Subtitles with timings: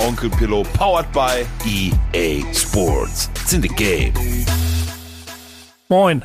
[0.00, 3.28] Onkel Pillow, powered by EA Sports.
[3.34, 4.14] It's in the game.
[5.88, 6.24] Moin.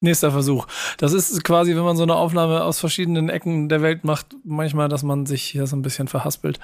[0.00, 0.66] Nächster Versuch.
[0.98, 4.88] Das ist quasi, wenn man so eine Aufnahme aus verschiedenen Ecken der Welt macht, manchmal,
[4.88, 6.58] dass man sich hier so ein bisschen verhaspelt.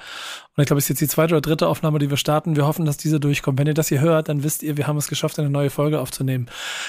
[0.59, 2.57] Und ich glaube, es ist jetzt die zweite oder dritte Aufnahme, die wir starten.
[2.57, 3.57] Wir hoffen, dass diese durchkommt.
[3.57, 6.01] Wenn ihr das hier hört, dann wisst ihr, wir haben es geschafft, eine neue Folge
[6.01, 6.47] aufzunehmen.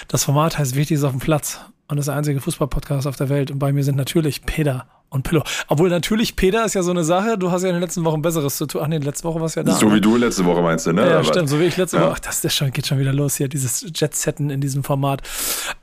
[0.08, 3.28] Das Format heißt Wichtig ist auf dem Platz und ist der einzige Fußballpodcast auf der
[3.28, 3.52] Welt.
[3.52, 5.44] Und bei mir sind natürlich Peter und Pillow.
[5.68, 8.22] Obwohl natürlich, Peter ist ja so eine Sache, du hast ja in den letzten Wochen
[8.22, 8.80] Besseres zu tun.
[8.82, 9.70] Ach nee, letzte Woche war es ja da.
[9.70, 9.94] So ne?
[9.94, 11.08] wie du letzte Woche meinst du, ne?
[11.08, 12.06] Ja, Aber- stimmt, so wie ich letzte Ja.
[12.06, 12.14] Woche.
[12.16, 15.22] Ach, das ist schon, geht schon wieder los hier, dieses Jet-Setten in diesem Format.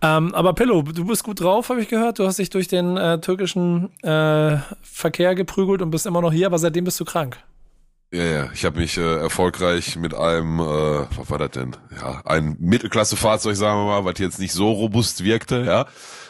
[0.02, 2.20] Ähm, aber Pillow, du bist gut drauf, habe ich gehört.
[2.20, 6.48] Du hast dich durch den äh, türkischen äh, Verkehr geprügelt und bist immer noch hier,
[6.48, 7.38] aber seitdem bist du krank.
[8.14, 11.76] Ja, ja, ich habe mich äh, erfolgreich mit einem, äh, was war das denn?
[11.94, 15.88] Ja, ein Mittelklasse-Fahrzeug, sagen wir mal, was jetzt nicht so robust wirkte, ja,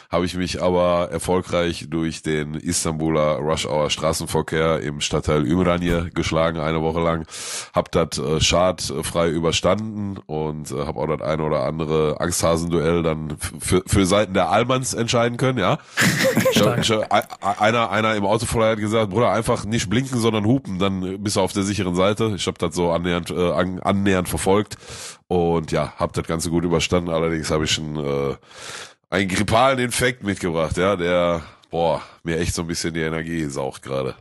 [0.08, 6.58] habe ich mich aber erfolgreich durch den Istanbuler Rush Hour Straßenverkehr im Stadtteil Ümraniye geschlagen,
[6.58, 7.26] eine Woche lang.
[7.74, 13.36] Hab das äh, schadfrei überstanden und äh, habe auch das eine oder andere Angsthasenduell dann
[13.58, 15.78] für, für Seiten der Allmanns entscheiden können, ja.
[16.52, 20.46] Ich hab, ich hab, einer, einer im Autoverleih hat gesagt, Bruder, einfach nicht blinken, sondern
[20.46, 22.32] hupen, dann bist du auf der sicheren Seite.
[22.36, 24.76] Ich habe das so annähernd, äh, an, annähernd verfolgt
[25.26, 27.10] und ja, hab das Ganze gut überstanden.
[27.10, 28.36] Allerdings habe ich einen, äh,
[29.10, 33.82] einen grippalen Infekt mitgebracht, ja, der, boah, mir echt so ein bisschen die Energie saugt
[33.82, 34.14] gerade.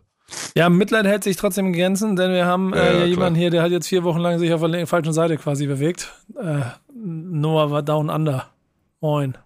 [0.55, 3.05] Ja, Mitleid hält sich trotzdem in Grenzen, denn wir haben Ja, äh, ja, ja, klar.
[3.07, 6.13] jemanden hier, der hat jetzt vier Wochen lang sich auf der falschen Seite quasi bewegt.
[6.37, 6.61] Äh,
[6.93, 8.49] Noah war down under.
[8.99, 9.37] Moin.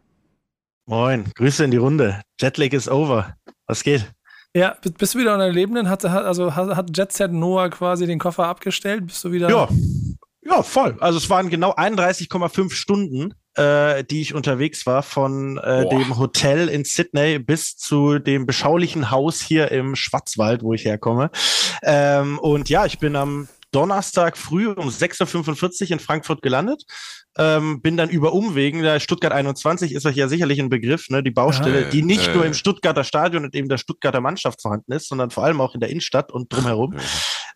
[0.87, 2.21] Moin, Grüße in die Runde.
[2.39, 3.35] Jetlag is over.
[3.67, 4.11] Was geht?
[4.55, 5.87] Ja, bist du wieder unter Lebenden?
[5.87, 9.05] Hat, hat, also hat, hat Jet Set Noah quasi den Koffer abgestellt?
[9.05, 9.49] Bist du wieder?
[9.49, 9.69] Ja,
[10.43, 10.97] ja, voll.
[10.99, 16.69] Also es waren genau 31,5 Stunden, äh, die ich unterwegs war von äh, dem Hotel
[16.69, 21.31] in Sydney bis zu dem beschaulichen Haus hier im Schwarzwald, wo ich herkomme.
[21.83, 26.83] Ähm, und ja, ich bin am Donnerstag früh um 6.45 Uhr in Frankfurt gelandet.
[27.37, 31.23] Ähm, bin dann über Umwegen, der Stuttgart 21 ist euch ja sicherlich ein Begriff, ne?
[31.23, 32.47] die Baustelle, Ja, die nicht ja, nur ja.
[32.47, 35.79] im Stuttgarter Stadion und eben der Stuttgarter Mannschaft vorhanden ist, sondern vor allem auch in
[35.79, 36.97] der Innenstadt und drumherum.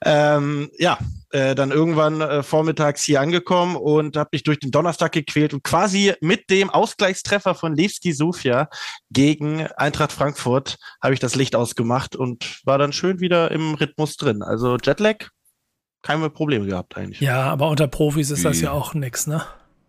[0.03, 0.97] Ähm, ja,
[1.31, 5.63] äh, dann irgendwann äh, vormittags hier angekommen und habe mich durch den Donnerstag gequält und
[5.63, 8.69] quasi mit dem Ausgleichstreffer von Levski Sofia
[9.11, 14.17] gegen Eintracht Frankfurt habe ich das Licht ausgemacht und war dann schön wieder im Rhythmus
[14.17, 14.43] drin.
[14.43, 15.27] Also Jetlag,
[16.01, 17.19] keine Probleme gehabt eigentlich.
[17.21, 19.41] Ja, aber unter Profis ist das Wie- ja auch nix, ne?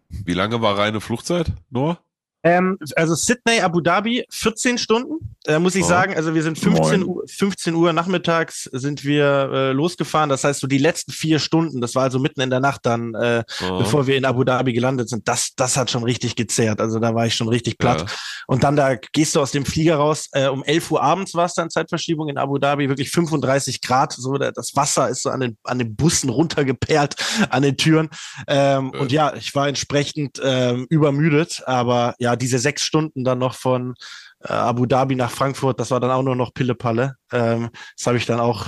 [0.09, 1.99] Wie lange war reine Flugzeit, Noah?
[2.43, 5.35] Ähm, also Sydney, Abu Dhabi, 14 Stunden.
[5.45, 5.89] Da muss ich Oh.
[5.89, 7.05] sagen, also wir sind 15 Moin.
[7.05, 10.29] Uhr, 15 Uhr nachmittags sind wir äh, losgefahren.
[10.29, 13.15] Das heißt, so die letzten vier Stunden, das war also mitten in der Nacht dann,
[13.15, 13.79] äh, Aha.
[13.79, 16.81] bevor wir in Abu Dhabi gelandet sind, das, das hat schon richtig gezehrt.
[16.81, 18.03] Also da war ich schon richtig platt.
[18.03, 18.07] Ja.
[18.49, 20.29] Und dann da gehst du aus dem Flieger raus.
[20.33, 24.13] Äh, um 11 Uhr abends war es dann Zeitverschiebung in Abu Dhabi, wirklich 35 Grad.
[24.13, 27.15] So da, das Wasser ist so an den an den Bussen runtergeperlt
[27.51, 28.09] an den Türen.
[28.47, 28.91] Ähm.
[28.91, 31.63] Und ja, ich war entsprechend ähm, übermüdet.
[31.67, 33.95] Aber ja, diese sechs Stunden dann noch von
[34.43, 37.17] äh, Abu Dhabi nach Frankfurt, das war dann auch nur noch Pillepalle.
[37.33, 38.67] Ähm, das habe ich dann auch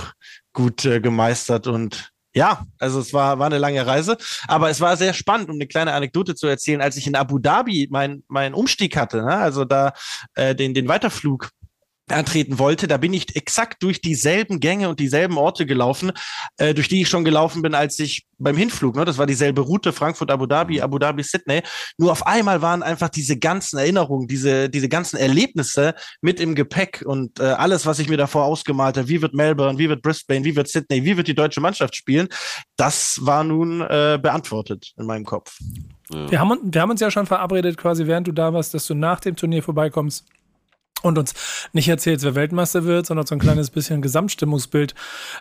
[0.53, 4.15] gut äh, gemeistert und ja, also es war, war eine lange Reise,
[4.47, 7.39] aber es war sehr spannend, um eine kleine Anekdote zu erzählen, als ich in Abu
[7.39, 9.35] Dhabi meinen mein Umstieg hatte, ne?
[9.35, 9.93] also da
[10.35, 11.49] äh, den, den Weiterflug
[12.11, 16.11] antreten wollte, da bin ich exakt durch dieselben Gänge und dieselben Orte gelaufen,
[16.57, 19.61] äh, durch die ich schon gelaufen bin, als ich beim Hinflug, ne, das war dieselbe
[19.61, 21.61] Route, Frankfurt, Abu Dhabi, Abu Dhabi, Sydney.
[21.97, 27.03] Nur auf einmal waren einfach diese ganzen Erinnerungen, diese, diese ganzen Erlebnisse mit im Gepäck
[27.05, 30.45] und äh, alles, was ich mir davor ausgemalt habe, wie wird Melbourne, wie wird Brisbane,
[30.45, 32.27] wie wird Sydney, wie wird die deutsche Mannschaft spielen,
[32.77, 35.57] das war nun äh, beantwortet in meinem Kopf.
[36.09, 38.95] Wir haben, wir haben uns ja schon verabredet, quasi während du da warst, dass du
[38.95, 40.25] nach dem Turnier vorbeikommst
[41.01, 41.33] und uns
[41.73, 44.95] nicht erzählst, wer Weltmeister wird, sondern so ein kleines bisschen Gesamtstimmungsbild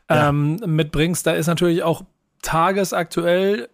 [0.08, 1.26] ähm, mitbringst.
[1.26, 2.02] Da ist natürlich auch
[2.42, 3.68] tagesaktuell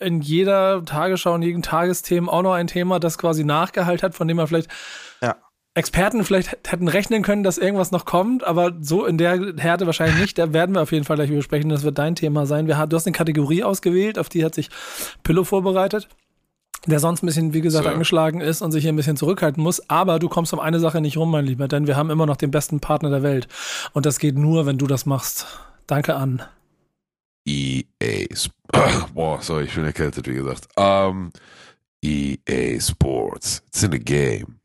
[0.00, 4.28] in jeder Tagesschau und jedem Tagesthemen auch noch ein Thema, das quasi nachgehalt hat, von
[4.28, 4.68] dem man vielleicht
[5.22, 5.36] Ja.
[5.74, 10.18] Experten vielleicht hätten rechnen können, dass irgendwas noch kommt, aber so in der Härte wahrscheinlich
[10.18, 10.38] nicht.
[10.38, 11.68] Da werden wir auf jeden Fall gleich übersprechen.
[11.68, 12.66] Das wird dein Thema sein.
[12.66, 14.70] Wir, du hast eine Kategorie ausgewählt, auf die hat sich
[15.22, 16.08] Pillow vorbereitet
[16.86, 17.90] der sonst ein bisschen, wie gesagt, So.
[17.90, 19.88] angeschlagen ist und sich hier ein bisschen zurückhalten muss.
[19.90, 22.36] Aber du kommst um eine Sache nicht rum, mein Lieber, denn wir haben immer noch
[22.36, 23.48] den besten Partner der Welt.
[23.92, 25.46] Und das geht nur, wenn du das machst.
[25.86, 26.42] Danke an.
[27.46, 28.28] EA.
[28.36, 28.52] Sp-
[29.14, 30.68] Boah, sorry, ich bin erkältet, wie gesagt.
[30.76, 31.30] Ähm,
[32.04, 33.62] EA Sports.
[33.68, 34.56] It's in the game.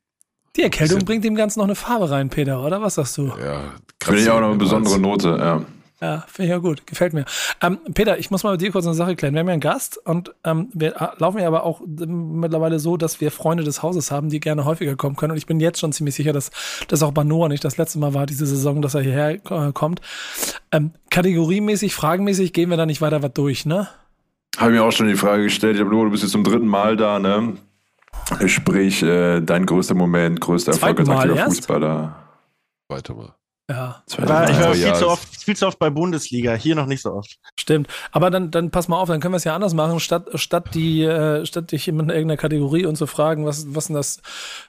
[0.56, 2.81] Die Erkältung bringt dem Ganzen noch eine Farbe rein, Peter, oder?
[2.81, 3.27] Was sagst du?
[3.44, 3.71] Ja,
[4.04, 5.62] Finde ich auch noch eine besondere Note, ja.
[6.03, 6.85] Ja, finde ich ja gut.
[6.85, 7.23] Gefällt mir.
[7.61, 9.35] Ähm, Peter, ich muss mal mit dir kurz eine Sache klären.
[9.35, 12.97] Wir haben ja einen Gast und ähm, wir äh, laufen ja aber auch mittlerweile so,
[12.97, 15.31] dass wir Freunde des Hauses haben, die gerne häufiger kommen können.
[15.31, 16.51] Und ich bin jetzt schon ziemlich sicher, dass
[16.89, 19.71] das auch bei Noah nicht das letzte Mal war, diese Saison, dass er hierher äh,
[19.71, 20.01] kommt.
[20.73, 23.88] Ähm, kategoriemäßig, fragenmäßig gehen wir da nicht weiter was durch, ne?
[24.57, 25.75] Habe ich mir auch schon die Frage gestellt.
[25.75, 27.53] Ich habe nur, du bist jetzt zum dritten Mal da, ne?
[28.47, 32.15] Sprich, äh, dein größter Moment, größter Erfolg als aktiver Fußballer.
[32.89, 33.33] Weiter mal.
[33.73, 34.03] Ja.
[34.07, 37.01] Ich war, ich war viel, zu oft, viel zu oft bei Bundesliga, hier noch nicht
[37.01, 37.39] so oft.
[37.55, 37.87] Stimmt.
[38.11, 40.75] Aber dann, dann pass mal auf, dann können wir es ja anders machen, statt, statt
[40.75, 44.21] die, äh, statt dich in irgendeiner Kategorie und zu fragen, was, was denn das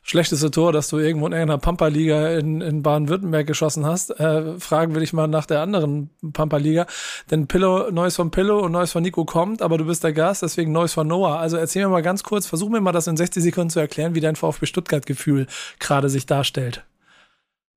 [0.03, 4.95] schlechteste Tor, das du irgendwo in irgendeiner Pampa-Liga in, in Baden-Württemberg geschossen hast, äh, fragen
[4.95, 6.87] will ich mal nach der anderen Pampa-Liga.
[7.31, 10.41] Denn Pillow, Neues von Pillow und Neues von Nico kommt, aber du bist der Gast,
[10.41, 11.41] deswegen Neues von Noah.
[11.41, 14.15] Also erzähl mir mal ganz kurz, versuch mir mal das in 60 Sekunden zu erklären,
[14.15, 15.47] wie dein VfB Stuttgart-Gefühl
[15.79, 16.85] gerade sich darstellt.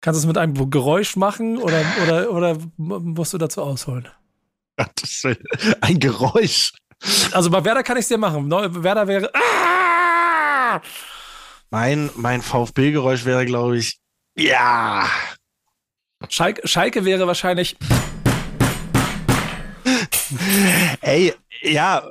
[0.07, 4.07] Kannst du es mit einem Geräusch machen oder, oder, oder musst du dazu ausholen?
[5.81, 6.71] Ein Geräusch.
[7.33, 8.50] Also bei Werder kann ich es dir machen.
[8.50, 9.30] Werder wäre.
[9.36, 10.80] Ah!
[11.71, 14.00] Mein, mein VfB-Geräusch wäre, glaube ich,
[14.38, 15.09] ja.
[16.30, 17.75] Schalke, Schalke wäre wahrscheinlich.
[21.01, 22.07] Ey, ja,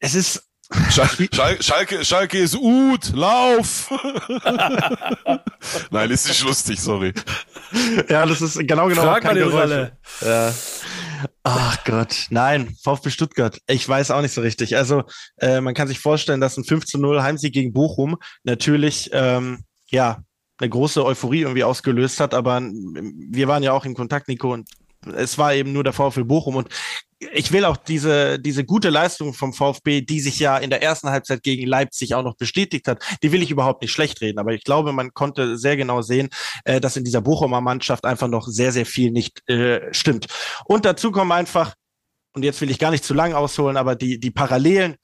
[0.00, 0.48] es ist
[0.90, 1.28] Schalke,
[1.60, 3.90] Schalke, Schalke ist Ut, lauf!
[5.90, 7.12] Nein, ist nicht lustig, sorry.
[8.08, 9.98] Ja, das ist genau genau Frag mal die Rolle.
[10.22, 10.54] Ja.
[11.42, 13.58] Ach Gott, nein, VfB Stuttgart.
[13.66, 14.76] Ich weiß auch nicht so richtig.
[14.76, 15.04] Also
[15.38, 19.64] äh, man kann sich vorstellen, dass ein 5 zu 0 Heimsieg gegen Bochum natürlich ähm,
[19.90, 20.22] ja
[20.58, 22.34] eine große Euphorie irgendwie ausgelöst hat.
[22.34, 24.68] Aber wir waren ja auch in Kontakt, Nico, und
[25.16, 26.68] es war eben nur der VfB Bochum und
[27.32, 31.08] ich will auch diese, diese gute Leistung vom VfB, die sich ja in der ersten
[31.08, 34.38] Halbzeit gegen Leipzig auch noch bestätigt hat, die will ich überhaupt nicht schlecht reden.
[34.38, 36.28] Aber ich glaube, man konnte sehr genau sehen,
[36.64, 40.26] äh, dass in dieser Bochumer Mannschaft einfach noch sehr, sehr viel nicht äh, stimmt.
[40.66, 41.74] Und dazu kommen einfach,
[42.34, 44.96] und jetzt will ich gar nicht zu lang ausholen, aber die, die Parallelen,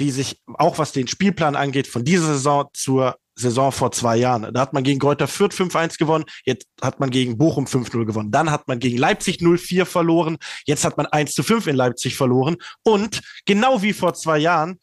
[0.00, 4.52] die sich auch was den Spielplan angeht, von dieser Saison zur Saison vor zwei Jahren.
[4.52, 8.30] Da hat man gegen Greuther Fürth 5-1 gewonnen, jetzt hat man gegen Bochum 5-0 gewonnen.
[8.30, 12.56] Dann hat man gegen Leipzig 0-4 verloren, jetzt hat man 1-5 in Leipzig verloren.
[12.82, 14.78] Und genau wie vor zwei Jahren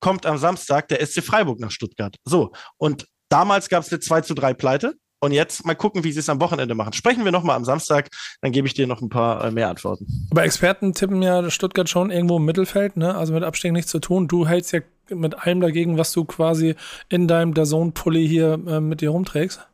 [0.00, 2.16] kommt am Samstag der SC Freiburg nach Stuttgart.
[2.24, 4.94] So, und damals gab es eine 2 3 Pleite.
[5.26, 6.92] Und jetzt mal gucken, wie sie es am Wochenende machen.
[6.92, 8.08] Sprechen wir nochmal am Samstag,
[8.42, 10.06] dann gebe ich dir noch ein paar äh, mehr Antworten.
[10.30, 13.16] Aber Experten tippen ja Stuttgart schon irgendwo im Mittelfeld, ne?
[13.16, 14.28] Also mit Abstieg nichts zu tun.
[14.28, 14.80] Du hältst ja
[15.10, 16.76] mit allem dagegen, was du quasi
[17.08, 19.66] in deinem Dazone-Pulli hier äh, mit dir rumträgst?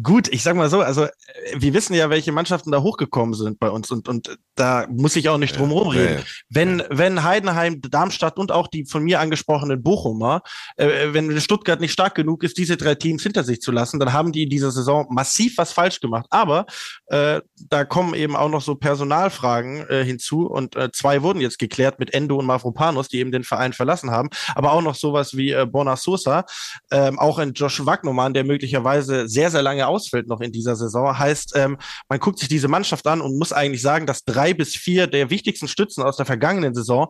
[0.00, 1.06] Gut, ich sag mal so, also
[1.54, 5.28] wir wissen ja, welche Mannschaften da hochgekommen sind bei uns und, und da muss ich
[5.28, 6.18] auch nicht drum herum reden.
[6.18, 6.24] Ja.
[6.48, 10.40] Wenn, wenn Heidenheim, Darmstadt und auch die von mir angesprochenen Bochumer,
[10.76, 14.14] äh, wenn Stuttgart nicht stark genug ist, diese drei Teams hinter sich zu lassen, dann
[14.14, 16.26] haben die in dieser Saison massiv was falsch gemacht.
[16.30, 16.64] Aber
[17.06, 21.58] äh, da kommen eben auch noch so Personalfragen äh, hinzu und äh, zwei wurden jetzt
[21.58, 25.36] geklärt mit Endo und Mavropanos, die eben den Verein verlassen haben, aber auch noch sowas
[25.36, 26.46] wie äh, Bona Sosa,
[26.90, 31.18] äh, auch ein Josh Wagnermann, der möglicherweise sehr, sehr lange ausfällt noch in dieser Saison.
[31.18, 34.76] Heißt, ähm, man guckt sich diese Mannschaft an und muss eigentlich sagen, dass drei bis
[34.76, 37.08] vier der wichtigsten Stützen aus der vergangenen Saison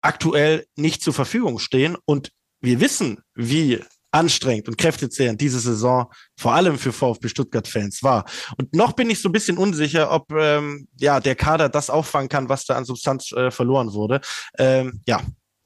[0.00, 1.96] aktuell nicht zur Verfügung stehen.
[2.04, 2.30] Und
[2.60, 3.80] wir wissen, wie
[4.12, 8.26] anstrengend und kräftezehrend diese Saison vor allem für VfB Stuttgart-Fans war.
[8.58, 12.28] Und noch bin ich so ein bisschen unsicher, ob ähm, ja der Kader das auffangen
[12.28, 14.20] kann, was da an Substanz äh, verloren wurde.
[14.58, 15.22] Ähm, ja,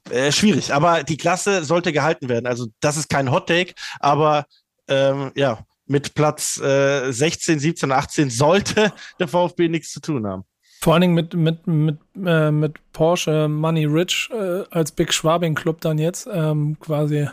[0.09, 0.73] äh, schwierig.
[0.73, 2.47] Aber die Klasse sollte gehalten werden.
[2.47, 4.45] Also das ist kein Hot Take, aber
[4.87, 10.43] ähm, ja, mit Platz äh, 16, 17, 18 sollte der VfB nichts zu tun haben.
[10.79, 15.55] Vor allen Dingen mit, mit, mit, äh, mit Porsche Money Rich äh, als Big Schwabing
[15.55, 17.27] Club dann jetzt ähm, quasi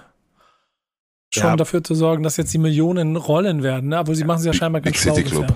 [1.30, 1.56] schon ja.
[1.56, 3.90] dafür zu sorgen, dass jetzt die Millionen rollen werden.
[3.90, 3.98] Ne?
[3.98, 5.54] Aber sie machen es ja scheinbar ganz Big City Club.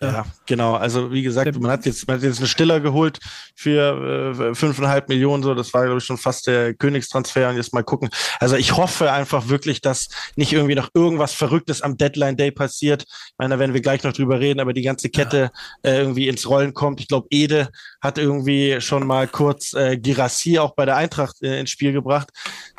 [0.00, 0.74] Ja, genau.
[0.74, 3.18] Also wie gesagt, man hat jetzt, man hat jetzt einen Stiller geholt
[3.54, 5.42] für äh, fünfeinhalb Millionen.
[5.42, 7.48] So, das war glaube ich schon fast der Königstransfer.
[7.48, 8.10] Und jetzt mal gucken.
[8.40, 13.04] Also ich hoffe einfach wirklich, dass nicht irgendwie noch irgendwas Verrücktes am Deadline Day passiert.
[13.08, 15.50] Ich meine, da werden wir gleich noch drüber reden, aber die ganze Kette
[15.84, 15.90] ja.
[15.90, 17.00] äh, irgendwie ins Rollen kommt.
[17.00, 17.68] Ich glaube, Ede
[18.00, 22.30] hat irgendwie schon mal kurz äh, Girassi auch bei der Eintracht äh, ins Spiel gebracht.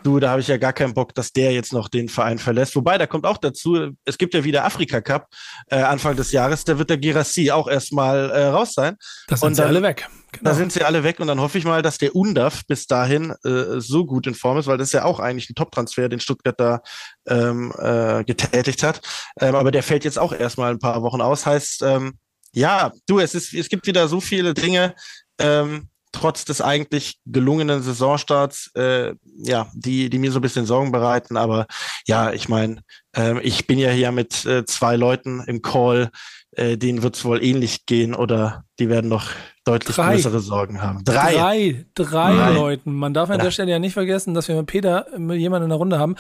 [0.04, 2.76] Du, da habe ich ja gar keinen Bock, dass der jetzt noch den Verein verlässt.
[2.76, 5.28] Wobei, da kommt auch dazu, es gibt ja wieder Afrika Cup
[5.70, 6.64] äh, Anfang des Jahres.
[6.64, 8.98] Da wird der Girassi auch erstmal äh, raus sein.
[9.28, 10.08] Da sind und dann, sie alle weg.
[10.32, 10.50] Genau.
[10.50, 13.34] Da sind sie alle weg und dann hoffe ich mal, dass der Undaf bis dahin
[13.44, 16.20] äh, so gut in Form ist, weil das ist ja auch eigentlich ein Top-Transfer, den
[16.20, 16.82] Stuttgart da
[17.28, 19.02] ähm, äh, getätigt hat.
[19.40, 21.46] Ähm, aber der fällt jetzt auch erstmal ein paar Wochen aus.
[21.46, 22.18] Heißt, ähm,
[22.54, 24.96] ja, du, es ist, es gibt wieder so viele Dinge,
[25.40, 30.92] ähm, trotz des eigentlich gelungenen Saisonstarts, äh, ja, die, die mir so ein bisschen Sorgen
[30.92, 31.38] bereiten.
[31.38, 31.68] Aber
[32.08, 32.82] ja, ich meine,
[33.16, 36.10] äh, ich bin ja hier mit äh, zwei Leuten im Call,
[36.52, 39.30] äh, denen wird es wohl ähnlich gehen oder die werden noch
[39.66, 40.14] deutlich drei.
[40.14, 41.04] größere Sorgen haben.
[41.04, 41.34] Drei.
[41.34, 42.54] Drei, drei, drei.
[42.54, 42.94] Leuten.
[42.94, 43.44] Man darf an ja.
[43.44, 46.16] der Stelle ja nicht vergessen, dass wir mit Peter jemanden in der Runde haben,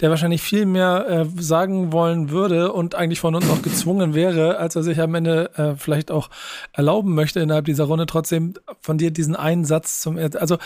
[0.00, 4.58] der wahrscheinlich viel mehr äh, sagen wollen würde und eigentlich von uns auch gezwungen wäre,
[4.58, 6.28] als er sich am Ende äh, vielleicht auch
[6.72, 10.58] erlauben möchte, innerhalb dieser Runde trotzdem von dir diesen einen Satz zum, also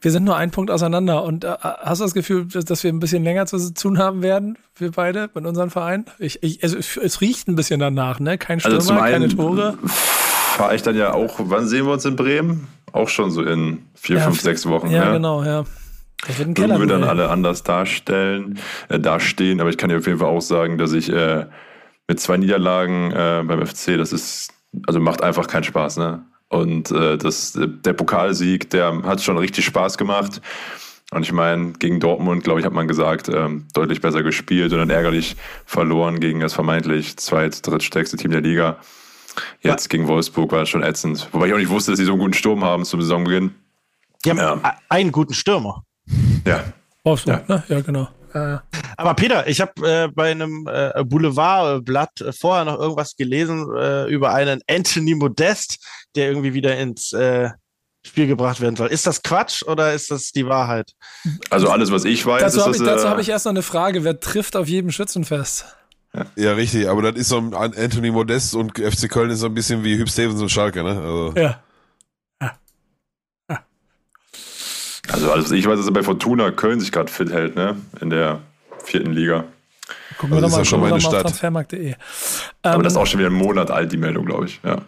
[0.00, 3.00] wir sind nur ein Punkt auseinander und äh, hast du das Gefühl, dass wir ein
[3.00, 6.04] bisschen länger zu tun haben werden, wir beide mit unserem Verein?
[6.18, 8.38] Ich, ich, es, es riecht ein bisschen danach, ne?
[8.38, 9.78] Kein also Stürmer, also keine Tore
[10.60, 12.68] fahre ich dann ja auch, wann sehen wir uns in Bremen?
[12.92, 14.90] Auch schon so in vier, ja, fünf, sechs Wochen.
[14.90, 15.12] Ja, ja.
[15.12, 15.64] genau, ja.
[16.26, 16.78] Das wird ein Keller.
[16.78, 20.42] wir dann alle anders darstellen, äh, dastehen, aber ich kann dir auf jeden Fall auch
[20.42, 21.46] sagen, dass ich äh,
[22.08, 24.52] mit zwei Niederlagen äh, beim FC, das ist,
[24.86, 26.24] also macht einfach keinen Spaß, ne?
[26.48, 30.42] Und äh, das, der Pokalsieg, der hat schon richtig Spaß gemacht.
[31.12, 34.78] Und ich meine, gegen Dortmund, glaube ich, hat man gesagt, ähm, deutlich besser gespielt und
[34.78, 38.78] dann ärgerlich verloren gegen das vermeintlich zweit-, drittstärkste Team der Liga.
[39.60, 41.28] Jetzt gegen Wolfsburg war das schon ätzend.
[41.32, 43.54] Wobei ich auch nicht wusste, dass sie so einen guten Sturm haben zum Saisonbeginn.
[44.24, 44.78] Die haben ja.
[44.88, 45.84] einen guten Stürmer.
[46.46, 46.64] Ja.
[47.04, 47.56] Wolfsburg, ja.
[47.56, 47.64] ne?
[47.68, 48.08] Ja, genau.
[48.34, 48.58] Äh.
[48.96, 54.32] Aber Peter, ich habe äh, bei einem äh, Boulevardblatt vorher noch irgendwas gelesen äh, über
[54.34, 55.78] einen Anthony Modest,
[56.14, 57.50] der irgendwie wieder ins äh,
[58.04, 58.88] Spiel gebracht werden soll.
[58.88, 60.92] Ist das Quatsch oder ist das die Wahrheit?
[61.50, 63.62] Also alles, was ich weiß, dazu ist hab ich, Dazu habe ich erst noch eine
[63.62, 64.04] Frage.
[64.04, 65.66] Wer trifft auf jedem Schützenfest?
[66.12, 66.26] Ja.
[66.34, 69.54] ja, richtig, aber das ist so ein Anthony Modest und FC Köln ist so ein
[69.54, 70.90] bisschen wie Hüb Stevens und Schalke, ne?
[70.90, 71.32] Also.
[71.36, 71.60] Ja.
[75.12, 77.76] Also, also ich weiß, dass er bei Fortuna Köln sich gerade fit hält, ne?
[78.00, 78.40] In der
[78.84, 79.44] vierten Liga.
[80.18, 81.22] Gucken wir also doch mal, ja schon mal eine Stadt.
[81.22, 81.94] transfermarkt.de.
[82.62, 84.60] Aber ähm, das ist auch schon wieder ein Monat alt, die Meldung, glaube ich.
[84.62, 84.82] Ja.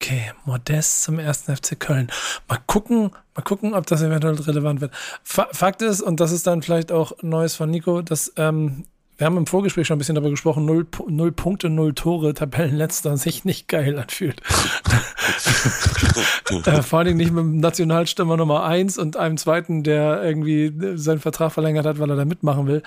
[0.00, 2.08] Okay, Modest zum ersten FC Köln.
[2.48, 4.92] Mal gucken, mal gucken, ob das eventuell relevant wird.
[5.24, 8.84] Fakt ist, und das ist dann vielleicht auch Neues von Nico, dass ähm,
[9.18, 13.16] wir haben im Vorgespräch schon ein bisschen darüber gesprochen, null, null Punkte, null Tore, Tabellenletzter
[13.16, 14.40] sich nicht geil anfühlt.
[16.66, 20.72] äh, vor allen Dingen nicht mit dem Nationalstürmer Nummer eins und einem zweiten, der irgendwie
[20.96, 22.84] seinen Vertrag verlängert hat, weil er da mitmachen will.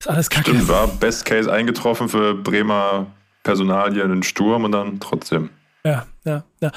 [0.00, 0.50] Ist alles kacke.
[0.50, 3.06] Stimmt, war Best Case eingetroffen für Bremer
[3.44, 5.50] Personalien in Sturm und dann trotzdem.
[5.86, 6.72] Ja, ja, ja.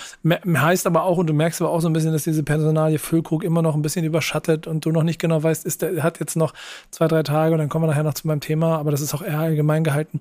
[0.62, 3.44] Heißt aber auch, und du merkst aber auch so ein bisschen, dass diese Personalie Füllkrug
[3.46, 6.36] immer noch ein bisschen überschattet und du noch nicht genau weißt, ist der hat jetzt
[6.36, 6.54] noch
[6.92, 9.14] zwei, drei Tage und dann kommen wir nachher noch zu meinem Thema, aber das ist
[9.14, 10.20] auch eher allgemein gehalten.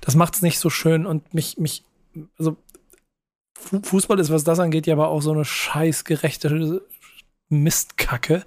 [0.00, 1.84] Das macht es nicht so schön und mich, mich,
[2.36, 2.56] also
[3.84, 6.82] Fußball ist, was das angeht, ja aber auch so eine scheißgerechte
[7.50, 8.44] Mistkacke.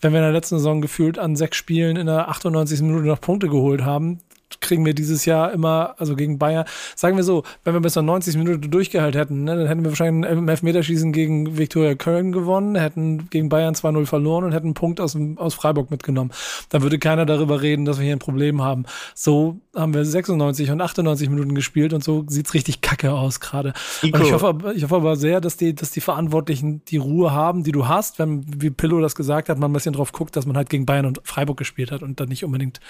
[0.00, 2.80] Wenn wir in der letzten Saison gefühlt an sechs Spielen in der 98.
[2.80, 4.20] Minute noch Punkte geholt haben,
[4.60, 6.64] kriegen wir dieses Jahr immer, also gegen Bayern,
[6.96, 9.90] sagen wir so, wenn wir bis zur 90 Minuten durchgehalten hätten, ne, dann hätten wir
[9.90, 14.74] wahrscheinlich im Elfmeterschießen gegen Viktoria Köln gewonnen, hätten gegen Bayern 2-0 verloren und hätten einen
[14.74, 16.30] Punkt aus, aus Freiburg mitgenommen.
[16.70, 18.84] Dann würde keiner darüber reden, dass wir hier ein Problem haben.
[19.14, 23.72] So haben wir 96 und 98 Minuten gespielt und so sieht's richtig kacke aus gerade.
[24.02, 27.72] Ich hoffe, ich hoffe aber sehr, dass die, dass die Verantwortlichen die Ruhe haben, die
[27.72, 30.56] du hast, wenn, wie Pillow das gesagt hat, man ein bisschen drauf guckt, dass man
[30.56, 32.80] halt gegen Bayern und Freiburg gespielt hat und dann nicht unbedingt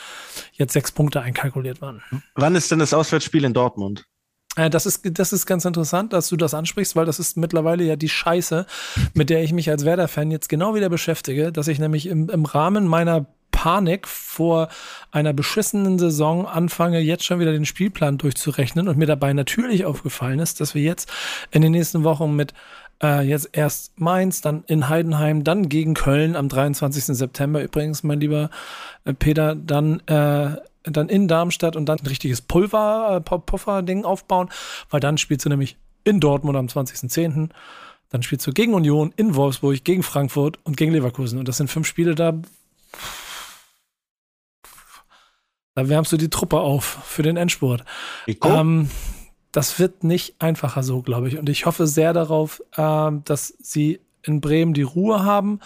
[0.55, 2.03] jetzt sechs Punkte einkalkuliert kalkuliert waren.
[2.35, 4.07] Wann ist denn das Auswärtsspiel in Dortmund?
[4.57, 7.85] Äh, das ist, das ist ganz interessant, dass du das ansprichst, weil das ist mittlerweile
[7.85, 8.67] ja die Scheiße,
[9.15, 12.45] mit der ich mich als Werder-Fan jetzt genau wieder beschäftige, dass ich nämlich im, im
[12.45, 14.69] Rahmen meiner Panik vor
[15.11, 20.38] einer beschissenen Saison anfange, jetzt schon wieder den Spielplan durchzurechnen und mir dabei natürlich aufgefallen
[20.38, 21.11] ist, dass wir jetzt
[21.50, 22.55] in den nächsten Wochen mit
[23.03, 27.05] äh, jetzt erst Mainz, dann in Heidenheim, dann gegen Köln am 23.
[27.05, 28.50] September übrigens, mein lieber
[29.05, 30.57] äh, Peter, dann äh,
[30.90, 34.50] dann in Darmstadt und dann ein richtiges Pulver, äh, Puffer-Ding aufbauen,
[34.90, 37.50] weil dann spielst du nämlich in Dortmund am 20.10.,
[38.11, 41.38] dann spielst du gegen Union, in Wolfsburg, gegen Frankfurt und gegen Leverkusen.
[41.38, 42.33] Und das sind fünf Spiele, da,
[45.75, 47.85] da wärmst du die Truppe auf für den Endspurt.
[48.42, 48.90] Ähm,
[49.52, 51.38] das wird nicht einfacher so, glaube ich.
[51.38, 55.61] Und ich hoffe sehr darauf, äh, dass sie in Bremen die Ruhe haben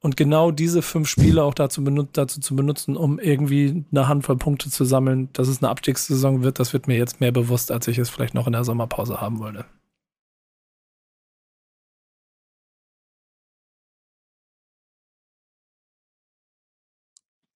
[0.00, 4.36] und genau diese fünf Spiele auch dazu, benut dazu zu benutzen, um irgendwie eine Handvoll
[4.36, 7.88] Punkte zu sammeln, dass es eine Abstiegssaison wird, das wird mir jetzt mehr bewusst, als
[7.88, 9.64] ich es vielleicht noch in der Sommerpause haben wollte.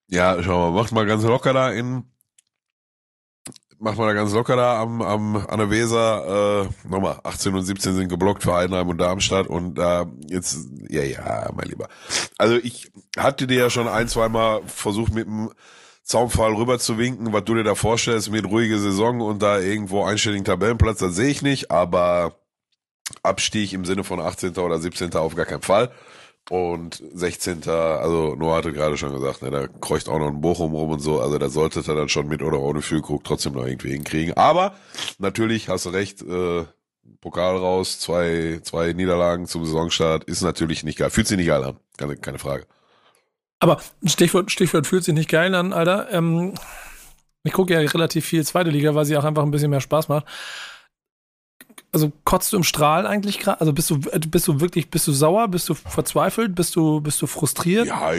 [0.09, 2.05] Ja, schau mal, macht mal ganz locker da in
[3.83, 6.69] machen wir da ganz locker da am, am an der Weser.
[6.85, 11.03] Äh, nochmal, 18 und 17 sind geblockt für Heidenheim und Darmstadt und äh, jetzt, ja,
[11.03, 11.89] ja, mein Lieber.
[12.39, 15.51] Also ich hatte dir ja schon ein, zweimal versucht mit dem
[16.05, 20.05] Zaunpfahl rüber zu winken, was du dir da vorstellst mit ruhige Saison und da irgendwo
[20.05, 22.37] einstelligen Tabellenplatz, das sehe ich nicht, aber
[23.23, 24.57] Abstieg im Sinne von 18.
[24.57, 25.13] oder 17.
[25.15, 25.91] auf gar keinen Fall.
[26.51, 27.69] Und 16.
[27.69, 31.01] Also Noah hatte gerade schon gesagt, ne, da kreucht auch noch ein Bochum rum und
[31.01, 31.21] so.
[31.21, 34.37] Also da sollte er dann schon mit oder ohne Füllkrug trotzdem noch irgendwie hinkriegen.
[34.37, 34.75] Aber
[35.19, 36.65] natürlich hast du recht, äh,
[37.21, 41.11] Pokal raus, zwei, zwei Niederlagen zum Saisonstart ist natürlich nicht geil.
[41.11, 42.67] Fühlt sich nicht geil an, keine, keine Frage.
[43.61, 46.11] Aber Stichwort, Stichwort fühlt sich nicht geil an, Alter.
[46.11, 46.55] Ähm,
[47.45, 50.09] ich gucke ja relativ viel zweite Liga, weil sie auch einfach ein bisschen mehr Spaß
[50.09, 50.27] macht
[51.93, 53.61] also kotzt du im Strahl eigentlich gerade?
[53.61, 55.49] Also bist du, bist du wirklich, bist du sauer?
[55.49, 56.55] Bist du verzweifelt?
[56.55, 57.87] Bist du, bist du frustriert?
[57.87, 58.11] Ja,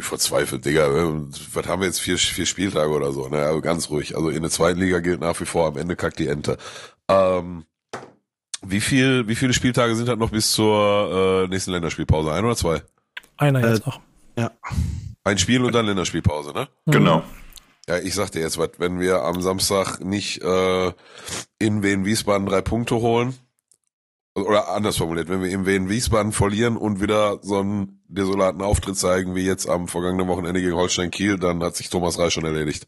[0.00, 0.88] verzweifelt, Digga.
[1.52, 2.00] Was haben wir jetzt?
[2.00, 3.38] Vier, vier Spieltage oder so, ne?
[3.38, 4.16] Also ganz ruhig.
[4.16, 6.56] Also in der zweiten Liga gilt nach wie vor, am Ende kackt die Ente.
[7.08, 7.64] Ähm,
[8.64, 12.32] wie viel, wie viele Spieltage sind halt noch bis zur äh, nächsten Länderspielpause?
[12.32, 12.82] Ein oder zwei?
[13.38, 14.00] Einer jetzt äh, noch.
[14.38, 14.52] Ja.
[15.24, 16.68] Ein Spiel und dann Länderspielpause, ne?
[16.86, 17.24] Genau.
[17.88, 20.92] Ja, ich sag dir jetzt was, wenn wir am Samstag nicht äh,
[21.58, 23.34] in Wien Wiesbaden drei Punkte holen,
[24.34, 28.96] oder anders formuliert, wenn wir in Wien Wiesbaden verlieren und wieder so einen desolaten Auftritt
[28.96, 32.44] zeigen wie jetzt am vergangenen Wochenende gegen Holstein Kiel, dann hat sich Thomas Reich schon
[32.44, 32.86] erledigt.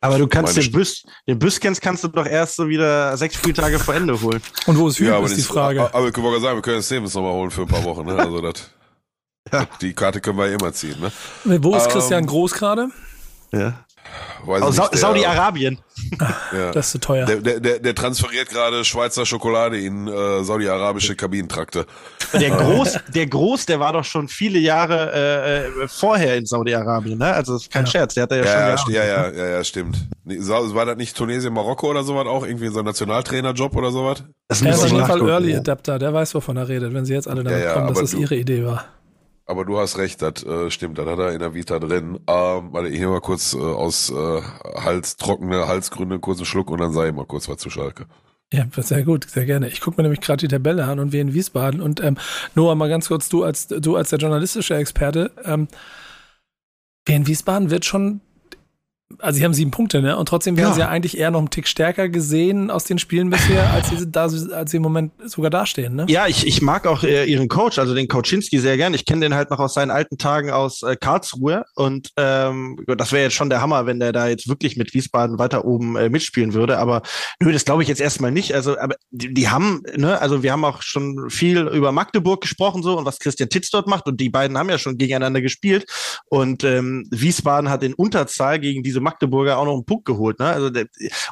[0.00, 3.78] Aber du kannst den Bus, den Büskens kannst du doch erst so wieder sechs Spieltage
[3.78, 4.42] vor Ende holen.
[4.66, 5.82] Und wo ist Hüben, ja, ist die Frage.
[5.82, 8.06] Aber, aber ich wollte sagen, wir können das Stevens nochmal holen für ein paar Wochen,
[8.06, 8.16] ne?
[8.16, 8.70] Also das,
[9.52, 9.68] ja.
[9.80, 11.12] die Karte können wir ja immer ziehen, ne?
[11.62, 12.88] Wo ist Christian ähm, Groß gerade?
[13.52, 13.84] Ja.
[14.46, 15.78] Aus Sa Saudi-Arabien.
[16.52, 16.70] Ja.
[16.72, 17.24] Das ist zu teuer.
[17.24, 21.86] Der, der, der transferiert gerade Schweizer Schokolade in äh, saudi-arabische Kabinentrakte.
[22.34, 27.18] Der Groß, der Groß, der war doch schon viele Jahre äh, äh vorher in Saudi-Arabien,
[27.18, 27.32] ne?
[27.32, 27.90] Also das ist kein ja.
[27.90, 28.92] Scherz, der hat ja, ja schon.
[28.92, 29.96] Ja, ja, ja, ja, stimmt.
[30.24, 32.44] War das nicht Tunesien, Marokko oder sowas auch?
[32.44, 34.24] Irgendwie so ein Nationaltrainerjob oder sowas?
[34.48, 37.14] Das er ist auf jeden Fall Early Adapter, der weiß, wovon er redet, wenn sie
[37.14, 38.84] jetzt alle damit kommen, dass es das ihre Idee war.
[39.52, 42.18] Aber du hast recht, das äh, stimmt, das hat er in der Vita drin.
[42.26, 44.40] Ähm, warte, ich nehme mal kurz äh, aus äh,
[44.80, 48.06] Hals, trockene Halsgründe einen Schluck und dann sage ich mal kurz was zu Schalke.
[48.50, 49.68] Ja, sehr gut, sehr gerne.
[49.68, 51.82] Ich gucke mir nämlich gerade die Tabelle an und wir in Wiesbaden.
[51.82, 52.16] Und ähm,
[52.54, 55.68] Noah, mal ganz kurz, du als du als der journalistische Experte, ähm,
[57.04, 58.22] wir in Wiesbaden wird schon
[59.18, 60.16] also sie haben sieben Punkte, ne?
[60.16, 60.74] Und trotzdem werden ja.
[60.74, 64.10] sie ja eigentlich eher noch einen Tick stärker gesehen aus den Spielen bisher, als sie,
[64.10, 66.06] da, als sie im Moment sogar dastehen, ne?
[66.08, 68.94] Ja, ich, ich mag auch äh, ihren Coach, also den Coachinski sehr gern.
[68.94, 73.12] Ich kenne den halt noch aus seinen alten Tagen aus äh, Karlsruhe und ähm, das
[73.12, 76.08] wäre jetzt schon der Hammer, wenn der da jetzt wirklich mit Wiesbaden weiter oben äh,
[76.08, 76.78] mitspielen würde.
[76.78, 77.02] Aber
[77.40, 78.54] nö, das glaube ich jetzt erstmal nicht.
[78.54, 82.82] Also, aber die, die haben, ne, also wir haben auch schon viel über Magdeburg gesprochen
[82.82, 85.86] so und was Christian Titz dort macht und die beiden haben ja schon gegeneinander gespielt
[86.26, 90.38] und ähm, Wiesbaden hat in Unterzahl gegen diese Magdeburger auch noch einen Punkt geholt.
[90.38, 90.46] Ne?
[90.46, 90.70] Also,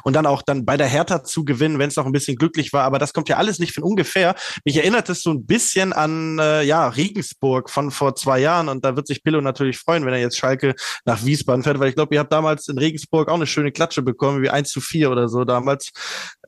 [0.03, 2.73] und dann auch dann bei der Hertha zu gewinnen, wenn es noch ein bisschen glücklich
[2.73, 2.83] war.
[2.83, 4.35] Aber das kommt ja alles nicht von ungefähr.
[4.65, 8.69] Mich erinnert es so ein bisschen an äh, ja, Regensburg von vor zwei Jahren.
[8.69, 11.89] Und da wird sich Pillow natürlich freuen, wenn er jetzt Schalke nach Wiesbaden fährt, weil
[11.89, 14.81] ich glaube, ihr habt damals in Regensburg auch eine schöne Klatsche bekommen, wie 1 zu
[14.81, 15.91] 4 oder so damals.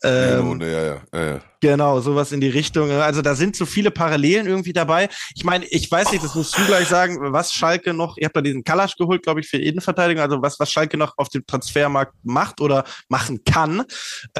[0.04, 1.42] Ähm, ja, ja, ja, ja.
[1.64, 2.92] Genau, sowas in die Richtung.
[2.92, 5.08] Also da sind so viele Parallelen irgendwie dabei.
[5.34, 8.36] Ich meine, ich weiß nicht, das musst du gleich sagen, was Schalke noch, ihr habt
[8.36, 11.48] da diesen Kalasch geholt, glaube ich, für Innenverteidigung, also was, was Schalke noch auf dem
[11.48, 13.84] Transfermarkt macht oder machen kann.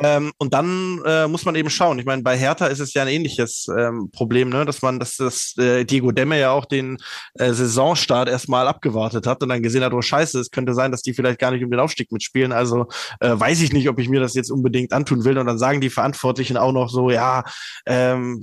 [0.02, 1.98] Ähm, und dann äh, muss man eben schauen.
[1.98, 4.66] Ich meine, bei Hertha ist es ja ein ähnliches ähm, Problem, ne?
[4.66, 6.98] dass man, dass das äh, Diego Demme ja auch den
[7.36, 11.04] äh, Saisonstart erstmal abgewartet hat und dann gesehen hat, oh scheiße, es könnte sein, dass
[11.04, 12.52] die vielleicht gar nicht um den Aufstieg mitspielen.
[12.52, 12.88] Also
[13.22, 15.38] äh, weiß ich nicht, ob ich mir das jetzt unbedingt antun will.
[15.38, 17.44] Und dann sagen die Verantwortlichen auch noch so, ja,
[17.86, 18.42] ähm,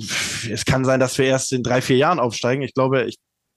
[0.51, 2.63] es kann sein, dass wir erst in drei, vier Jahren aufsteigen.
[2.63, 3.17] Ich glaube, ich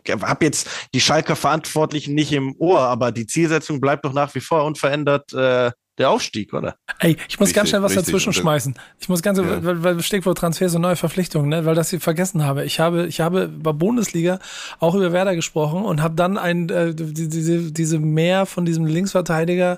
[0.10, 4.42] habe jetzt die Schalker Verantwortlichen nicht im Ohr, aber die Zielsetzung bleibt doch nach wie
[4.42, 5.34] vor unverändert.
[5.34, 6.76] Äh, der Aufstieg, oder?
[7.00, 8.08] Ey, ich muss richtig, ganz schnell was richtig.
[8.08, 8.74] dazwischen schmeißen.
[9.00, 9.64] Ich muss ganz, ja.
[9.64, 12.66] weil, weil Stichwort Transfers und neue Verpflichtungen, ne, weil das ich vergessen habe.
[12.66, 14.40] Ich habe, ich habe bei Bundesliga
[14.80, 19.78] auch über Werder gesprochen und habe dann ein, äh, diese, diese Mehr von diesem Linksverteidiger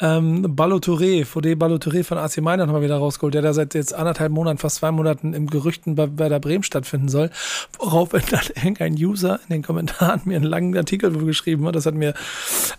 [0.00, 4.32] ähm, Balotouré, Fode Balotouré von AC Mailand nochmal wieder rausgeholt, der da seit jetzt anderthalb
[4.32, 7.30] Monaten, fast zwei Monaten im Gerüchten bei, bei der Bremen stattfinden soll.
[7.78, 8.22] Worauf dann
[8.54, 11.76] irgendein User in den Kommentaren mir einen langen Artikel geschrieben hat.
[11.76, 12.14] Das hat mir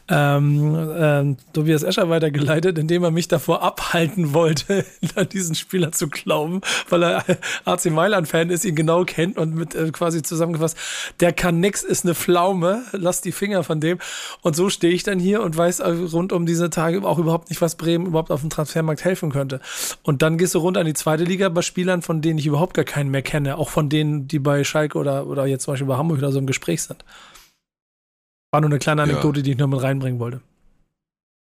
[0.09, 5.91] ähm, ähm, Tobias Escher weitergeleitet geleitet, indem er mich davor abhalten wollte, an diesen Spieler
[5.91, 7.25] zu glauben, weil er
[7.65, 10.77] AC Mailand-Fan ist, ihn genau kennt und mit äh, quasi zusammengefasst,
[11.19, 13.99] der kann nix, ist eine Pflaume, lass die Finger von dem.
[14.41, 15.81] Und so stehe ich dann hier und weiß
[16.13, 19.59] rund um diese Tage auch überhaupt nicht, was Bremen überhaupt auf dem Transfermarkt helfen könnte.
[20.03, 22.73] Und dann gehst du runter an die zweite Liga bei Spielern, von denen ich überhaupt
[22.73, 25.87] gar keinen mehr kenne, auch von denen, die bei Schalke oder, oder jetzt zum Beispiel
[25.87, 27.03] bei Hamburg oder so im Gespräch sind.
[28.51, 29.43] War nur eine kleine Anekdote, ja.
[29.43, 30.41] die ich noch mit reinbringen wollte.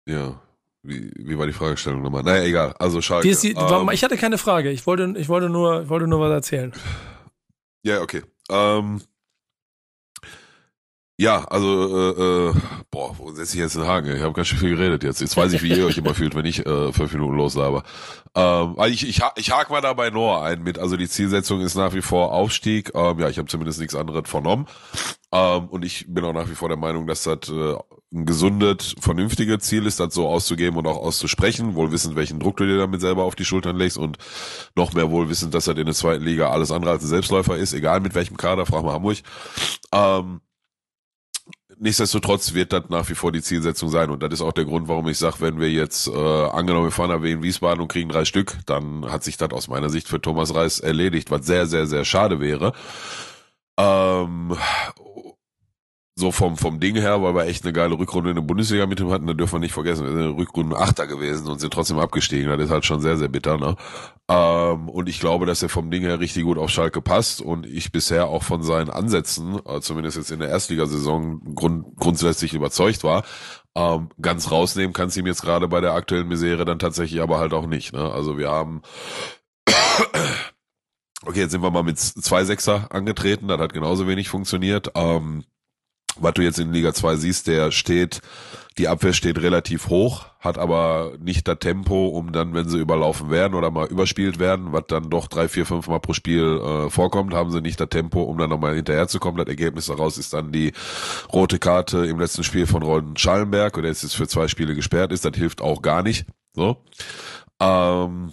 [0.07, 0.39] Ja,
[0.87, 2.23] wie, wie war die Fragestellung nochmal?
[2.23, 2.75] Naja, egal.
[2.79, 3.27] Also Schalke.
[3.27, 4.71] Die, ähm, ich hatte keine Frage.
[4.71, 6.73] Ich wollte, ich wollte nur, ich wollte nur was erzählen.
[7.83, 8.23] Ja, okay.
[8.49, 9.01] Ähm,
[11.17, 12.53] Ja, also äh, äh,
[12.91, 14.17] boah, wo setze ich jetzt den Haken?
[14.17, 15.21] Ich habe ganz schön viel geredet jetzt.
[15.21, 17.83] Jetzt weiß ich, wie ihr euch immer fühlt, wenn ich äh, fünf Minuten loslaber.
[18.35, 20.77] Ähm, also ich, ich, ich hake mal da bei Noah ein mit.
[20.77, 22.91] Also die Zielsetzung ist nach wie vor Aufstieg.
[22.93, 24.67] Ähm, ja, ich habe zumindest nichts anderes vernommen.
[25.31, 27.75] Ähm, und ich bin auch nach wie vor der Meinung, dass das äh,
[28.15, 32.57] ein gesundet, vernünftiges Ziel ist, das so auszugeben und auch auszusprechen, wohl wissend, welchen Druck
[32.57, 34.17] du dir damit selber auf die Schultern legst und
[34.75, 37.57] noch mehr wohl wissend, dass das in der zweiten Liga alles andere als ein Selbstläufer
[37.57, 39.17] ist, egal mit welchem Kader, frag mal Hamburg.
[39.91, 40.41] Ähm,
[41.77, 44.09] nichtsdestotrotz wird das nach wie vor die Zielsetzung sein.
[44.09, 46.91] Und das ist auch der Grund, warum ich sage, wenn wir jetzt, äh, angenommen, wir
[46.91, 50.07] fahren nach Wien Wiesbaden und kriegen drei Stück, dann hat sich das aus meiner Sicht
[50.07, 52.73] für Thomas Reis erledigt, was sehr, sehr, sehr schade wäre.
[53.77, 54.55] Ähm,
[56.17, 59.01] so vom, vom Ding her, weil wir echt eine geile Rückrunde in der Bundesliga mit
[59.01, 61.73] ihm hatten, da dürfen wir nicht vergessen, wir sind in Rückrunde Achter gewesen und sind
[61.73, 62.49] trotzdem abgestiegen.
[62.49, 63.75] Das ist halt schon sehr, sehr bitter, ne?
[64.29, 67.65] Ähm, und ich glaube, dass er vom Ding her richtig gut auf Schalke passt und
[67.65, 73.03] ich bisher auch von seinen Ansätzen, äh, zumindest jetzt in der Erstligasaison, grund, grundsätzlich überzeugt
[73.03, 73.25] war.
[73.75, 77.39] Ähm, ganz rausnehmen kannst du ihm jetzt gerade bei der aktuellen Misere dann tatsächlich aber
[77.39, 78.09] halt auch nicht, ne?
[78.09, 78.83] Also wir haben
[81.25, 84.91] Okay, jetzt sind wir mal mit zwei Sechser angetreten, das hat genauso wenig funktioniert.
[84.95, 85.43] Ähm,
[86.19, 88.21] was du jetzt in Liga 2 siehst, der steht,
[88.77, 93.29] die Abwehr steht relativ hoch, hat aber nicht das Tempo, um dann, wenn sie überlaufen
[93.29, 96.89] werden oder mal überspielt werden, was dann doch drei, vier, fünf Mal pro Spiel äh,
[96.89, 99.37] vorkommt, haben sie nicht das Tempo, um dann nochmal hinterherzukommen.
[99.37, 100.73] Das Ergebnis daraus ist dann die
[101.33, 105.25] rote Karte im letzten Spiel von Ron Schallenberg, der jetzt für zwei Spiele gesperrt ist.
[105.25, 106.25] Das hilft auch gar nicht.
[106.53, 106.83] So.
[107.59, 108.31] Ähm,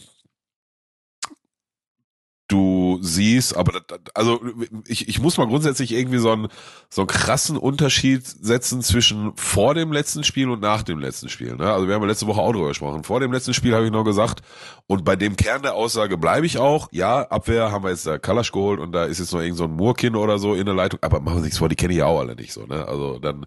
[2.53, 4.41] du siehst, aber das, also
[4.87, 6.49] ich, ich muss mal grundsätzlich irgendwie so einen
[6.91, 11.57] so einen krassen Unterschied setzen zwischen vor dem letzten Spiel und nach dem letzten Spiel.
[11.57, 11.73] Ne?
[11.73, 13.05] Also wir haben ja letzte Woche auch drüber gesprochen.
[13.05, 14.43] Vor dem letzten Spiel habe ich noch gesagt,
[14.87, 16.89] und bei dem Kern der Aussage bleibe ich auch.
[16.93, 19.65] Ja, Abwehr haben wir jetzt da Kalasch geholt und da ist jetzt noch irgend so
[19.65, 22.01] ein Murkin oder so in der Leitung, aber machen wir nichts vor, die kenne ich
[22.01, 22.67] ja auch alle nicht so.
[22.67, 22.87] Ne?
[22.87, 23.47] Also dann,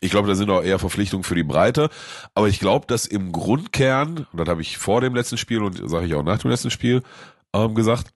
[0.00, 1.90] ich glaube, da sind auch eher Verpflichtungen für die Breite.
[2.34, 5.88] Aber ich glaube, dass im Grundkern, und das habe ich vor dem letzten Spiel und
[5.88, 7.02] sage ich auch nach dem letzten Spiel
[7.54, 8.12] ähm, gesagt,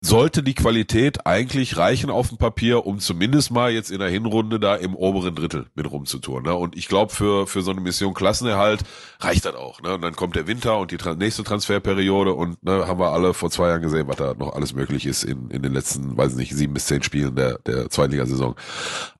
[0.00, 4.60] sollte die Qualität eigentlich reichen auf dem Papier, um zumindest mal jetzt in der Hinrunde
[4.60, 6.44] da im oberen Drittel mit rumzutun.
[6.44, 6.54] Ne?
[6.54, 8.84] Und ich glaube, für, für so eine Mission Klassenerhalt
[9.18, 9.82] reicht das auch.
[9.82, 9.94] Ne?
[9.94, 13.34] Und dann kommt der Winter und die tra nächste Transferperiode und ne, haben wir alle
[13.34, 16.34] vor zwei Jahren gesehen, was da noch alles möglich ist in, in den letzten, weiß
[16.36, 18.54] nicht, sieben bis zehn Spielen der, der Zweitligasaison.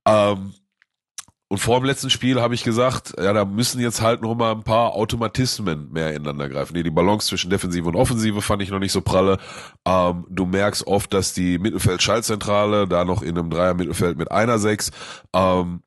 [0.07, 0.55] Ähm,
[1.51, 4.53] und vor dem letzten Spiel habe ich gesagt, ja, da müssen jetzt halt noch mal
[4.53, 6.75] ein paar Automatismen mehr ineinander greifen.
[6.75, 9.39] Nee, die Balance zwischen Defensive und Offensive fand ich noch nicht so pralle.
[9.87, 14.91] Ähm, du merkst oft, dass die Mittelfeld-Schaltzentrale da noch in einem Dreier-Mittelfeld mit einer Sechs,
[15.35, 15.83] ähm,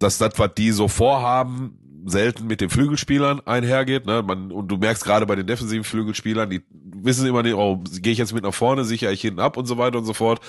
[0.00, 4.06] dass das, was die so vorhaben, selten mit den Flügelspielern einhergeht.
[4.06, 4.22] Ne?
[4.22, 8.12] Man, und du merkst gerade bei den defensiven Flügelspielern, die wissen immer nicht, oh, gehe
[8.12, 10.40] ich jetzt mit nach vorne, sichere ich hinten ab und so weiter und so fort.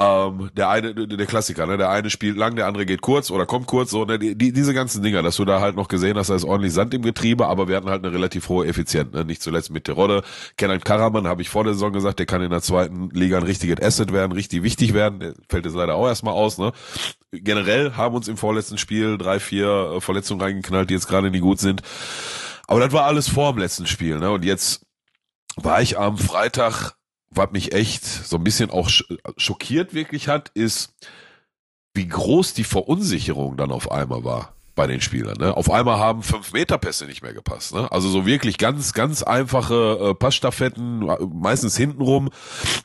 [0.00, 1.76] Ähm, der eine, der Klassiker, ne?
[1.76, 4.18] der eine spielt lang, der andere geht kurz oder kommt kurz, so, ne?
[4.18, 6.94] die, diese ganzen Dinger, dass du da halt noch gesehen hast, da ist ordentlich Sand
[6.94, 9.24] im Getriebe, aber wir hatten halt eine relativ hohe Effizienz, ne?
[9.24, 10.22] nicht zuletzt mit Terodde.
[10.56, 13.42] Kenan Karaman, habe ich vor der Saison gesagt, der kann in der zweiten Liga ein
[13.42, 16.72] richtiges Asset werden, richtig wichtig werden, der fällt jetzt leider auch erstmal aus, ne?
[17.30, 21.42] Generell haben uns im vorletzten Spiel drei, vier äh, Verletzungen reingeknallt, die jetzt gerade nicht
[21.42, 21.82] gut sind.
[22.66, 24.30] Aber das war alles vor dem letzten Spiel, ne?
[24.30, 24.86] Und jetzt
[25.56, 26.94] war ich am Freitag,
[27.30, 28.90] was mich echt so ein bisschen auch
[29.36, 30.94] schockiert wirklich hat, ist,
[31.94, 35.36] wie groß die Verunsicherung dann auf einmal war bei den Spielern.
[35.38, 35.56] Ne?
[35.56, 37.74] Auf einmal haben fünf Meter Pässe nicht mehr gepasst.
[37.74, 37.90] Ne?
[37.90, 42.30] Also so wirklich ganz, ganz einfache äh, Passstaffetten, meistens hintenrum.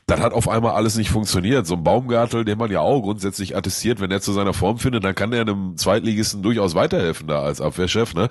[0.08, 1.68] Das hat auf einmal alles nicht funktioniert.
[1.68, 5.04] So ein Baumgartel, den man ja auch grundsätzlich attestiert, wenn er zu seiner Form findet,
[5.04, 8.12] dann kann er einem Zweitligisten durchaus weiterhelfen da als Abwehrchef.
[8.12, 8.28] Ne?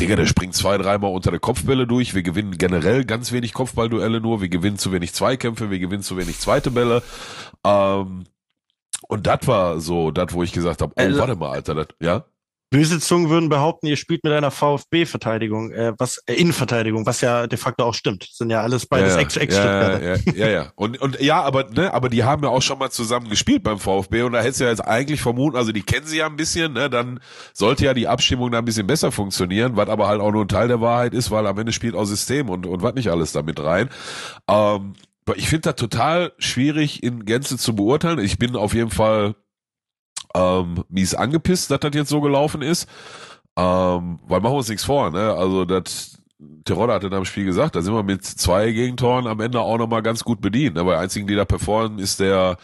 [0.00, 2.12] Digga, der springt zwei, dreimal unter der Kopfbälle durch.
[2.16, 4.40] Wir gewinnen generell ganz wenig Kopfballduelle nur.
[4.40, 5.70] Wir gewinnen zu wenig Zweikämpfe.
[5.70, 7.04] Wir gewinnen zu wenig zweite Bälle.
[7.64, 8.24] Ähm,
[9.06, 11.86] und das war so, das, wo ich gesagt habe, oh, also, warte mal, Alter, das,
[12.00, 12.24] ja?
[12.70, 17.46] Böse Zungen würden behaupten, ihr spielt mit einer VfB-Verteidigung, äh, was äh, Innenverteidigung, was ja
[17.46, 18.24] de facto auch stimmt.
[18.28, 20.72] Das sind ja alles beides ja, ex, ex ja, ja, ja, ja.
[20.74, 23.78] Und, und ja, aber ne, aber die haben ja auch schon mal zusammen gespielt beim
[23.78, 26.36] VfB und da hättest du ja jetzt eigentlich vermuten, also die kennen sie ja ein
[26.36, 27.20] bisschen, ne, dann
[27.52, 30.48] sollte ja die Abstimmung da ein bisschen besser funktionieren, was aber halt auch nur ein
[30.48, 33.30] Teil der Wahrheit ist, weil am Ende spielt auch System und und was nicht alles
[33.32, 33.88] damit rein.
[34.48, 34.94] Ähm,
[35.34, 38.18] ich finde das total schwierig in Gänze zu beurteilen.
[38.20, 39.34] Ich bin auf jeden Fall
[40.36, 42.88] ähm, mies angepisst, dass das jetzt so gelaufen ist.
[43.56, 45.32] Ähm, weil machen wir uns nichts vor, ne?
[45.32, 46.20] Also das
[46.64, 49.78] Terodde hatte nach dem Spiel gesagt, da sind wir mit zwei Gegentoren am Ende auch
[49.78, 50.76] nochmal ganz gut bedient.
[50.76, 52.58] Aber der einzigen, die da performen, ist der,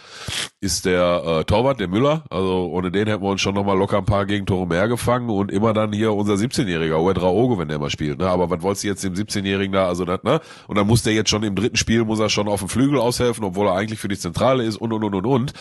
[0.60, 2.24] ist der äh, Torwart, der Müller.
[2.28, 5.50] Also ohne den hätten wir uns schon nochmal locker ein paar Gegentore mehr gefangen und
[5.50, 8.18] immer dann hier unser 17-Jähriger, Uedra Ogo, wenn der mal spielt.
[8.18, 8.28] Ne?
[8.28, 10.40] Aber was wolltest du jetzt dem 17-Jährigen da, also das, ne?
[10.66, 12.98] Und dann muss der jetzt schon im dritten Spiel, muss er schon auf dem Flügel
[12.98, 15.52] aushelfen, obwohl er eigentlich für die Zentrale ist und und und und und.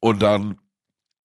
[0.00, 0.58] Und dann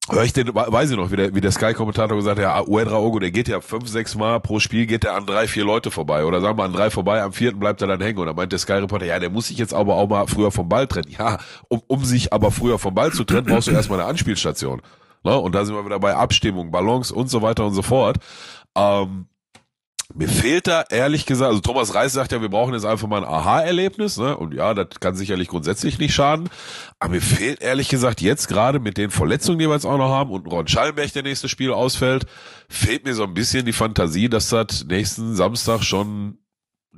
[0.09, 3.19] Hör ich den, weiß ich noch, wie der, wie der Sky-Kommentator gesagt hat, ja, Uedraogo,
[3.19, 6.23] der geht ja fünf, sechs Mal pro Spiel, geht er an drei, vier Leute vorbei.
[6.23, 8.19] Oder sagen wir an drei vorbei, am vierten bleibt er dann hängen.
[8.19, 10.69] Und dann meint der Sky-Reporter, ja, der muss sich jetzt aber auch mal früher vom
[10.69, 11.11] Ball trennen.
[11.17, 14.81] Ja, um, um sich aber früher vom Ball zu trennen, brauchst du erstmal eine Anspielstation.
[15.23, 15.37] Ne?
[15.37, 18.17] Und da sind wir wieder bei Abstimmung, Ballons und so weiter und so fort.
[18.75, 19.27] Ähm,
[20.17, 23.23] mir fehlt da ehrlich gesagt, also Thomas Reis sagt ja, wir brauchen jetzt einfach mal
[23.23, 24.35] ein Aha-Erlebnis, ne?
[24.35, 26.49] Und ja, das kann sicherlich grundsätzlich nicht schaden.
[26.97, 30.09] Aber mir fehlt ehrlich gesagt jetzt gerade mit den Verletzungen, die wir jetzt auch noch
[30.09, 32.25] haben und Ron Schallenberg der nächste Spiel ausfällt,
[32.67, 36.39] fehlt mir so ein bisschen die Fantasie, dass das nächsten Samstag schon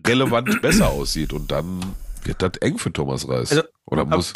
[0.08, 1.34] relevant besser aussieht.
[1.34, 1.82] Und dann
[2.24, 3.52] wird das eng für Thomas Reis.
[3.52, 4.34] Also, Oder muss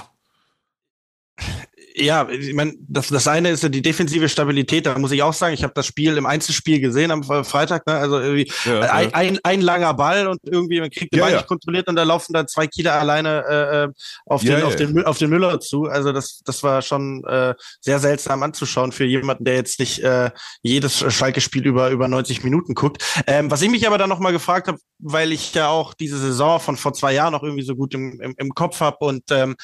[1.96, 4.86] ja, ich meine, das, das eine ist ja die defensive Stabilität.
[4.86, 7.86] Da muss ich auch sagen, ich habe das Spiel im Einzelspiel gesehen am Freitag.
[7.86, 7.94] Ne?
[7.94, 9.14] Also irgendwie ja, ein, ja.
[9.14, 12.04] Ein, ein langer Ball und irgendwie man kriegt den ja, Ball nicht kontrolliert und da
[12.04, 13.90] laufen dann zwei Kieler alleine äh, äh
[14.26, 15.86] auf, den, auf, den, auf den Müller zu.
[15.86, 20.32] Also das, das war schon äh, sehr seltsam anzuschauen für jemanden, der jetzt nicht äh,
[20.62, 23.04] jedes Schalke-Spiel über über 90 Minuten guckt.
[23.28, 26.18] Ähm, was ich mich aber dann noch mal gefragt habe, weil ich ja auch diese
[26.18, 29.24] Saison von vor zwei Jahren noch irgendwie so gut im, im, im Kopf habe und
[29.32, 29.56] ähm,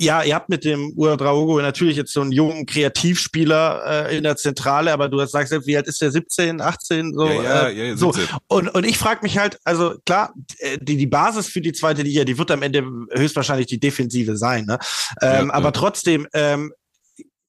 [0.00, 4.36] ja, ihr habt mit dem Uadraogo natürlich jetzt so einen jungen Kreativspieler äh, in der
[4.36, 6.10] Zentrale, aber du sagst selbst, wie alt ist der?
[6.10, 7.14] 17, 18?
[7.14, 8.12] So, ja, ja, äh, ja, so.
[8.48, 12.02] Und, und ich frage mich halt, also klar, äh, die, die Basis für die zweite
[12.02, 14.64] Liga, die wird am Ende höchstwahrscheinlich die Defensive sein.
[14.64, 14.78] Ne?
[15.22, 16.72] Ähm, ja, aber trotzdem, ähm,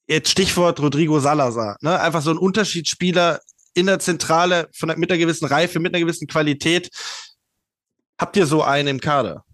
[0.06, 2.00] jetzt Stichwort Rodrigo Salazar, ne?
[2.00, 3.40] einfach so ein Unterschiedsspieler
[3.74, 6.90] in der Zentrale von, mit einer gewissen Reife, mit einer gewissen Qualität.
[8.18, 9.44] Habt ihr so einen im Kader?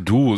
[0.00, 0.36] Du,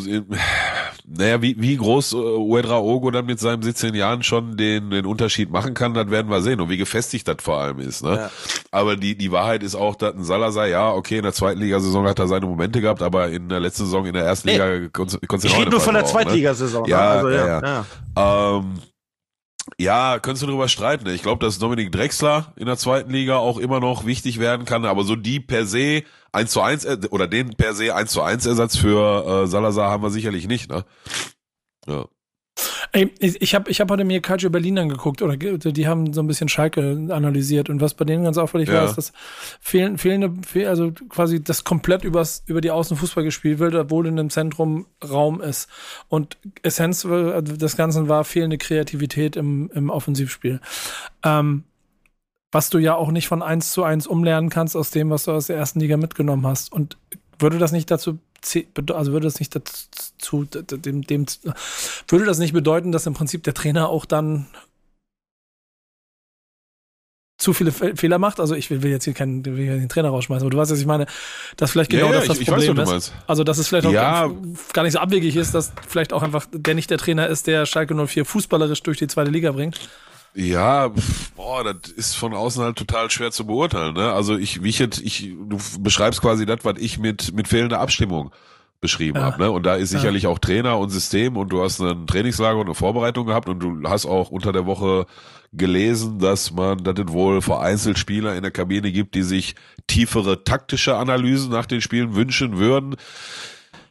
[1.04, 5.04] naja, wie, wie groß äh, Uedra Ogo dann mit seinen 17 Jahren schon den, den
[5.04, 6.60] Unterschied machen kann, das werden wir sehen.
[6.60, 8.04] Und wie gefestigt das vor allem ist.
[8.04, 8.16] Ne?
[8.16, 8.30] Ja.
[8.70, 12.06] Aber die, die Wahrheit ist auch, dass ein Salazar, ja, okay, in der zweiten Ligasaison
[12.06, 14.52] hat er seine Momente gehabt, aber in der letzten Saison in der ersten nee.
[14.52, 16.08] Liga konntest du Ich rede nur von der ne?
[16.08, 16.84] Zweitligasaison.
[16.84, 16.90] Ne?
[16.90, 17.84] Ja, also, ja, ja.
[18.16, 18.56] ja.
[18.58, 18.74] Ähm,
[19.78, 21.08] ja, könntest du drüber streiten.
[21.08, 24.84] Ich glaube, dass Dominik Drexler in der zweiten Liga auch immer noch wichtig werden kann,
[24.84, 28.46] aber so die per se 1 zu 1 oder den per se 1 zu 1
[28.46, 30.84] Ersatz für äh, Salazar haben wir sicherlich nicht, ne?
[31.86, 32.06] Ja.
[32.94, 36.26] Ey, ich habe ich hab heute mir Calcio Berlin angeguckt oder die haben so ein
[36.26, 38.74] bisschen Schalke analysiert und was bei denen ganz auffällig ja.
[38.74, 39.12] war, ist, dass
[39.62, 40.34] fehlen, fehlende,
[40.68, 45.40] also quasi das komplett übers, über die Außenfußball gespielt wird, obwohl in dem Zentrum Raum
[45.40, 45.70] ist.
[46.08, 50.60] Und Essenz des Ganzen war fehlende Kreativität im, im Offensivspiel.
[51.24, 51.64] Ähm,
[52.50, 55.32] was du ja auch nicht von eins zu eins umlernen kannst aus dem, was du
[55.32, 56.70] aus der ersten Liga mitgenommen hast.
[56.70, 56.98] Und
[57.38, 58.18] würde das nicht dazu
[58.92, 61.26] also würde das nicht dazu, dem, dem,
[62.08, 64.46] würde das nicht bedeuten, dass im Prinzip der Trainer auch dann
[67.42, 68.40] zu viele Fehler macht.
[68.40, 70.86] Also ich will, will jetzt hier keinen, den Trainer rausschmeißen, aber du weißt, was ich
[70.86, 71.06] meine,
[71.56, 73.12] dass vielleicht genau ja, ja, das das ich, Problem ich weiß, ist.
[73.26, 74.30] Also dass es vielleicht auch ja.
[74.72, 77.66] gar nicht so abwegig ist, dass vielleicht auch einfach der nicht der Trainer ist, der
[77.66, 79.78] Schalke 04 fußballerisch durch die zweite Liga bringt.
[80.34, 80.90] Ja,
[81.36, 83.94] boah, das ist von außen halt total schwer zu beurteilen.
[83.94, 84.12] Ne?
[84.12, 87.80] Also ich, wie ich jetzt, ich, du beschreibst quasi das, was ich mit mit fehlender
[87.80, 88.32] Abstimmung
[88.80, 89.24] beschrieben ja.
[89.24, 89.42] habe.
[89.42, 89.50] Ne?
[89.50, 90.28] Und da ist sicherlich ja.
[90.28, 93.88] auch Trainer und System und du hast ein Trainingslager und eine Vorbereitung gehabt und du
[93.88, 95.06] hast auch unter der Woche
[95.52, 99.54] gelesen, dass man, dass es wohl vereinzelt Spieler in der Kabine gibt, die sich
[99.86, 102.96] tiefere taktische Analysen nach den Spielen wünschen würden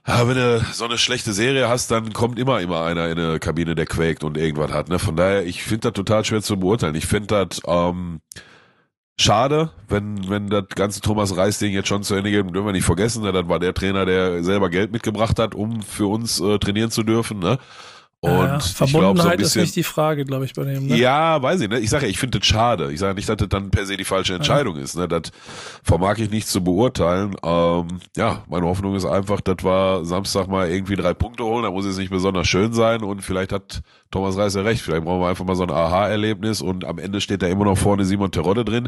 [0.08, 3.40] ja, wenn du so eine schlechte Serie hast, dann kommt immer immer einer in eine
[3.40, 4.90] Kabine, der quäkt und irgendwas hat.
[4.90, 4.98] Ne?
[5.00, 6.96] Von daher, ich finde das total schwer zu beurteilen.
[6.96, 8.22] Ich finde das ähm,
[9.20, 12.44] schade, wenn wenn das ganze Thomas Reis Ding jetzt schon zu Ende geht.
[12.46, 13.32] Dürfen wir nicht vergessen, ne?
[13.32, 17.04] das war der Trainer, der selber Geld mitgebracht hat, um für uns äh, trainieren zu
[17.04, 17.40] dürfen.
[17.40, 17.60] Ne?
[18.24, 20.86] Und ja, Verbundenheit ich glaub, so bisschen, ist nicht die Frage, glaube ich, bei dem.
[20.86, 20.96] Ne?
[20.96, 21.70] Ja, weiß ich.
[21.70, 21.80] Ne?
[21.80, 22.94] Ich sage ja, ich finde das schade.
[22.94, 24.84] Ich sage nicht, dass das dann per se die falsche Entscheidung ja.
[24.84, 24.96] ist.
[24.96, 25.08] Ne?
[25.08, 25.32] Das
[25.82, 27.36] vermag ich nicht zu beurteilen.
[27.44, 31.64] Ähm, ja, meine Hoffnung ist einfach, dass wir Samstag mal irgendwie drei Punkte holen.
[31.64, 33.02] Da muss es nicht besonders schön sein.
[33.02, 33.82] Und vielleicht hat
[34.12, 34.84] Thomas Reis ja recht.
[34.84, 36.62] Vielleicht brauchen wir einfach mal so ein Aha-Erlebnis.
[36.62, 38.88] Und am Ende steht da immer noch vorne Simon Terodde drin.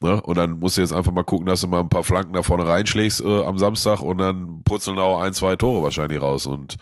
[0.00, 0.20] Ne?
[0.20, 2.42] Und dann musst du jetzt einfach mal gucken, dass du mal ein paar Flanken da
[2.42, 4.00] vorne reinschlägst äh, am Samstag.
[4.00, 6.46] Und dann purzeln auch ein, zwei Tore wahrscheinlich raus.
[6.46, 6.76] Und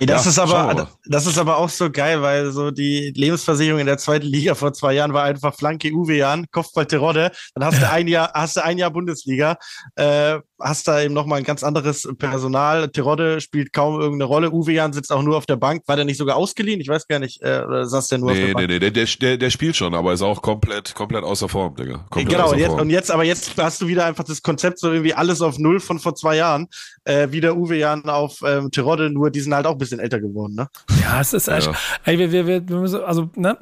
[0.00, 3.86] das ja, ist aber, das ist aber auch so geil, weil so die Lebensversicherung in
[3.86, 7.30] der zweiten Liga vor zwei Jahren war einfach Flanke Uwe Jan, Kopfball Terodde.
[7.54, 9.56] Dann hast du ein Jahr, hast du ein Jahr Bundesliga,
[9.94, 12.88] äh, hast da eben nochmal ein ganz anderes Personal.
[12.88, 14.50] Terodde spielt kaum irgendeine Rolle.
[14.50, 15.82] Uwe Jan sitzt auch nur auf der Bank.
[15.86, 16.80] War der nicht sogar ausgeliehen?
[16.80, 18.68] Ich weiß gar nicht, äh, oder saß der nur nee, auf der Bank?
[18.68, 22.06] Nee, nee, der, der, der spielt schon, aber ist auch komplett, komplett außer Form, Digga.
[22.10, 24.90] Komplett genau, und jetzt, und jetzt, aber jetzt hast du wieder einfach das Konzept so
[24.90, 26.68] irgendwie alles auf Null von vor zwei Jahren.
[27.04, 30.20] Äh, wieder Uwe Jan auf ähm, Terodde, nur die sind halt auch ein bisschen älter
[30.20, 30.68] geworden, ne?
[31.02, 31.66] Ja, es ist echt.
[31.66, 31.74] Ja.
[32.04, 33.56] Ey, wir, wir, wir, wir müssen, also, ne,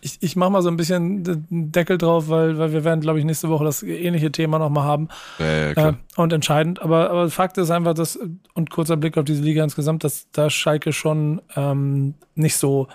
[0.00, 3.18] ich, ich mach mal so ein bisschen den Deckel drauf, weil, weil wir werden, glaube
[3.18, 5.08] ich, nächste Woche das ähnliche Thema nochmal haben.
[5.38, 5.88] Ja, ja, klar.
[5.90, 6.82] Äh, und entscheidend.
[6.82, 8.18] Aber, aber Fakt ist einfach, dass,
[8.54, 12.88] und kurzer Blick auf diese Liga insgesamt, dass da Schalke schon ähm, nicht so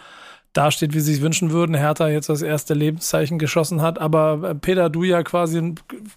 [0.57, 1.75] dasteht, wie sie sich wünschen würden.
[1.75, 3.99] Hertha jetzt das erste Lebenszeichen geschossen hat.
[3.99, 5.75] Aber äh, Peter, du ja quasi,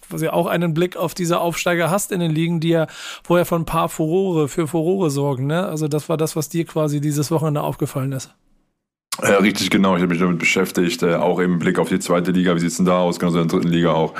[0.09, 2.87] quasi auch einen Blick auf diese Aufsteiger hast in den Ligen, die ja
[3.23, 5.47] vorher von ein paar Furore, für Furore sorgen.
[5.47, 5.65] Ne?
[5.65, 8.33] Also das war das, was dir quasi dieses Wochenende aufgefallen ist.
[9.23, 9.95] Ja, richtig genau.
[9.95, 12.55] Ich habe mich damit beschäftigt, äh, auch im Blick auf die zweite Liga.
[12.55, 13.19] Wie sieht's denn da aus?
[13.19, 14.13] Genauso in der dritten Liga auch.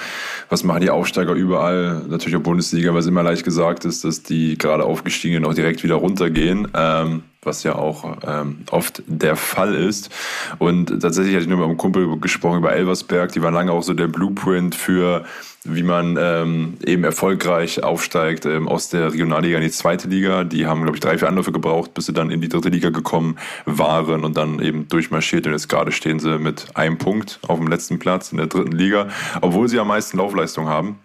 [0.50, 2.04] Was machen die Aufsteiger überall?
[2.08, 5.84] Natürlich auch Bundesliga, weil es immer leicht gesagt ist, dass die gerade aufgestiegenen auch direkt
[5.84, 6.68] wieder runtergehen.
[6.74, 10.12] Ähm, was ja auch ähm, oft der Fall ist.
[10.60, 13.32] Und tatsächlich hatte ich nur mit einem Kumpel gesprochen über Elversberg.
[13.32, 15.26] Die waren lange auch so der Blueprint für
[15.64, 20.44] wie man ähm, eben erfolgreich aufsteigt ähm, aus der Regionalliga in die zweite Liga.
[20.44, 22.90] Die haben, glaube ich, drei, vier Anläufe gebraucht, bis sie dann in die dritte Liga
[22.90, 25.46] gekommen waren und dann eben durchmarschiert.
[25.46, 28.72] Und jetzt gerade stehen sie mit einem Punkt auf dem letzten Platz in der dritten
[28.72, 29.10] Liga,
[29.42, 30.98] obwohl sie am meisten Laufleistung haben.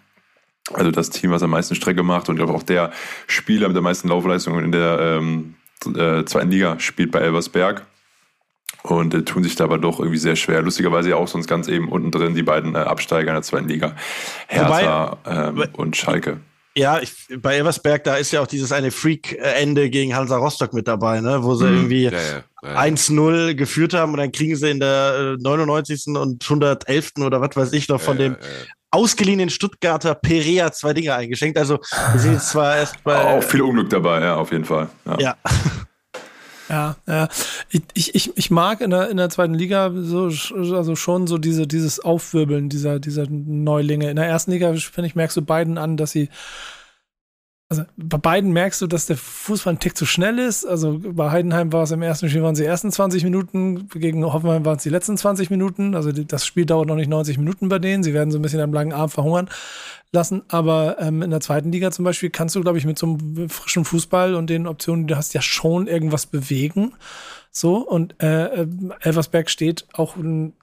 [0.73, 2.91] Also das Team, was am meisten Strecke macht und auch der
[3.27, 7.85] Spieler mit der meisten Laufleistung in der ähm, äh, zweiten Liga spielt bei Elversberg
[8.83, 10.61] und äh, tun sich da aber doch irgendwie sehr schwer.
[10.61, 13.67] Lustigerweise ja auch sonst ganz eben unten drin die beiden äh, Absteiger in der zweiten
[13.67, 13.95] Liga,
[14.47, 16.39] Hertha ähm, und Schalke.
[16.75, 20.87] Ja, ich, bei Eversberg, da ist ja auch dieses eine Freak-Ende gegen Hansa Rostock mit
[20.87, 21.43] dabei, ne?
[21.43, 21.75] wo sie mhm.
[21.75, 22.79] irgendwie ja, ja, ja.
[22.79, 26.05] 1-0 geführt haben und dann kriegen sie in der 99.
[26.05, 27.13] Äh, und 111.
[27.19, 28.37] oder was weiß ich noch von dem
[28.91, 31.57] ausgeliehenen Stuttgarter Perea zwei Dinge eingeschenkt.
[31.57, 31.79] Also
[32.11, 33.15] wir sind jetzt zwar erst bei...
[33.15, 34.87] Auch viel Unglück dabei, ja, auf jeden Fall.
[35.17, 35.35] ja.
[36.69, 37.29] Ja, ja.
[37.93, 41.67] Ich, ich, ich mag in der, in der zweiten Liga so, also schon so diese,
[41.67, 44.09] dieses Aufwirbeln dieser, dieser Neulinge.
[44.09, 46.29] In der ersten Liga, finde ich, merkst du beiden an, dass sie
[47.69, 50.65] also bei beiden merkst du, dass der Fußball ein Tick zu schnell ist.
[50.65, 54.23] Also bei Heidenheim war es im ersten Spiel waren es die ersten 20 Minuten, gegen
[54.23, 55.93] Hoffenheim waren es die letzten 20 Minuten.
[55.93, 58.03] Also das Spiel dauert noch nicht 90 Minuten bei denen.
[58.03, 59.49] Sie werden so ein bisschen am langen Arm verhungern
[60.13, 60.43] lassen.
[60.47, 63.49] Aber ähm, in der zweiten Liga zum Beispiel kannst du, glaube ich, mit so einem
[63.49, 66.93] frischen Fußball und den Optionen, die du hast, ja schon irgendwas bewegen.
[67.51, 68.67] So, und äh, äh
[69.01, 70.15] Elversberg steht auch,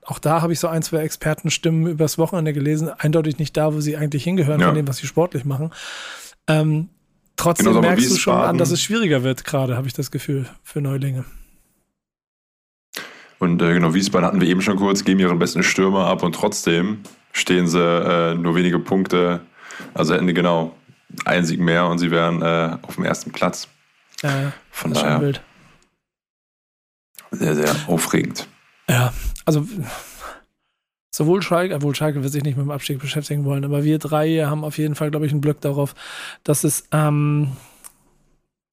[0.05, 3.81] auch da habe ich so ein, zwei Expertenstimmen übers Wochenende gelesen, eindeutig nicht da, wo
[3.81, 4.69] sie eigentlich hingehören, ja.
[4.69, 5.71] von dem, was sie sportlich machen.
[6.47, 6.89] Ähm,
[7.37, 10.47] Trotzdem genau, merkst du schon an, dass es schwieriger wird, gerade, habe ich das Gefühl,
[10.63, 11.25] für Neulinge.
[13.39, 16.35] Und äh, genau, Wiesbaden hatten wir eben schon kurz, geben ihren besten Stürmer ab und
[16.35, 17.01] trotzdem
[17.33, 19.41] stehen sie äh, nur wenige Punkte,
[19.93, 20.77] also Ende genau
[21.25, 23.69] ein Sieg mehr und sie wären äh, auf dem ersten Platz.
[24.23, 25.35] Ja, Von daher.
[27.31, 28.47] Sehr, sehr aufregend.
[28.89, 29.13] Ja,
[29.45, 29.67] also
[31.17, 34.45] sowohl Schalke, obwohl Schalke wird sich nicht mit dem Abstieg beschäftigen wollen, aber wir drei
[34.45, 35.95] haben auf jeden Fall, glaube ich, einen Glück darauf,
[36.43, 37.53] dass es, ähm,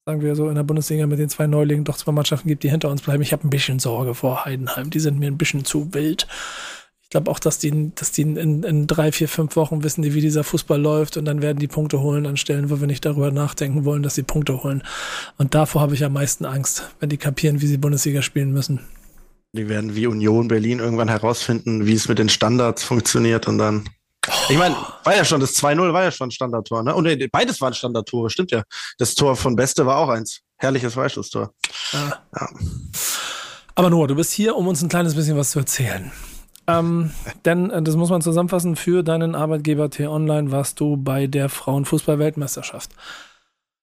[0.06, 2.70] sagen wir so, in der Bundesliga mit den zwei Neulingen doch zwei Mannschaften gibt, die
[2.70, 3.22] hinter uns bleiben.
[3.22, 4.90] Ich habe ein bisschen Sorge vor Heidenheim.
[4.90, 6.28] Die sind mir ein bisschen zu wild.
[7.04, 10.22] Ich glaube auch, dass die, dass die in, in, drei, vier, fünf Wochen wissen, wie
[10.22, 13.32] dieser Fußball läuft und dann werden die Punkte holen an Stellen, wo wir nicht darüber
[13.32, 14.82] nachdenken wollen, dass sie Punkte holen.
[15.38, 18.80] Und davor habe ich am meisten Angst, wenn die kapieren, wie sie Bundesliga spielen müssen.
[19.54, 23.84] Die werden wie Union Berlin irgendwann herausfinden, wie es mit den Standards funktioniert und dann.
[24.50, 26.96] Ich meine, war ja schon, das 2-0 war ja schon ein Standardtor, ne?
[26.96, 28.64] Und nee, beides waren Standardtore, stimmt ja.
[28.98, 30.42] Das Tor von Beste war auch eins.
[30.58, 31.54] Herrliches Freistoßtor.
[31.92, 32.24] Ja.
[32.40, 32.50] ja.
[33.76, 36.12] Aber Noah, du bist hier, um uns ein kleines bisschen was zu erzählen.
[36.68, 37.12] Ähm,
[37.46, 42.92] denn, äh, das muss man zusammenfassen, für deinen Arbeitgeber T-Online warst du bei der Frauenfußball-Weltmeisterschaft.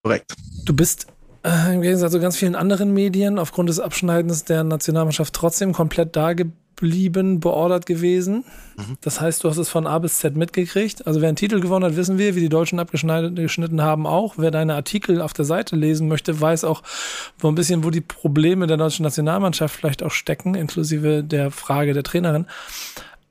[0.03, 0.33] Korrekt.
[0.65, 1.09] Du bist
[1.45, 6.17] äh, im Gegensatz zu ganz vielen anderen Medien aufgrund des Abschneidens der Nationalmannschaft trotzdem komplett
[6.17, 8.45] da geblieben, beordert gewesen.
[8.77, 8.97] Mhm.
[9.01, 11.07] Das heißt, du hast es von A bis Z mitgekriegt.
[11.07, 14.35] Also wer einen Titel gewonnen hat, wissen wir, wie die Deutschen abgeschnitten haben auch.
[14.37, 16.83] Wer deine Artikel auf der Seite lesen möchte, weiß auch
[17.41, 21.95] so ein bisschen, wo die Probleme der deutschen Nationalmannschaft vielleicht auch stecken, inklusive der Frage
[21.95, 22.47] der Trainerin.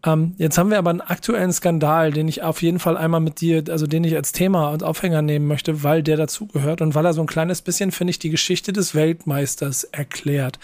[0.06, 3.42] Ähm, jetzt haben wir aber einen aktuellen Skandal, den ich auf jeden Fall einmal mit
[3.42, 7.06] dir, also den ich als Thema und Aufhänger nehmen möchte, weil der dazugehört und weil
[7.06, 10.60] er so ein kleines bisschen, finde ich, die Geschichte des Weltmeisters erklärt.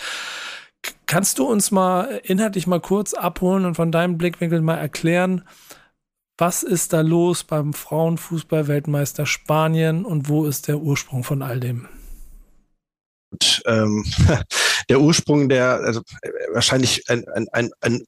[1.05, 5.43] Kannst du uns mal inhaltlich mal kurz abholen und von deinem Blickwinkel mal erklären,
[6.37, 11.87] was ist da los beim Frauenfußball-Weltmeister Spanien und wo ist der Ursprung von all dem?
[13.31, 14.05] Und, ähm,
[14.89, 18.03] der Ursprung der, also äh, wahrscheinlich ein, ein, ein, ein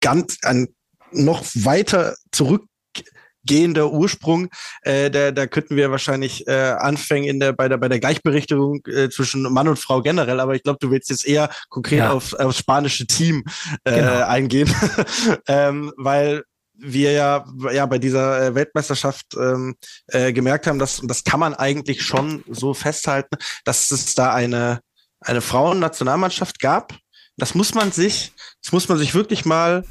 [0.00, 0.68] ganz ein
[1.12, 4.48] noch weiter zurückgehender Ursprung.
[4.82, 8.80] Äh, da, da könnten wir wahrscheinlich äh, anfangen in der, bei, der, bei der Gleichberechtigung
[8.86, 12.12] äh, zwischen Mann und Frau generell, aber ich glaube, du willst jetzt eher konkret ja.
[12.12, 13.44] auf, aufs spanische Team
[13.84, 14.26] äh, genau.
[14.26, 14.72] eingehen,
[15.48, 16.44] ähm, weil
[16.82, 21.40] wir ja, ja bei dieser äh, Weltmeisterschaft ähm, äh, gemerkt haben, dass, und das kann
[21.40, 24.80] man eigentlich schon so festhalten, dass es da eine,
[25.20, 26.96] eine Frauennationalmannschaft gab.
[27.36, 29.84] Das muss man sich das muss man sich wirklich mal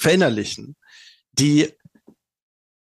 [0.00, 0.76] verinnerlichen.
[1.32, 1.72] Die,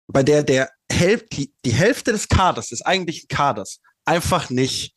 [0.07, 4.95] bei der der Häl die, die Hälfte des Kaders, des eigentlichen Kaders, einfach nicht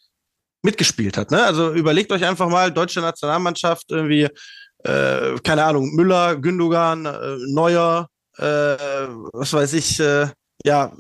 [0.62, 1.32] mitgespielt hat.
[1.32, 1.44] Ne?
[1.44, 4.28] Also überlegt euch einfach mal, deutsche Nationalmannschaft, irgendwie,
[4.84, 8.08] äh, keine Ahnung, Müller, Gündogan, äh, Neuer,
[8.38, 8.44] äh,
[9.34, 10.28] was weiß ich, äh,
[10.66, 10.92] ja,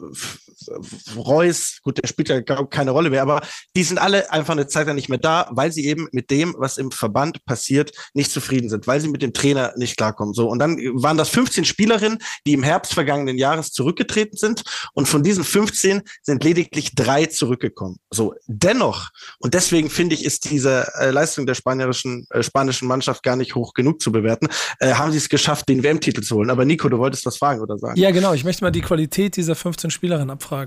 [1.16, 3.42] Reus, gut, der spielt ja keine Rolle mehr, aber
[3.76, 6.56] die sind alle einfach eine Zeit lang nicht mehr da, weil sie eben mit dem,
[6.58, 10.34] was im Verband passiert, nicht zufrieden sind, weil sie mit dem Trainer nicht klarkommen.
[10.34, 14.64] So, und dann waren das 15 Spielerinnen, die im Herbst vergangenen Jahres zurückgetreten sind
[14.94, 17.98] und von diesen 15 sind lediglich drei zurückgekommen.
[18.10, 19.10] So, dennoch,
[19.40, 23.56] und deswegen finde ich, ist diese äh, Leistung der spanischen, äh, spanischen Mannschaft gar nicht
[23.56, 24.48] hoch genug zu bewerten,
[24.80, 26.50] äh, haben sie es geschafft, den WM-Titel zu holen.
[26.50, 28.00] Aber Nico, du wolltest was fragen oder sagen?
[28.00, 28.34] Ja, genau.
[28.34, 30.59] Ich möchte mal die Qualität dieser 15 Spielerinnen abfragen.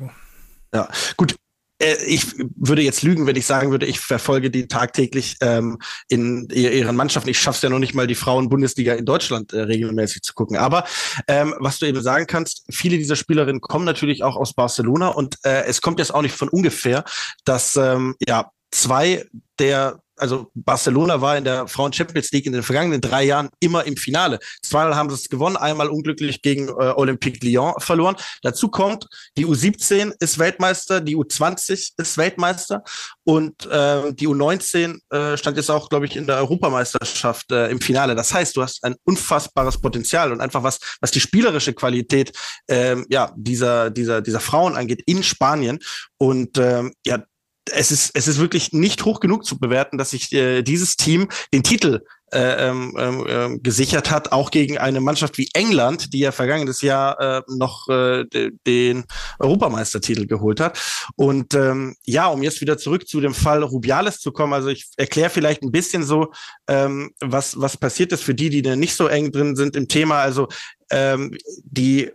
[0.75, 1.35] Ja, gut.
[1.83, 5.79] Äh, ich würde jetzt lügen, wenn ich sagen würde, ich verfolge die tagtäglich ähm,
[6.09, 7.31] in ihren Mannschaften.
[7.31, 10.57] Ich schaffe es ja noch nicht mal, die Frauen-Bundesliga in Deutschland äh, regelmäßig zu gucken.
[10.57, 10.85] Aber
[11.29, 15.39] ähm, was du eben sagen kannst, viele dieser Spielerinnen kommen natürlich auch aus Barcelona und
[15.45, 17.05] äh, es kommt jetzt auch nicht von ungefähr,
[17.45, 19.27] dass ähm, ja zwei
[19.59, 23.85] der also Barcelona war in der Frauen Champions League in den vergangenen drei Jahren immer
[23.85, 24.39] im Finale.
[24.63, 28.15] Zweimal haben sie es gewonnen, einmal unglücklich gegen äh, Olympique Lyon verloren.
[28.43, 32.85] Dazu kommt, die U17 ist Weltmeister, die U20 ist Weltmeister
[33.25, 37.81] und äh, die U19 äh, stand jetzt auch, glaube ich, in der Europameisterschaft äh, im
[37.81, 38.15] Finale.
[38.15, 42.33] Das heißt, du hast ein unfassbares Potenzial und einfach was, was die spielerische Qualität
[42.69, 45.81] äh, ja dieser dieser dieser Frauen angeht in Spanien
[46.19, 47.25] und ähm, ja
[47.71, 51.29] es ist, es ist wirklich nicht hoch genug zu bewerten, dass sich äh, dieses Team
[51.53, 52.01] den Titel
[52.33, 57.21] äh, ähm, äh, gesichert hat, auch gegen eine Mannschaft wie England, die ja vergangenes Jahr
[57.21, 58.25] äh, noch äh,
[58.67, 59.05] den
[59.39, 60.81] Europameistertitel geholt hat.
[61.17, 64.89] Und ähm, ja, um jetzt wieder zurück zu dem Fall Rubiales zu kommen, also ich
[64.97, 66.33] erkläre vielleicht ein bisschen so,
[66.69, 69.89] ähm, was, was passiert ist für die, die da nicht so eng drin sind im
[69.89, 70.23] Thema.
[70.23, 70.49] Also
[70.91, 72.11] ähm, die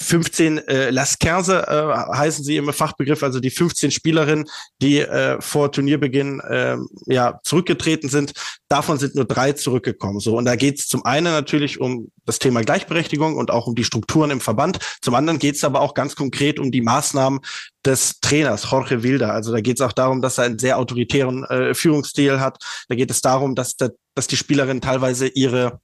[0.00, 4.48] 15 äh, Las Quinze äh, heißen sie im Fachbegriff, also die 15 Spielerinnen,
[4.80, 6.76] die äh, vor Turnierbeginn äh,
[7.06, 8.32] ja zurückgetreten sind.
[8.68, 10.20] Davon sind nur drei zurückgekommen.
[10.20, 13.74] So und da geht es zum einen natürlich um das Thema Gleichberechtigung und auch um
[13.74, 14.78] die Strukturen im Verband.
[15.02, 17.40] Zum anderen geht es aber auch ganz konkret um die Maßnahmen
[17.84, 19.32] des Trainers Jorge Wilder.
[19.32, 22.62] Also da geht es auch darum, dass er einen sehr autoritären äh, Führungsstil hat.
[22.88, 25.80] Da geht es darum, dass, der, dass die Spielerinnen teilweise ihre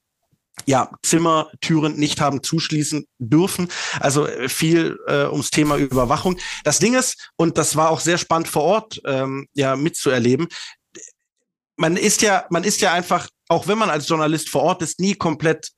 [0.65, 3.67] ja, Zimmertüren nicht haben zuschließen dürfen.
[3.99, 6.37] Also äh, viel äh, ums Thema Überwachung.
[6.63, 10.47] Das Ding ist, und das war auch sehr spannend vor Ort ähm, ja mitzuerleben,
[11.77, 14.99] man ist ja, man ist ja einfach, auch wenn man als Journalist vor Ort ist,
[14.99, 15.71] nie komplett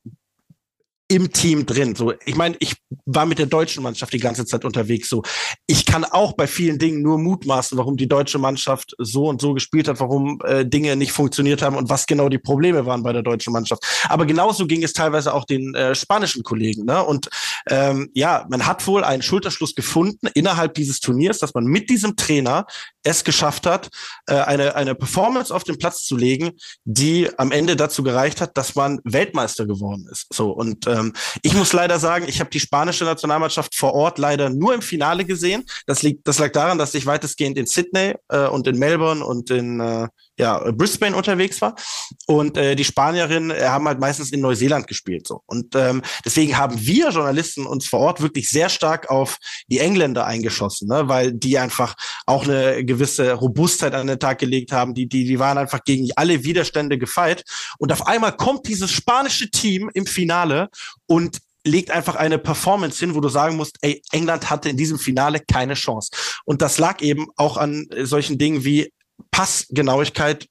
[1.09, 1.95] im Team drin.
[1.95, 5.07] So, ich meine, ich war mit der deutschen Mannschaft die ganze Zeit unterwegs.
[5.09, 5.23] So,
[5.65, 9.53] ich kann auch bei vielen Dingen nur mutmaßen, warum die deutsche Mannschaft so und so
[9.53, 13.13] gespielt hat, warum äh, Dinge nicht funktioniert haben und was genau die Probleme waren bei
[13.13, 13.83] der deutschen Mannschaft.
[14.09, 16.83] Aber genauso ging es teilweise auch den äh, spanischen Kollegen.
[16.85, 17.01] Ne?
[17.01, 17.29] Und
[17.69, 22.17] ähm, ja, man hat wohl einen Schulterschluss gefunden innerhalb dieses Turniers, dass man mit diesem
[22.17, 22.65] Trainer
[23.03, 23.89] es geschafft hat,
[24.27, 26.51] äh, eine eine Performance auf den Platz zu legen,
[26.83, 30.27] die am Ende dazu gereicht hat, dass man Weltmeister geworden ist.
[30.33, 34.17] So und äh, ähm, ich muss leider sagen, ich habe die spanische Nationalmannschaft vor Ort
[34.17, 35.65] leider nur im Finale gesehen.
[35.85, 39.49] Das liegt, das lag daran, dass ich weitestgehend in Sydney äh, und in Melbourne und
[39.49, 40.07] in äh,
[40.37, 41.75] ja, Brisbane unterwegs war.
[42.27, 45.27] Und äh, die Spanierinnen äh, haben halt meistens in Neuseeland gespielt.
[45.27, 45.41] so.
[45.45, 50.25] Und ähm, deswegen haben wir Journalisten uns vor Ort wirklich sehr stark auf die Engländer
[50.25, 51.07] eingeschossen, ne?
[51.07, 54.93] weil die einfach auch eine gewisse Robustheit an den Tag gelegt haben.
[54.93, 57.43] Die, die, die waren einfach gegen alle Widerstände gefeit.
[57.79, 60.69] Und auf einmal kommt dieses spanische Team im Finale
[61.07, 64.97] und legt einfach eine Performance hin, wo du sagen musst, ey, England hatte in diesem
[64.97, 66.11] Finale keine Chance.
[66.45, 68.91] Und das lag eben auch an solchen Dingen wie
[69.31, 70.47] Passgenauigkeit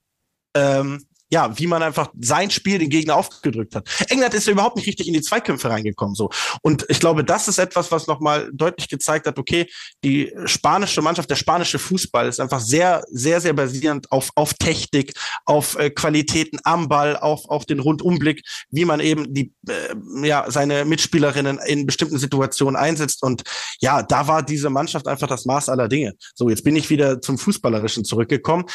[0.54, 3.88] ähm, ja, wie man einfach sein Spiel den Gegner aufgedrückt hat.
[4.08, 6.30] England ist ja überhaupt nicht richtig in die Zweikämpfe reingekommen, so.
[6.62, 9.66] Und ich glaube, das ist etwas, was nochmal deutlich gezeigt hat, okay,
[10.04, 15.14] die spanische Mannschaft, der spanische Fußball ist einfach sehr, sehr, sehr basierend auf, auf Technik,
[15.44, 20.48] auf äh, Qualitäten am Ball, auf, auf den Rundumblick, wie man eben die, äh, ja,
[20.48, 23.22] seine Mitspielerinnen in bestimmten Situationen einsetzt.
[23.22, 23.42] Und
[23.80, 26.14] ja, da war diese Mannschaft einfach das Maß aller Dinge.
[26.34, 28.66] So, jetzt bin ich wieder zum Fußballerischen zurückgekommen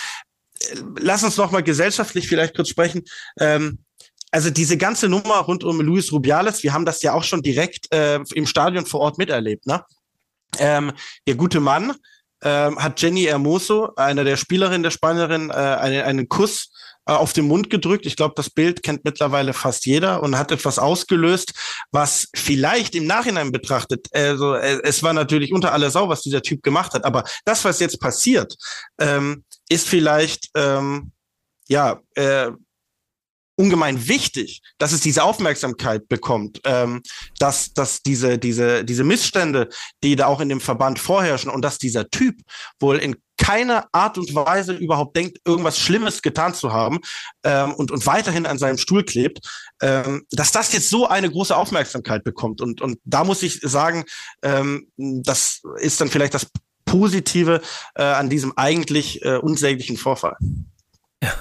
[0.99, 3.03] lass uns noch mal gesellschaftlich vielleicht kurz sprechen.
[3.39, 3.79] Ähm,
[4.31, 7.93] also diese ganze Nummer rund um Luis Rubiales, wir haben das ja auch schon direkt
[7.93, 9.67] äh, im Stadion vor Ort miterlebt.
[9.67, 9.83] Ne?
[10.57, 10.93] Ähm,
[11.27, 11.93] der gute Mann
[12.41, 16.71] ähm, hat Jenny Hermoso, einer der Spielerinnen der Spanierin, äh, einen, einen Kuss
[17.05, 18.05] auf den Mund gedrückt.
[18.05, 21.53] Ich glaube, das Bild kennt mittlerweile fast jeder und hat etwas ausgelöst,
[21.91, 26.41] was vielleicht im Nachhinein betrachtet, also äh, es war natürlich unter aller Sau, was dieser
[26.41, 28.55] Typ gemacht hat, aber das, was jetzt passiert,
[28.99, 31.11] ähm, ist vielleicht ähm,
[31.67, 32.51] ja äh,
[33.61, 37.01] ungemein wichtig, dass es diese Aufmerksamkeit bekommt, ähm,
[37.37, 39.69] dass, dass diese, diese, diese Missstände,
[40.03, 42.35] die da auch in dem Verband vorherrschen und dass dieser Typ
[42.79, 46.99] wohl in keiner Art und Weise überhaupt denkt, irgendwas Schlimmes getan zu haben
[47.43, 49.39] ähm, und, und weiterhin an seinem Stuhl klebt,
[49.81, 52.61] ähm, dass das jetzt so eine große Aufmerksamkeit bekommt.
[52.61, 54.05] Und, und da muss ich sagen,
[54.43, 56.47] ähm, das ist dann vielleicht das
[56.85, 57.61] Positive
[57.95, 60.35] äh, an diesem eigentlich äh, unsäglichen Vorfall.
[61.23, 61.33] Ja.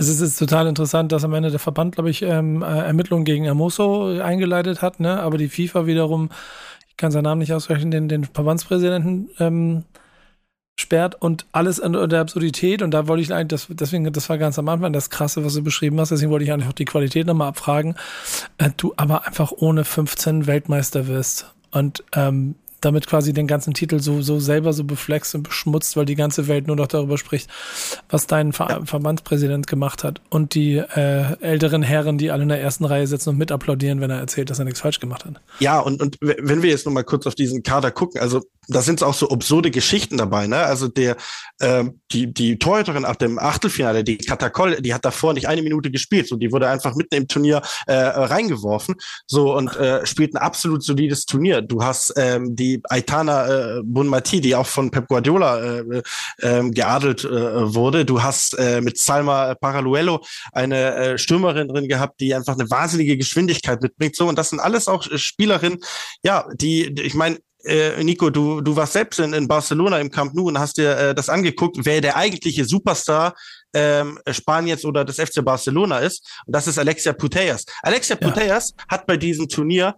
[0.00, 3.26] Es ist jetzt total interessant, dass am Ende der Verband, glaube ich, ähm, äh, Ermittlungen
[3.26, 5.20] gegen Amoso eingeleitet hat, ne?
[5.20, 6.30] aber die FIFA wiederum,
[6.88, 9.84] ich kann seinen Namen nicht aussprechen, den, den Verbandspräsidenten ähm,
[10.80, 14.38] sperrt und alles in der Absurdität und da wollte ich eigentlich, das, deswegen, das war
[14.38, 16.86] ganz am Anfang das Krasse, was du beschrieben hast, deswegen wollte ich eigentlich auch die
[16.86, 17.94] Qualität nochmal abfragen,
[18.56, 24.00] äh, du aber einfach ohne 15 Weltmeister wirst und ähm, damit quasi den ganzen Titel
[24.00, 27.50] so, so selber so beflext und beschmutzt, weil die ganze Welt nur noch darüber spricht,
[28.08, 30.20] was dein Ver Verbandspräsident gemacht hat.
[30.30, 34.00] Und die äh, älteren Herren, die alle in der ersten Reihe sitzen und mit applaudieren,
[34.00, 35.40] wenn er erzählt, dass er nichts falsch gemacht hat.
[35.58, 39.02] Ja, und, und wenn wir jetzt nochmal kurz auf diesen Kader gucken, also da sind
[39.02, 40.58] auch so absurde Geschichten dabei, ne?
[40.58, 41.16] Also der,
[41.58, 45.90] äh, die, die Torhüterin nach dem Achtelfinale, die Katakol, die hat davor nicht eine Minute
[45.90, 48.94] gespielt, so die wurde einfach mitten im Turnier äh, reingeworfen,
[49.26, 51.62] so und äh, spielt ein absolut solides Turnier.
[51.62, 56.02] Du hast ähm, die Aitana äh, Bonmati, die auch von Pep Guardiola äh,
[56.38, 58.04] äh, geadelt äh, wurde.
[58.04, 63.16] Du hast äh, mit Salma Paraluello eine äh, Stürmerin drin gehabt, die einfach eine wahnsinnige
[63.16, 64.16] Geschwindigkeit mitbringt.
[64.16, 65.78] So und das sind alles auch Spielerinnen,
[66.22, 70.34] ja, die, ich meine, äh, Nico, du, du warst selbst in, in Barcelona im Camp
[70.34, 73.34] Nou und hast dir äh, das angeguckt, wer der eigentliche Superstar
[73.74, 76.26] ähm, Spaniens oder des FC Barcelona ist.
[76.46, 77.64] Und das ist Alexia Putellas.
[77.82, 78.28] Alexia ja.
[78.28, 79.96] Putellas hat bei diesem Turnier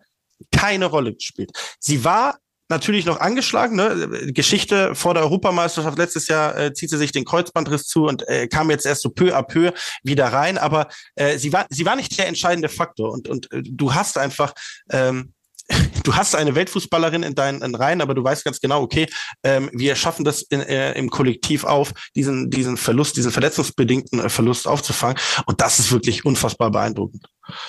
[0.51, 1.51] keine Rolle gespielt.
[1.79, 2.39] Sie war
[2.69, 3.77] natürlich noch angeschlagen.
[3.77, 4.33] Ne?
[4.33, 8.49] Geschichte vor der Europameisterschaft letztes Jahr äh, zieht sie sich den Kreuzbandriss zu und äh,
[8.49, 10.59] kam jetzt erst so peu à peu wieder rein.
[10.59, 14.19] Aber äh, sie war sie war nicht der entscheidende Faktor und und äh, du hast
[14.19, 14.55] einfach
[14.91, 15.35] ähm,
[16.05, 19.07] du hast eine Weltfußballerin in deinen Reihen, aber du weißt ganz genau, okay,
[19.43, 24.29] ähm, wir schaffen das in, äh, im Kollektiv auf, diesen, diesen Verlust, diesen verletzungsbedingten äh,
[24.29, 25.17] Verlust aufzufangen.
[25.47, 27.27] Und das ist wirklich unfassbar beeindruckend.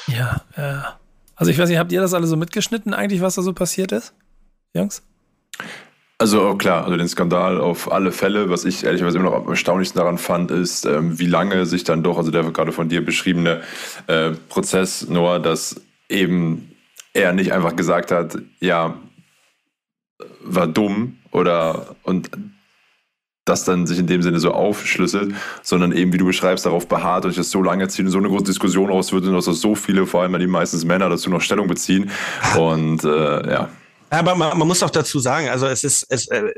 [0.08, 1.00] Ja, ja.
[1.36, 3.92] Also ich weiß nicht, habt ihr das alle so mitgeschnitten eigentlich, was da so passiert
[3.92, 4.14] ist,
[4.76, 5.02] Jungs?
[6.20, 8.50] Also oh, klar, also den Skandal auf alle Fälle.
[8.50, 12.04] Was ich ehrlicherweise immer noch am erstaunlichsten daran fand, ist, ähm, wie lange sich dann
[12.04, 13.62] doch, also der gerade von dir beschriebene
[14.08, 16.73] äh, Prozess, Noah, dass eben
[17.14, 18.98] er nicht einfach gesagt hat, ja,
[20.42, 22.30] war dumm oder und
[23.46, 27.26] das dann sich in dem Sinne so aufschlüsselt, sondern eben, wie du beschreibst, darauf beharrt
[27.26, 29.76] und sich das so lange ziehen, so eine große Diskussion aus wird und dass so
[29.76, 32.10] viele, vor allem die meistens Männer, dazu noch Stellung beziehen.
[32.58, 33.70] Und äh, ja.
[34.10, 36.54] Aber man, man, muss auch dazu sagen, also es ist, es, äh,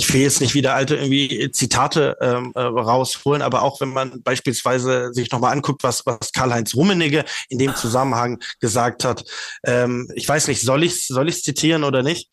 [0.00, 4.22] ich will jetzt nicht wieder alte irgendwie Zitate ähm, äh, rausholen, aber auch wenn man
[4.22, 9.24] beispielsweise sich nochmal anguckt, was, was Karl-Heinz Rummenigge in dem Zusammenhang gesagt hat.
[9.62, 12.30] Ähm, ich weiß nicht, soll ich soll ich zitieren oder nicht?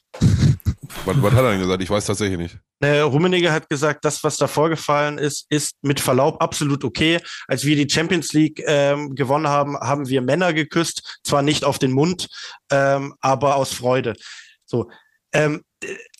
[1.03, 1.83] Was, was hat er denn gesagt?
[1.83, 2.57] Ich weiß tatsächlich nicht.
[2.79, 7.19] Äh, Rummenigge hat gesagt, das, was da vorgefallen ist, ist mit Verlaub absolut okay.
[7.49, 11.79] Als wir die Champions League ähm, gewonnen haben, haben wir Männer geküsst, zwar nicht auf
[11.79, 12.29] den Mund,
[12.71, 14.13] ähm, aber aus Freude.
[14.65, 14.89] So,
[15.33, 15.63] ähm,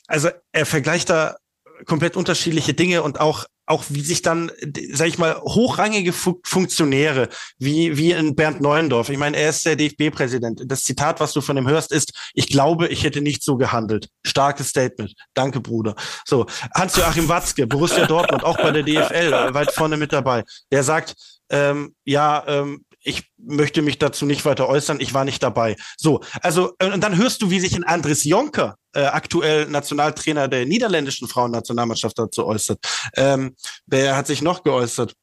[0.07, 1.37] also er vergleicht da
[1.85, 4.49] komplett unterschiedliche Dinge und auch auch wie sich dann,
[4.93, 7.27] sag ich mal, hochrangige Fu Funktionäre,
[7.59, 10.63] wie, wie in Bernd Neuendorf, ich meine, er ist der DFB-Präsident.
[10.65, 14.07] Das Zitat, was du von ihm hörst, ist, ich glaube, ich hätte nicht so gehandelt.
[14.25, 15.13] Starkes Statement.
[15.33, 15.95] Danke, Bruder.
[16.25, 16.45] So,
[16.75, 20.45] Hans-Joachim Watzke, Borussia Dortmund, auch bei der DFL, weit vorne mit dabei.
[20.71, 21.15] Der sagt,
[21.49, 25.75] ähm, ja, ähm, ich möchte mich dazu nicht weiter äußern, ich war nicht dabei.
[25.97, 30.65] So, also, und dann hörst du, wie sich ein Andres Jonker, äh, aktuell Nationaltrainer der
[30.65, 32.79] niederländischen Frauennationalmannschaft, dazu äußert.
[33.15, 33.55] Ähm,
[33.85, 35.13] wer hat sich noch geäußert?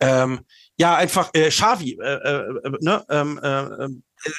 [0.00, 0.40] Ähm,
[0.78, 3.04] ja, einfach äh, Xavi, äh, äh, ne?
[3.10, 3.88] ähm, äh,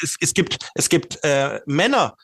[0.02, 2.16] es, es gibt, es gibt äh, Männer,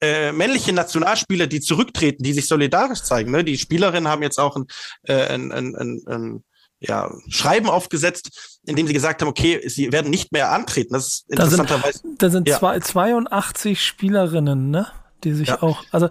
[0.00, 3.30] äh, männliche Nationalspieler, die zurücktreten, die sich solidarisch zeigen.
[3.30, 3.44] Ne?
[3.44, 4.64] Die Spielerinnen haben jetzt auch ein,
[5.02, 6.44] äh, ein, ein, ein, ein
[6.82, 10.94] ja, Schreiben aufgesetzt, in dem sie gesagt haben, okay, sie werden nicht mehr antreten.
[10.94, 12.00] Das ist interessanterweise.
[12.02, 12.58] Da sind, da sind ja.
[12.58, 14.86] zwei, 82 Spielerinnen, ne?
[15.24, 15.62] Die sich ja.
[15.62, 16.08] auch, also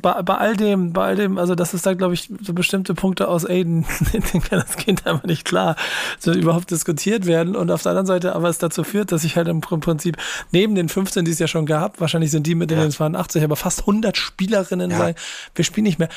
[0.00, 2.94] bei, bei all dem, bei all dem, also das ist da, glaube ich, so bestimmte
[2.94, 5.74] Punkte aus Aiden, denen kann das Kind einfach nicht klar
[6.20, 7.56] so überhaupt diskutiert werden.
[7.56, 10.16] Und auf der anderen Seite aber es dazu führt, dass ich halt im Prinzip
[10.52, 12.80] neben den 15, die es ja schon gab, wahrscheinlich sind die mit ja.
[12.80, 14.96] den 82, aber fast 100 Spielerinnen ja.
[14.96, 15.14] sagen,
[15.56, 16.08] wir spielen nicht mehr.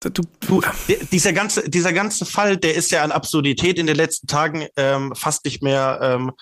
[0.00, 0.62] Du, du,
[1.12, 5.14] dieser ganze, dieser ganze Fall, der ist ja an Absurdität in den letzten Tagen ähm,
[5.14, 6.32] fast nicht mehr ähm,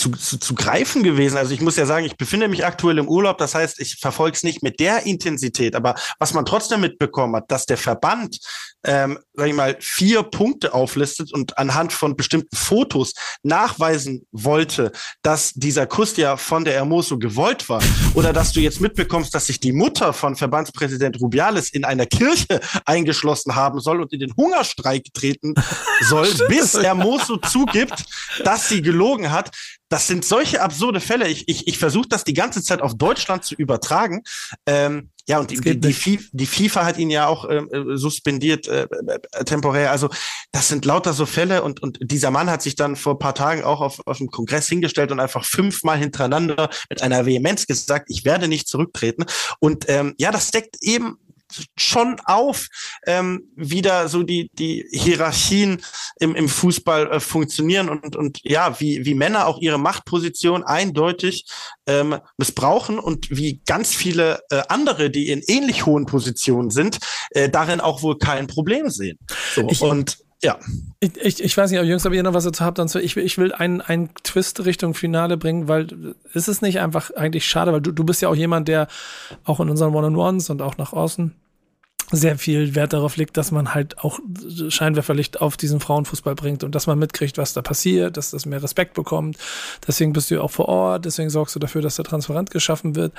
[0.00, 1.36] zu, zu, zu greifen gewesen.
[1.36, 4.34] Also ich muss ja sagen, ich befinde mich aktuell im Urlaub, das heißt, ich verfolge
[4.34, 8.38] es nicht mit der Intensität, aber was man trotzdem mitbekommen hat, dass der Verband,
[8.84, 14.90] ähm, sag ich mal, vier Punkte auflistet und anhand von bestimmten Fotos nachweisen wollte,
[15.22, 17.82] dass dieser Kuss ja von der Hermoso gewollt war.
[18.14, 22.60] Oder dass du jetzt mitbekommst, dass sich die Mutter von Verbandspräsident Rubiales in einer Kirche
[22.86, 25.54] eingeschlossen haben soll und in den Hungerstreik treten
[26.08, 28.04] soll, bis Hermoso zugibt,
[28.44, 29.50] dass sie gelogen hat
[29.90, 31.28] das sind solche absurde Fälle.
[31.28, 34.22] Ich, ich, ich versuche das die ganze Zeit auf Deutschland zu übertragen.
[34.64, 38.68] Ähm, ja, und die, die, die, die, FIFA hat ihn ja auch ähm, äh, suspendiert
[38.68, 38.86] äh,
[39.32, 39.90] äh, temporär.
[39.90, 40.08] Also
[40.52, 43.64] das sind lauter so Fälle und, und dieser Mann hat sich dann vor paar Tagen
[43.64, 48.24] auch auf, auf dem Kongress hingestellt und einfach fünfmal hintereinander mit einer Vehemenz gesagt, ich
[48.24, 49.24] werde nicht zurücktreten.
[49.58, 51.18] Und ähm, ja, das deckt eben
[51.76, 52.68] schon auf,
[53.06, 55.82] ähm, wie da so die, die Hierarchien
[56.18, 61.46] im, im Fußball äh, funktionieren und, und ja, wie, wie Männer auch ihre Machtposition eindeutig
[61.86, 66.98] ähm, missbrauchen und wie ganz viele äh, andere, die in ähnlich hohen Positionen sind,
[67.30, 69.18] äh, darin auch wohl kein Problem sehen.
[69.54, 70.58] So, ich, und ja.
[71.00, 72.78] Ich, ich, ich weiß nicht, ob Jungs, ob ihr noch was dazu habt.
[72.78, 77.10] Sonst, ich, ich will einen, einen Twist Richtung Finale bringen, weil ist es nicht einfach
[77.12, 78.88] eigentlich schade, weil du, du bist ja auch jemand, der
[79.44, 81.34] auch in unseren One-on-Ones und auch nach außen
[82.12, 84.18] sehr viel Wert darauf legt, dass man halt auch
[84.68, 88.62] Scheinwerferlicht auf diesen Frauenfußball bringt und dass man mitkriegt, was da passiert, dass das mehr
[88.62, 89.36] Respekt bekommt.
[89.86, 92.96] Deswegen bist du ja auch vor Ort, deswegen sorgst du dafür, dass der Transparent geschaffen
[92.96, 93.12] wird.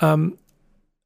[0.00, 0.36] Ähm,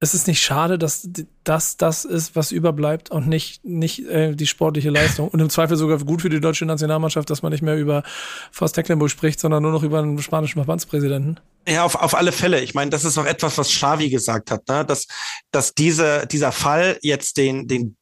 [0.03, 1.09] es ist nicht schade, dass
[1.45, 5.29] das das ist, was überbleibt und nicht, nicht äh, die sportliche Leistung.
[5.29, 8.03] Und im Zweifel sogar gut für die deutsche Nationalmannschaft, dass man nicht mehr über
[8.51, 11.39] Forst Tecklenburg spricht, sondern nur noch über einen spanischen Verbandspräsidenten.
[11.69, 12.61] Ja, auf, auf alle Fälle.
[12.63, 14.85] Ich meine, das ist auch etwas, was Xavi gesagt hat, ne?
[14.85, 15.07] dass,
[15.53, 17.97] dass diese, dieser Fall jetzt den, den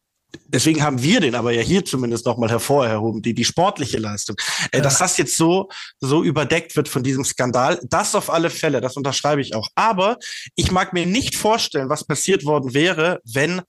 [0.46, 4.36] deswegen haben wir den aber ja hier zumindest nochmal hervorgehoben, die, die sportliche Leistung.
[4.72, 4.80] Äh.
[4.80, 5.68] Dass das jetzt so,
[6.00, 9.68] so überdeckt wird von diesem Skandal, das auf alle Fälle, das unterschreibe ich auch.
[9.74, 10.18] Aber
[10.54, 13.62] ich mag mir nicht vorstellen, was passiert worden wäre, wenn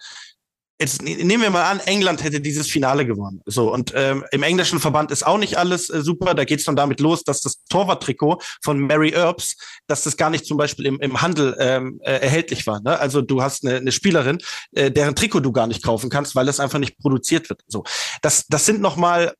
[0.81, 3.41] jetzt ne, nehmen wir mal an, England hätte dieses Finale gewonnen.
[3.45, 6.33] So, und ähm, im englischen Verband ist auch nicht alles äh, super.
[6.33, 9.55] Da geht's dann damit los, dass das Torwarttrikot von Mary Earps,
[9.87, 12.81] dass das gar nicht zum Beispiel im, im Handel ähm, äh, erhältlich war.
[12.81, 12.99] Ne?
[12.99, 14.39] Also du hast eine, eine Spielerin,
[14.73, 17.61] äh, deren Trikot du gar nicht kaufen kannst, weil es einfach nicht produziert wird.
[17.67, 17.83] So,
[18.21, 19.33] das, das sind nochmal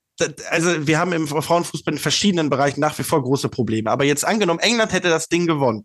[0.52, 3.90] also wir haben im Frauenfußball in verschiedenen Bereichen nach wie vor große Probleme.
[3.90, 5.84] Aber jetzt angenommen, England hätte das Ding gewonnen.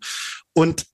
[0.53, 0.85] Und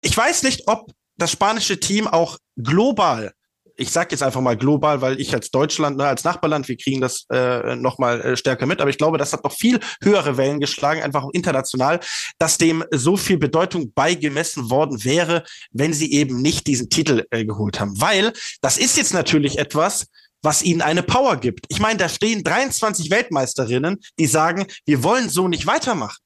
[0.00, 3.32] ich weiß nicht, ob das spanische Team auch global
[3.76, 7.00] ich sage jetzt einfach mal global, weil ich als Deutschland, ne, als Nachbarland, wir kriegen
[7.00, 10.36] das äh, noch mal äh, stärker mit, aber ich glaube, das hat noch viel höhere
[10.36, 12.00] Wellen geschlagen, einfach auch international,
[12.38, 17.44] dass dem so viel Bedeutung beigemessen worden wäre, wenn sie eben nicht diesen Titel äh,
[17.44, 18.00] geholt haben.
[18.00, 20.06] Weil das ist jetzt natürlich etwas,
[20.42, 21.66] was ihnen eine Power gibt.
[21.68, 26.22] Ich meine, da stehen 23 Weltmeisterinnen, die sagen, wir wollen so nicht weitermachen.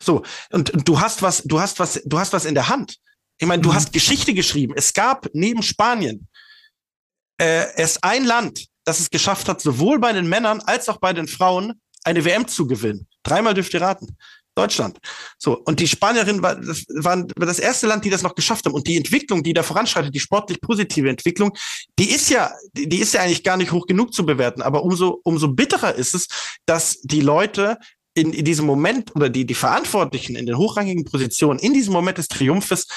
[0.00, 2.96] So, und, und du hast was, du hast was, du hast was in der Hand.
[3.38, 3.74] Ich meine, du mhm.
[3.74, 4.74] hast Geschichte geschrieben.
[4.76, 6.28] Es gab neben Spanien
[7.40, 11.12] äh, erst ein Land, das es geschafft hat, sowohl bei den Männern als auch bei
[11.12, 13.06] den Frauen eine WM zu gewinnen.
[13.22, 14.16] Dreimal dürft ihr raten.
[14.58, 14.98] Deutschland.
[15.38, 18.74] So, und die Spanierinnen war, das waren das erste Land, die das noch geschafft haben.
[18.74, 21.56] Und die Entwicklung, die da voranschreitet, die sportlich positive Entwicklung,
[21.96, 24.60] die ist ja, die, die ist ja eigentlich gar nicht hoch genug zu bewerten.
[24.60, 26.26] Aber umso, umso bitterer ist es,
[26.66, 27.78] dass die Leute
[28.14, 32.18] in, in diesem Moment oder die, die Verantwortlichen in den hochrangigen Positionen in diesem Moment
[32.18, 32.88] des Triumphes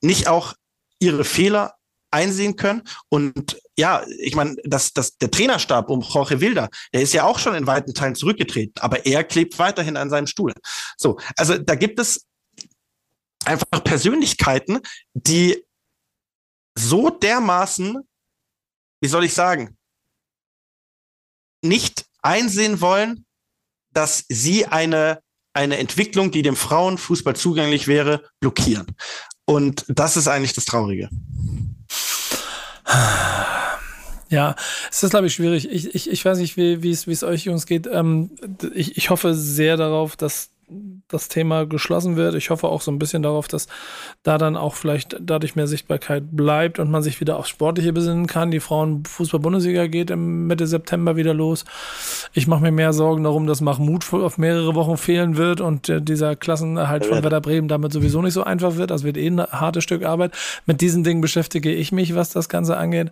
[0.00, 0.54] nicht auch
[0.98, 1.74] ihre Fehler
[2.10, 2.82] einsehen können.
[3.08, 7.38] Und ja, ich meine, das, das, der Trainerstab um Jorge Wilder, der ist ja auch
[7.38, 10.52] schon in weiten Teilen zurückgetreten, aber er klebt weiterhin an seinem Stuhl.
[10.96, 12.26] So, also da gibt es
[13.44, 14.80] einfach Persönlichkeiten,
[15.14, 15.64] die
[16.76, 17.98] so dermaßen,
[19.00, 19.76] wie soll ich sagen,
[21.62, 23.24] nicht einsehen wollen,
[23.92, 25.22] dass sie eine
[25.52, 28.86] eine Entwicklung, die dem Frauenfußball zugänglich wäre, blockieren.
[29.50, 31.10] Und das ist eigentlich das Traurige.
[34.28, 34.54] Ja,
[34.92, 35.68] es ist, glaube ich, schwierig.
[35.68, 37.88] Ich, ich, ich weiß nicht, wie, es euch Jungs geht.
[37.88, 38.30] Ähm,
[38.72, 40.50] ich, ich hoffe sehr darauf, dass
[41.08, 42.34] das Thema geschlossen wird.
[42.34, 43.66] Ich hoffe auch so ein bisschen darauf, dass
[44.22, 48.26] da dann auch vielleicht dadurch mehr Sichtbarkeit bleibt und man sich wieder aufs Sportliche besinnen
[48.26, 48.50] kann.
[48.50, 51.64] Die Frauenfußball-Bundesliga geht im Mitte September wieder los.
[52.32, 56.00] Ich mache mir mehr Sorgen darum, dass Mahmoud auf mehrere Wochen fehlen wird und äh,
[56.00, 58.90] dieser Klassenerhalt von Werder Bremen damit sowieso nicht so einfach wird.
[58.90, 60.32] Das wird eh ein hartes Stück Arbeit.
[60.66, 63.10] Mit diesen Dingen beschäftige ich mich, was das Ganze angeht.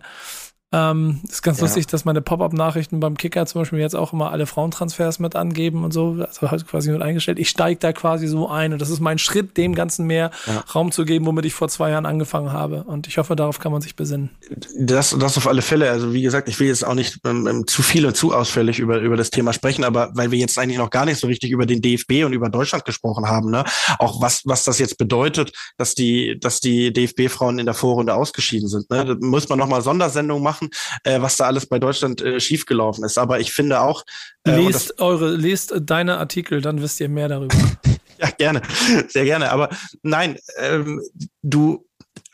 [0.71, 1.63] Ähm, ist ganz ja.
[1.63, 5.83] lustig, dass meine Pop-up-Nachrichten beim Kicker zum Beispiel jetzt auch immer alle Frauentransfers mit angeben
[5.83, 6.17] und so.
[6.19, 7.39] Also halt quasi mit eingestellt.
[7.39, 10.63] Ich steige da quasi so ein und das ist mein Schritt, dem Ganzen mehr ja.
[10.75, 12.83] Raum zu geben, womit ich vor zwei Jahren angefangen habe.
[12.83, 14.29] Und ich hoffe, darauf kann man sich besinnen.
[14.77, 15.89] Das, das auf alle Fälle.
[15.89, 18.77] Also wie gesagt, ich will jetzt auch nicht ähm, ähm zu viel und zu ausführlich
[18.77, 21.49] über, über das Thema sprechen, aber weil wir jetzt eigentlich noch gar nicht so richtig
[21.49, 23.63] über den DFB und über Deutschland gesprochen haben, ne?
[23.97, 28.67] Auch was, was das jetzt bedeutet, dass die, dass die DFB-Frauen in der Vorrunde ausgeschieden
[28.67, 28.89] sind.
[28.91, 29.05] Ne?
[29.05, 30.69] Da muss man nochmal Sondersendungen machen machen,
[31.03, 33.17] äh, was da alles bei Deutschland äh, schiefgelaufen ist.
[33.17, 34.03] Aber ich finde auch.
[34.45, 37.55] Äh, lest eure, lest deine Artikel, dann wisst ihr mehr darüber.
[38.17, 38.61] ja, gerne.
[39.07, 39.51] Sehr gerne.
[39.51, 39.69] Aber
[40.01, 41.01] nein, ähm,
[41.41, 41.85] du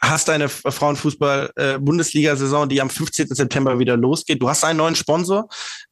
[0.09, 3.27] hast eine Frauenfußball-Bundesliga-Saison, die am 15.
[3.29, 4.41] September wieder losgeht.
[4.41, 5.47] Du hast einen neuen Sponsor,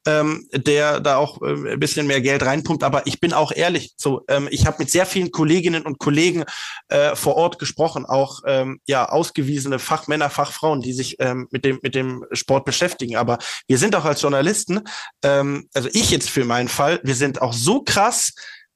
[0.06, 2.84] ähm, der da auch äh, ein bisschen mehr Geld reinpumpt.
[2.84, 6.44] Aber ich bin auch ehrlich, so ähm, ich habe mit sehr vielen Kolleginnen und Kollegen
[6.90, 11.80] äh, vor Ort gesprochen, auch ähm, ja ausgewiesene Fachmänner, Fachfrauen, die sich ähm, mit dem
[11.82, 13.16] mit dem Sport beschäftigen.
[13.16, 13.38] Aber
[13.68, 14.82] wir sind auch als Journalisten,
[15.24, 18.34] ähm, also ich jetzt für meinen Fall, wir sind auch so krass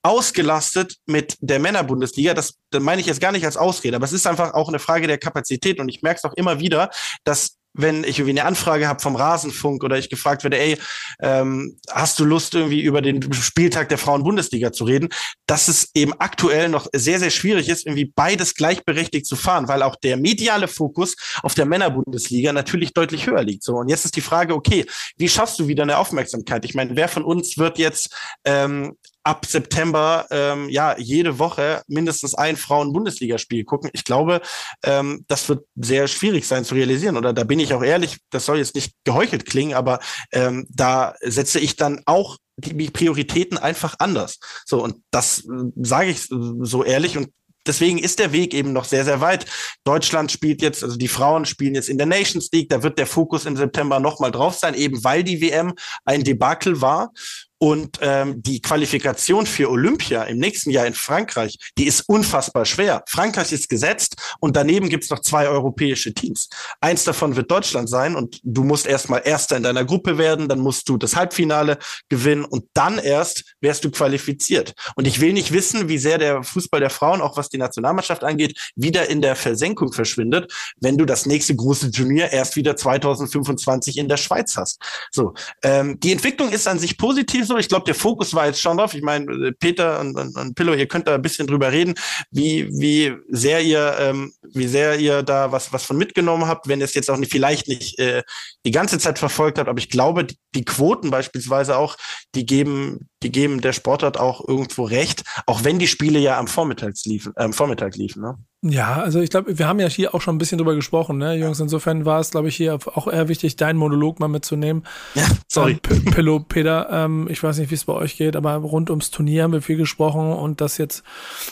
[0.08, 2.34] ausgelastet mit der Männerbundesliga.
[2.34, 4.80] Das, das meine ich jetzt gar nicht als Ausrede, aber es ist einfach auch eine
[4.80, 6.90] Frage der Kapazität und ich merke es auch immer wieder,
[7.24, 10.78] dass wenn ich irgendwie eine Anfrage habe vom Rasenfunk oder ich gefragt werde, ey,
[11.22, 15.10] ähm, hast du Lust irgendwie über den Spieltag der Frauen-Bundesliga zu reden,
[15.46, 19.84] dass es eben aktuell noch sehr, sehr schwierig ist, irgendwie beides gleichberechtigt zu fahren, weil
[19.84, 23.64] auch der mediale Fokus auf der Männerbundesliga natürlich deutlich höher liegt.
[23.64, 24.86] So, und jetzt ist die Frage, okay,
[25.18, 26.66] wie schaffst du wieder eine Aufmerksamkeit?
[26.66, 28.98] Ich meine, wer von uns wird jetzt ähm,
[29.28, 33.90] ab September ähm, ja jede Woche mindestens ein Frauen-Bundesligaspiel gucken.
[33.92, 34.40] Ich glaube,
[34.84, 37.18] ähm, das wird sehr schwierig sein zu realisieren.
[37.18, 40.00] Oder da bin ich auch ehrlich, das soll jetzt nicht geheuchelt klingen, aber
[40.32, 44.40] ähm, da setze ich dann auch die Prioritäten einfach anders.
[44.66, 47.28] So, und das äh, sage ich so ehrlich und
[47.68, 49.46] deswegen ist der Weg eben noch sehr, sehr weit.
[49.84, 53.08] Deutschland spielt jetzt, also die Frauen spielen jetzt in der Nations League, da wird der
[53.08, 55.74] Fokus im September nochmal drauf sein, eben weil die WM
[56.06, 57.12] ein Debakel war.
[57.60, 63.04] Und ähm, die Qualifikation für Olympia im nächsten Jahr in Frankreich, die ist unfassbar schwer.
[63.08, 66.50] Frankreich ist gesetzt und daneben gibt's noch zwei europäische Teams.
[66.82, 70.60] Eins davon wird Deutschland sein und du musst erstmal Erster in deiner Gruppe werden, dann
[70.60, 71.80] musst du das Halbfinale
[72.10, 74.74] gewinnen und dann erst wärst du qualifiziert.
[74.96, 78.24] Und ich will nicht wissen, wie sehr der Fußball der Frauen, auch was die Nationalmannschaft
[78.24, 83.98] angeht, wieder in der Versenkung verschwindet, wenn du das nächste große Turnier erst wieder 2025
[83.98, 84.80] in der Schweiz hast.
[85.12, 85.34] So,
[85.64, 87.58] ähm, die Entwicklung ist an sich positiv so.
[87.58, 88.94] Ich glaube, der Fokus war jetzt schon drauf.
[88.94, 91.96] Ich meine, Peter und, und, und Pillow, ihr könnt da ein bisschen drüber reden,
[92.32, 96.80] wie, wie sehr ihr, ähm, wie sehr ihr da was, was von mitgenommen habt, wenn
[96.80, 98.24] ihr es jetzt auch nicht, vielleicht nicht äh,
[98.66, 99.70] die ganze Zeit verfolgt habt.
[99.70, 101.98] Aber ich glaube, die Quoten beispielsweise auch,
[102.36, 106.48] die geben, die geben der Sportart auch irgendwo recht, auch wenn die Spiele ja am
[106.48, 108.38] Vormittag liefen, äh, am Vormittag liefen, ne?
[108.64, 111.36] Ja, also ich glaube, wir haben ja hier auch schon ein bisschen drüber gesprochen, ne,
[111.36, 111.60] Jungs.
[111.60, 114.84] Insofern war es, glaube ich, hier auch eher wichtig, deinen Monolog mal mitzunehmen.
[115.14, 115.78] Ja, sorry.
[115.92, 119.12] Ähm, Pillow, Peter, ähm, ich weiß nicht, wie es bei euch geht, aber rund ums
[119.12, 121.04] Turnier haben wir viel gesprochen und dass jetzt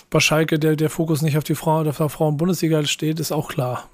[0.10, 3.49] bei Schalke der, der Fokus nicht auf die Frau, auf der Frauen-Bundesliga steht, ist auch
[3.49, 3.88] klar.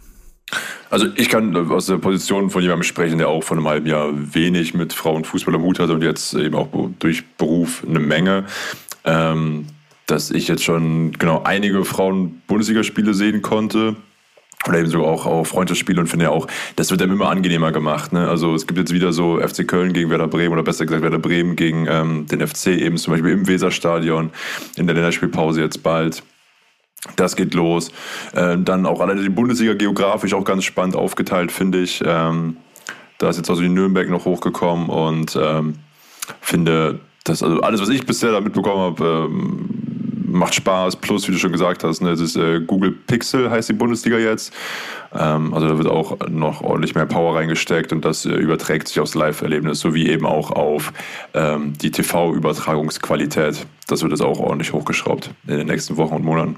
[0.90, 4.10] Also ich kann aus der Position von jemandem sprechen, der auch vor einem halben Jahr
[4.14, 6.68] wenig mit Frauenfußball am Hut hat und jetzt eben auch
[7.00, 8.46] durch Beruf eine Menge.
[9.04, 9.68] Ähm,
[10.08, 13.96] dass ich jetzt schon genau einige Frauen-Bundesligaspiele sehen konnte.
[14.68, 16.46] Oder eben sogar auch, auch Freundschaftsspiele und finde ja auch,
[16.76, 18.14] das wird einem immer angenehmer gemacht.
[18.14, 18.28] Ne?
[18.28, 21.18] Also es gibt jetzt wieder so FC Köln gegen Werder Bremen oder besser gesagt Werder
[21.18, 24.30] Bremen gegen ähm, den FC eben zum Beispiel im Weserstadion
[24.76, 26.22] in der Länderspielpause jetzt bald.
[27.16, 27.92] Das geht los.
[28.34, 32.04] Äh, dann auch alle die Bundesliga geografisch auch ganz spannend aufgeteilt, finde ich.
[32.06, 32.58] Ähm,
[33.18, 35.76] da ist jetzt also die Nürnberg noch hochgekommen und ähm,
[36.40, 39.91] finde, dass also alles, was ich bisher da mitbekommen habe, ähm,
[40.32, 40.98] macht Spaß.
[40.98, 44.18] Plus, wie du schon gesagt hast, ne, es ist äh, Google Pixel heißt die Bundesliga
[44.18, 44.54] jetzt.
[45.14, 49.00] Ähm, also da wird auch noch ordentlich mehr Power reingesteckt und das äh, überträgt sich
[49.00, 50.94] aufs Live-Erlebnis sowie eben auch auf
[51.34, 53.66] ähm, die TV-Übertragungsqualität.
[53.88, 56.56] Das wird jetzt auch ordentlich hochgeschraubt in den nächsten Wochen und Monaten.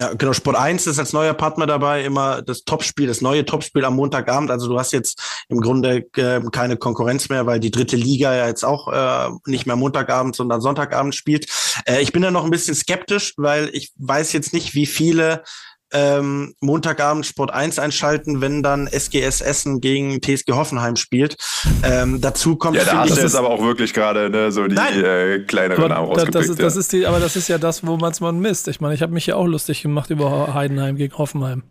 [0.00, 0.34] Ja, genau.
[0.34, 4.50] Sport 1 ist als neuer Partner dabei immer das Topspiel, das neue Topspiel am Montagabend.
[4.50, 8.46] Also du hast jetzt im Grunde äh, keine Konkurrenz mehr, weil die dritte Liga ja
[8.46, 11.46] jetzt auch äh, nicht mehr Montagabend, sondern Sonntagabend spielt.
[11.86, 15.42] Äh, ich bin da noch ein bisschen skeptisch, weil ich weiß jetzt nicht, wie viele
[15.92, 21.36] ähm, Montagabend Sport 1 einschalten, wenn dann SGS Essen gegen TSG Hoffenheim spielt.
[21.82, 25.88] Ähm, dazu kommt ja, da jetzt aber auch wirklich gerade ne, so die äh, kleineren
[25.88, 26.34] Namen rausgepickt.
[26.34, 28.68] Das ist, das ist die, aber das ist ja das, wo man es mal misst.
[28.68, 31.62] Ich meine, ich habe mich ja auch lustig gemacht über Heidenheim gegen Hoffenheim.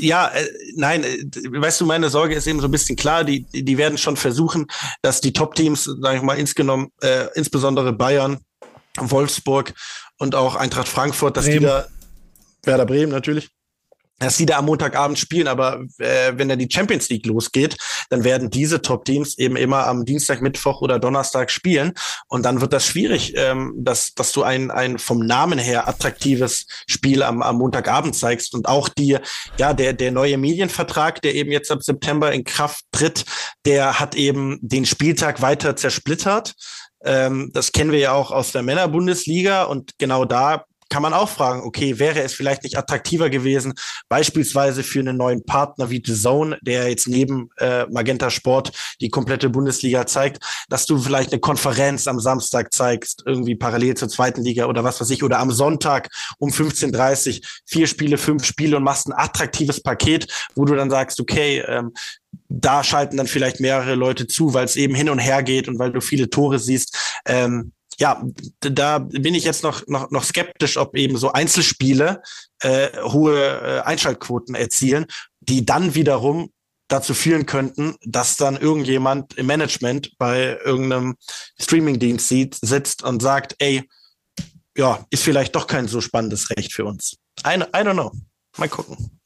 [0.00, 0.46] Ja, äh,
[0.76, 3.98] nein, äh, weißt du, meine Sorge ist eben so ein bisschen klar, die, die werden
[3.98, 4.66] schon versuchen,
[5.02, 8.38] dass die Top-Teams, sage ich mal, insgenommen, äh, insbesondere Bayern,
[8.98, 9.74] Wolfsburg
[10.18, 11.60] und auch Eintracht Frankfurt, dass Bremen.
[11.60, 11.86] die da
[12.64, 13.50] Werder Bremen natürlich,
[14.22, 17.76] dass sie da am Montagabend spielen, aber äh, wenn dann die Champions League losgeht,
[18.08, 21.92] dann werden diese Top-Teams eben immer am Dienstag, Mittwoch oder Donnerstag spielen.
[22.28, 26.66] Und dann wird das schwierig, ähm, dass, dass du ein, ein vom Namen her attraktives
[26.86, 28.54] Spiel am, am Montagabend zeigst.
[28.54, 29.18] Und auch die,
[29.58, 33.24] ja, der, der neue Medienvertrag, der eben jetzt ab September in Kraft tritt,
[33.64, 36.54] der hat eben den Spieltag weiter zersplittert.
[37.04, 39.64] Ähm, das kennen wir ja auch aus der Männerbundesliga.
[39.64, 43.74] Und genau da kann man auch fragen, okay, wäre es vielleicht nicht attraktiver gewesen,
[44.08, 49.08] beispielsweise für einen neuen Partner wie The Zone, der jetzt neben äh, Magenta Sport die
[49.08, 54.42] komplette Bundesliga zeigt, dass du vielleicht eine Konferenz am Samstag zeigst, irgendwie parallel zur zweiten
[54.42, 56.08] Liga oder was weiß ich, oder am Sonntag
[56.38, 60.90] um 15.30 Uhr vier Spiele, fünf Spiele und machst ein attraktives Paket, wo du dann
[60.90, 61.92] sagst, okay, ähm,
[62.48, 65.78] da schalten dann vielleicht mehrere Leute zu, weil es eben hin und her geht und
[65.78, 66.96] weil du viele Tore siehst.
[67.26, 67.72] Ähm,
[68.02, 68.20] ja,
[68.58, 72.20] da bin ich jetzt noch, noch, noch skeptisch, ob eben so Einzelspiele
[72.58, 75.06] äh, hohe äh, Einschaltquoten erzielen,
[75.38, 76.50] die dann wiederum
[76.88, 81.14] dazu führen könnten, dass dann irgendjemand im Management bei irgendeinem
[81.60, 83.88] Streamingdienst sieht, sitzt und sagt, ey,
[84.76, 87.18] ja, ist vielleicht doch kein so spannendes Recht für uns.
[87.46, 88.10] I, I don't know.
[88.56, 89.20] Mal gucken.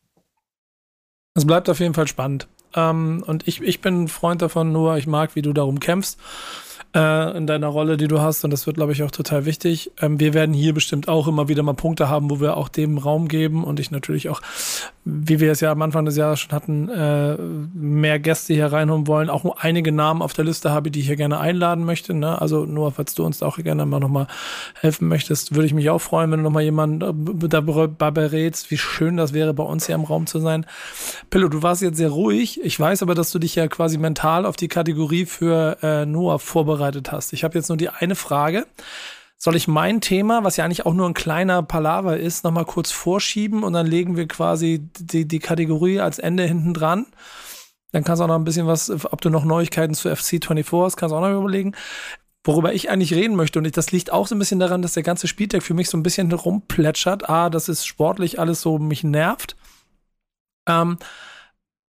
[1.32, 2.46] Es bleibt auf jeden Fall spannend.
[2.74, 6.18] Ähm, und ich, ich bin Freund davon, nur ich mag, wie du darum kämpfst
[6.94, 8.44] äh, in deiner Rolle, die du hast.
[8.44, 9.90] Und das wird, glaube ich, auch total wichtig.
[10.00, 12.98] Ähm, wir werden hier bestimmt auch immer wieder mal Punkte haben, wo wir auch dem
[12.98, 14.40] Raum geben und ich natürlich auch,
[15.04, 17.36] wie wir es ja am Anfang des Jahres schon hatten, äh,
[17.74, 19.30] mehr Gäste hier reinholen wollen.
[19.30, 22.14] Auch einige Namen auf der Liste habe, die ich hier gerne einladen möchte.
[22.14, 22.40] Ne?
[22.40, 24.26] Also nur, falls du uns da auch gerne mal nochmal
[24.80, 28.78] helfen möchtest, würde ich mich auch freuen, wenn du nochmal jemanden äh, darüber berätst, wie
[28.78, 30.66] schön das wäre, bei uns hier im Raum zu sein.
[31.30, 32.60] Pillow, du warst jetzt sehr ruhig.
[32.62, 36.38] Ich weiß aber, dass du dich ja quasi mental auf die Kategorie für äh, Noah
[36.38, 37.32] vorbereitet vorbereitet hast.
[37.32, 38.66] Ich habe jetzt nur die eine Frage.
[39.38, 42.90] Soll ich mein Thema, was ja eigentlich auch nur ein kleiner Palaver ist, nochmal kurz
[42.90, 47.06] vorschieben und dann legen wir quasi die, die Kategorie als Ende hinten dran?
[47.92, 50.96] Dann kannst du auch noch ein bisschen was, ob du noch Neuigkeiten zu FC24 hast,
[50.96, 51.74] kannst du auch noch überlegen.
[52.44, 54.94] Worüber ich eigentlich reden möchte, und ich, das liegt auch so ein bisschen daran, dass
[54.94, 57.28] der ganze Spieltag für mich so ein bisschen rumplätschert.
[57.28, 59.56] Ah, das ist sportlich alles so, mich nervt.
[60.68, 60.96] Ähm,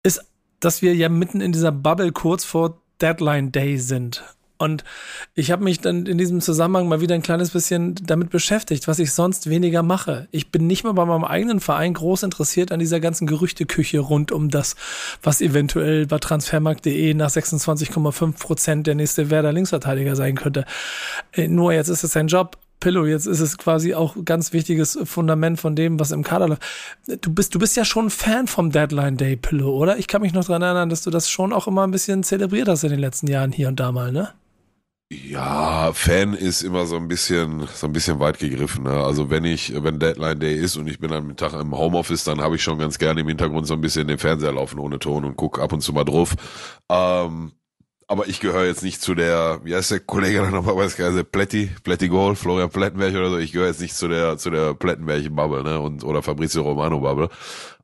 [0.03, 0.24] ist,
[0.61, 4.36] dass wir ja mitten in dieser Bubble kurz vor Deadline Day sind.
[4.59, 4.85] Und
[5.35, 8.99] ich habe mich dann in diesem Zusammenhang mal wieder ein kleines bisschen damit beschäftigt, was
[8.99, 10.29] ich sonst weniger mache.
[10.31, 14.33] Ich bin nicht mal bei meinem eigenen Verein groß interessiert an dieser ganzen Gerüchteküche rund
[14.33, 14.77] um das,
[15.23, 20.65] was eventuell bei transfermarkt.de nach 26,5 Prozent der nächste Werder Linksverteidiger sein könnte.
[21.33, 22.57] Äh, nur jetzt ist es sein Job.
[22.81, 26.63] Pillow, jetzt ist es quasi auch ganz wichtiges Fundament von dem, was im Kader läuft.
[27.23, 29.97] Du bist, du bist ja schon Fan vom Deadline Day Pillow, oder?
[29.97, 32.69] Ich kann mich noch daran erinnern, dass du das schon auch immer ein bisschen zelebriert
[32.69, 34.33] hast in den letzten Jahren hier und da mal, ne?
[35.13, 38.83] Ja, Fan ist immer so ein bisschen, so ein bisschen weit gegriffen.
[38.85, 38.91] Ne?
[38.91, 42.41] Also wenn ich, wenn Deadline Day ist und ich bin am Tag im Homeoffice, dann
[42.41, 45.25] habe ich schon ganz gerne im Hintergrund so ein bisschen den Fernseher laufen ohne Ton
[45.25, 46.35] und guck ab und zu mal drauf.
[46.91, 47.53] Ähm,
[48.09, 51.13] aber ich gehöre jetzt nicht zu der, wie heißt der Kollege da nochmal, weiß gar
[51.13, 53.39] nicht, Plätti, Plätti Goal, Florian Plettenberg oder so.
[53.39, 57.29] Ich gehöre jetzt nicht zu der, zu der Plettenberg-Bubble, ne, und, oder Fabrizio Romano-Bubble.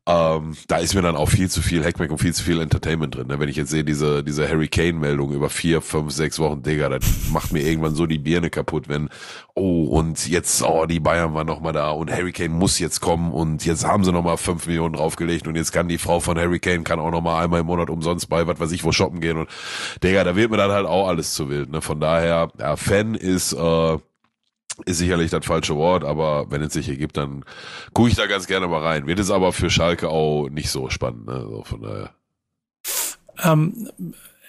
[0.05, 3.15] Ähm, da ist mir dann auch viel zu viel Hackmack und viel zu viel Entertainment
[3.15, 3.27] drin.
[3.27, 3.39] Ne?
[3.39, 7.05] Wenn ich jetzt sehe, diese, diese Harry Kane-Meldung über vier, fünf, sechs Wochen, Digga, das
[7.31, 9.09] macht mir irgendwann so die Birne kaputt, wenn,
[9.55, 13.31] oh, und jetzt, oh, die Bayern waren nochmal da und Harry Kane muss jetzt kommen
[13.31, 16.59] und jetzt haben sie nochmal fünf Millionen draufgelegt und jetzt kann die Frau von Harry
[16.59, 19.37] Kane kann auch nochmal einmal im Monat umsonst bei, was weiß ich, wo shoppen gehen
[19.37, 19.49] und,
[20.03, 21.71] Digga, da wird mir dann halt auch alles zu wild.
[21.71, 21.81] Ne?
[21.81, 23.97] Von daher, ja, Fan ist, äh,
[24.85, 27.45] ist sicherlich das falsche Wort, aber wenn es sich hier gibt, dann
[27.93, 29.07] gucke ich da ganz gerne mal rein.
[29.07, 31.41] Wird es aber für Schalke auch nicht so spannend, ne?
[31.41, 32.15] So von daher.
[33.43, 33.89] Ähm,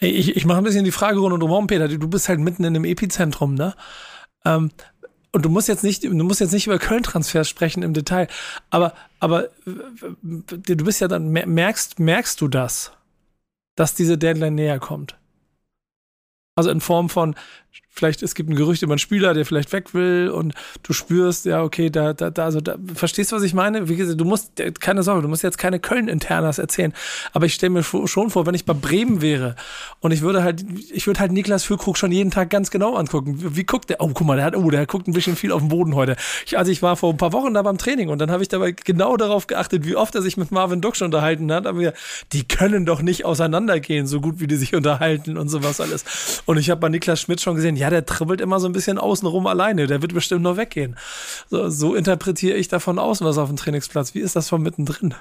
[0.00, 1.88] ich ich mache ein bisschen die Fragerunde drumherum, Peter.
[1.88, 3.74] Du bist halt mitten in dem Epizentrum, ne?
[4.44, 4.70] Ähm,
[5.32, 8.28] und du musst jetzt nicht, du musst jetzt nicht über Köln-Transfers sprechen im Detail,
[8.70, 12.92] aber, aber du bist ja dann, merkst, merkst du das,
[13.74, 15.18] dass diese Deadline näher kommt?
[16.54, 17.34] Also in Form von,
[17.94, 21.44] vielleicht es gibt ein Gerücht über einen Spieler, der vielleicht weg will und du spürst,
[21.44, 23.88] ja, okay, da, da, da, also da, verstehst du, was ich meine?
[23.88, 26.92] Wie gesagt, du musst, keine Sorge, du musst jetzt keine Köln-Internas erzählen,
[27.32, 29.54] aber ich stelle mir schon vor, wenn ich bei Bremen wäre
[30.00, 33.56] und ich würde halt, ich würde halt Niklas Füllkrug schon jeden Tag ganz genau angucken.
[33.56, 34.00] Wie, guckt der?
[34.00, 36.16] Oh, guck mal, der hat, oh, der guckt ein bisschen viel auf den Boden heute.
[36.46, 38.48] Ich, also ich war vor ein paar Wochen da beim Training und dann habe ich
[38.48, 41.92] dabei genau darauf geachtet, wie oft er sich mit Marvin Duck schon unterhalten hat, aber
[42.32, 46.42] die können doch nicht auseinandergehen, so gut wie die sich unterhalten und sowas alles.
[46.46, 48.98] Und ich habe bei Niklas Schmidt schon gesehen, ja, der tribbelt immer so ein bisschen
[48.98, 50.96] außenrum alleine, der wird bestimmt nur weggehen.
[51.48, 54.14] So, so interpretiere ich davon außen was auf dem Trainingsplatz.
[54.14, 55.14] Wie ist das von mittendrin?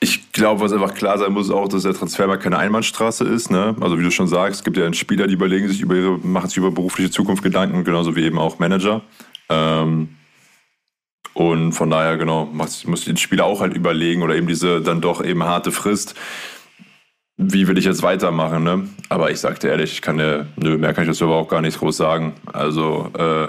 [0.00, 3.50] Ich glaube, was einfach klar sein muss, auch, dass der Transfermarkt keine Einbahnstraße ist.
[3.50, 3.76] Ne?
[3.80, 6.48] Also wie du schon sagst, es gibt ja Spieler, die überlegen sich über ihre, machen
[6.48, 9.02] sich über berufliche Zukunft Gedanken, genauso wie eben auch Manager.
[9.48, 10.16] Ähm,
[11.34, 15.00] Und von daher, genau, muss, muss die Spieler auch halt überlegen oder eben diese dann
[15.00, 16.14] doch eben harte Frist.
[17.36, 18.88] Wie will ich jetzt weitermachen, ne?
[19.08, 21.60] Aber ich sagte ehrlich, ich kann ja, nö, mehr kann ich dazu aber auch gar
[21.60, 22.34] nicht groß sagen.
[22.52, 23.48] Also, äh,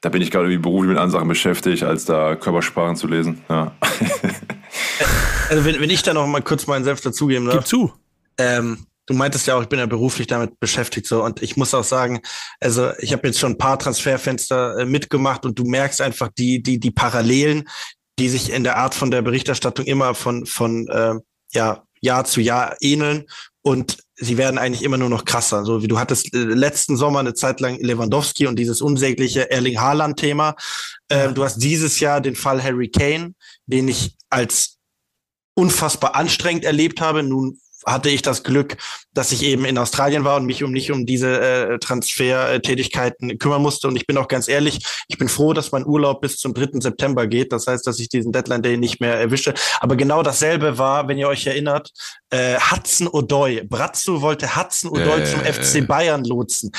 [0.00, 3.42] da bin ich gerade irgendwie beruflich mit anderen Sachen beschäftigt, als da Körpersprachen zu lesen.
[3.48, 3.72] Ja.
[5.48, 7.56] also wenn, wenn ich da noch mal kurz meinen Senf dazugeben darf.
[7.56, 7.92] Gib zu.
[8.38, 11.74] Ähm, du meintest ja auch, ich bin ja beruflich damit beschäftigt so und ich muss
[11.74, 12.20] auch sagen,
[12.60, 16.62] also ich habe jetzt schon ein paar Transferfenster äh, mitgemacht und du merkst einfach die
[16.62, 17.68] die die Parallelen,
[18.18, 21.14] die sich in der Art von der Berichterstattung immer von von äh,
[21.52, 23.24] ja Jahr zu Jahr ähneln
[23.62, 25.64] und sie werden eigentlich immer nur noch krasser.
[25.64, 29.80] So wie du hattest äh, letzten Sommer eine Zeit lang Lewandowski und dieses unsägliche Erling
[29.80, 30.56] Haaland Thema.
[31.08, 33.34] Ähm, du hast dieses Jahr den Fall Harry Kane,
[33.66, 34.78] den ich als
[35.54, 37.22] unfassbar anstrengend erlebt habe.
[37.22, 38.76] Nun hatte ich das Glück,
[39.14, 43.62] dass ich eben in Australien war und mich um nicht um diese äh, Transfertätigkeiten kümmern
[43.62, 43.88] musste.
[43.88, 46.80] Und ich bin auch ganz ehrlich, ich bin froh, dass mein Urlaub bis zum 3.
[46.80, 47.52] September geht.
[47.52, 49.52] Das heißt, dass ich diesen Deadline Day nicht mehr erwische.
[49.80, 51.90] Aber genau dasselbe war, wenn ihr euch erinnert,
[52.30, 53.68] äh, Hudson O'Doy.
[53.68, 56.70] Brazzo wollte Hudson O'Doy äh, zum FC Bayern lotsen.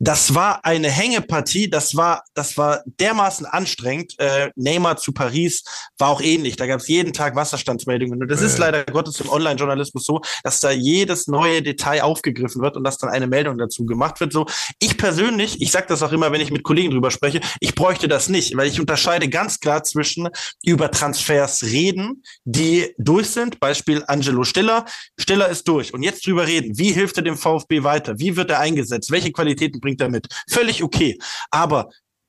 [0.00, 4.14] Das war eine Hängepartie, das war, das war dermaßen anstrengend.
[4.18, 5.64] Äh, Neymar zu Paris
[5.98, 6.54] war auch ähnlich.
[6.54, 8.22] Da gab es jeden Tag Wasserstandsmeldungen.
[8.22, 12.76] Und das ist leider Gottes im Online-Journalismus so, dass da jedes neue Detail aufgegriffen wird
[12.76, 14.32] und dass dann eine Meldung dazu gemacht wird.
[14.32, 14.46] So,
[14.78, 18.08] ich persönlich, ich sage das auch immer, wenn ich mit Kollegen drüber spreche, ich bräuchte
[18.08, 20.28] das nicht, weil ich unterscheide ganz klar zwischen
[20.64, 23.60] über Transfers reden, die durch sind.
[23.60, 24.84] Beispiel Angelo Stiller.
[25.18, 25.94] Stiller ist durch.
[25.94, 26.78] Und jetzt drüber reden.
[26.78, 28.18] Wie hilft er dem VfB weiter?
[28.18, 29.10] Wie wird er eingesetzt?
[29.10, 30.26] Welche Qualitäten bringt er mit.
[30.48, 31.18] Völlig okay.
[31.50, 31.88] Aber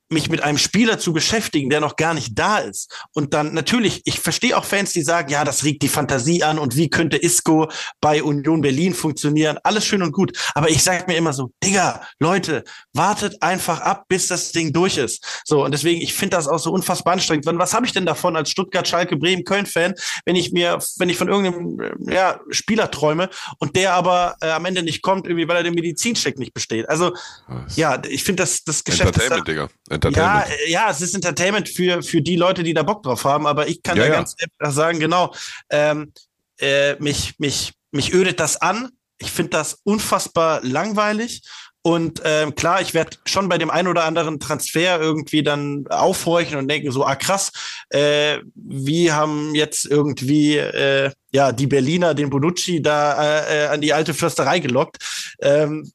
[0.09, 2.91] mich mit einem Spieler zu beschäftigen, der noch gar nicht da ist.
[3.13, 6.59] Und dann natürlich, ich verstehe auch Fans, die sagen, ja, das regt die Fantasie an
[6.59, 7.69] und wie könnte Isco
[8.01, 9.57] bei Union Berlin funktionieren.
[9.63, 10.37] Alles schön und gut.
[10.55, 14.97] Aber ich sage mir immer so, Digga, Leute, wartet einfach ab, bis das Ding durch
[14.97, 15.41] ist.
[15.45, 17.45] So, und deswegen, ich finde das auch so unfassbar anstrengend.
[17.45, 19.93] Was habe ich denn davon als Stuttgart, Schalke, Bremen, Köln-Fan,
[20.25, 23.29] wenn ich mir, wenn ich von irgendeinem ja, Spieler träume
[23.59, 26.89] und der aber äh, am Ende nicht kommt, irgendwie, weil er den Medizincheck nicht besteht.
[26.89, 27.13] Also,
[27.47, 27.75] Was?
[27.75, 29.15] ja, ich finde das, das Geschäft.
[29.15, 29.69] Entertainment, Digga.
[30.05, 30.47] Entertainment.
[30.47, 33.45] Ja, äh, ja, es ist Entertainment für, für die Leute, die da Bock drauf haben,
[33.47, 35.33] aber ich kann ja, ja ganz einfach sagen, genau,
[35.69, 36.13] ähm,
[36.59, 38.89] äh, mich, mich, mich ödet das an.
[39.17, 41.41] Ich finde das unfassbar langweilig.
[41.81, 46.57] Und ähm, klar, ich werde schon bei dem einen oder anderen Transfer irgendwie dann aufhorchen
[46.57, 47.51] und denken so, ah krass,
[47.89, 53.81] äh, wie haben jetzt irgendwie äh, ja die Berliner den Bonucci da äh, äh an
[53.81, 54.97] die alte Försterei gelockt.
[55.41, 55.89] Ähm,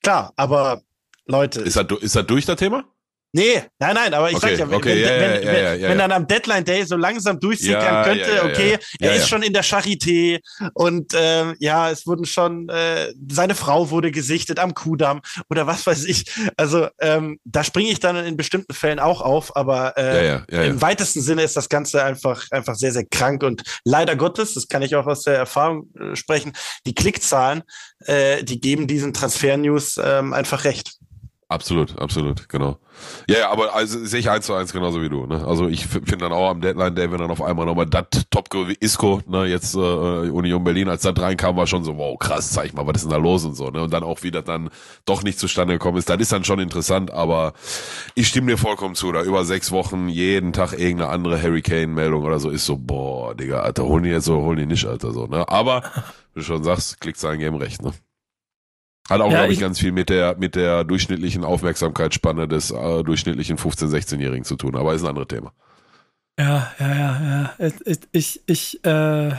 [0.00, 0.82] klar, aber
[1.26, 1.60] Leute.
[1.60, 2.84] Ist er, ist er durch das Thema?
[3.36, 5.98] Nee, nein, nein, aber ich okay, sag ja, wenn, okay, wenn, wenn, ja, ja, wenn,
[5.98, 10.40] dann am Deadline Day so langsam durchsickern könnte, okay, er ist schon in der Charité
[10.72, 15.20] und äh, ja, es wurden schon, äh, seine Frau wurde gesichtet am Kudamm
[15.50, 16.24] oder was weiß ich.
[16.56, 21.20] Also ähm, da springe ich dann in bestimmten Fällen auch auf, aber äh, im weitesten
[21.20, 24.96] Sinne ist das Ganze einfach, einfach sehr, sehr krank und leider Gottes, das kann ich
[24.96, 26.54] auch aus der Erfahrung äh, sprechen,
[26.86, 27.64] die Klickzahlen,
[28.06, 30.96] äh, die geben diesen Transfer-News ähm, einfach recht.
[31.48, 32.80] Absolut, absolut, genau.
[33.28, 35.26] Ja, ja, aber also sehe ich eins zu eins genauso wie du.
[35.26, 35.46] Ne?
[35.46, 38.48] Also ich finde dann auch am Deadline Day, wenn dann auf einmal nochmal das Top
[38.80, 42.74] Isco, ne, jetzt äh, Union Berlin, als das reinkam, war schon so, wow, krass, zeig
[42.74, 43.70] mal, was ist denn da los und so.
[43.70, 43.80] Ne?
[43.80, 44.70] Und dann auch wieder dann
[45.04, 47.52] doch nicht zustande gekommen ist, das ist dann schon interessant, aber
[48.16, 52.40] ich stimme dir vollkommen zu, da über sechs Wochen jeden Tag irgendeine andere Hurricane-Meldung oder
[52.40, 55.26] so ist so, boah, Digga, Alter, holen die jetzt so, holen die nicht, Alter, so,
[55.26, 55.48] ne?
[55.48, 55.84] Aber,
[56.34, 57.92] wie du schon sagst, klickt sein Game recht, ne?
[59.08, 62.70] Hat auch, ja, glaube ich, ich, ganz viel mit der, mit der durchschnittlichen Aufmerksamkeitsspanne des
[62.70, 65.52] äh, durchschnittlichen 15-, 16-Jährigen zu tun, aber ist ein anderes Thema.
[66.38, 67.70] Ja, ja, ja, ja.
[67.84, 69.32] Ich, ich, ich äh,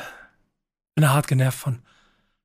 [0.95, 1.79] bin hart genervt von.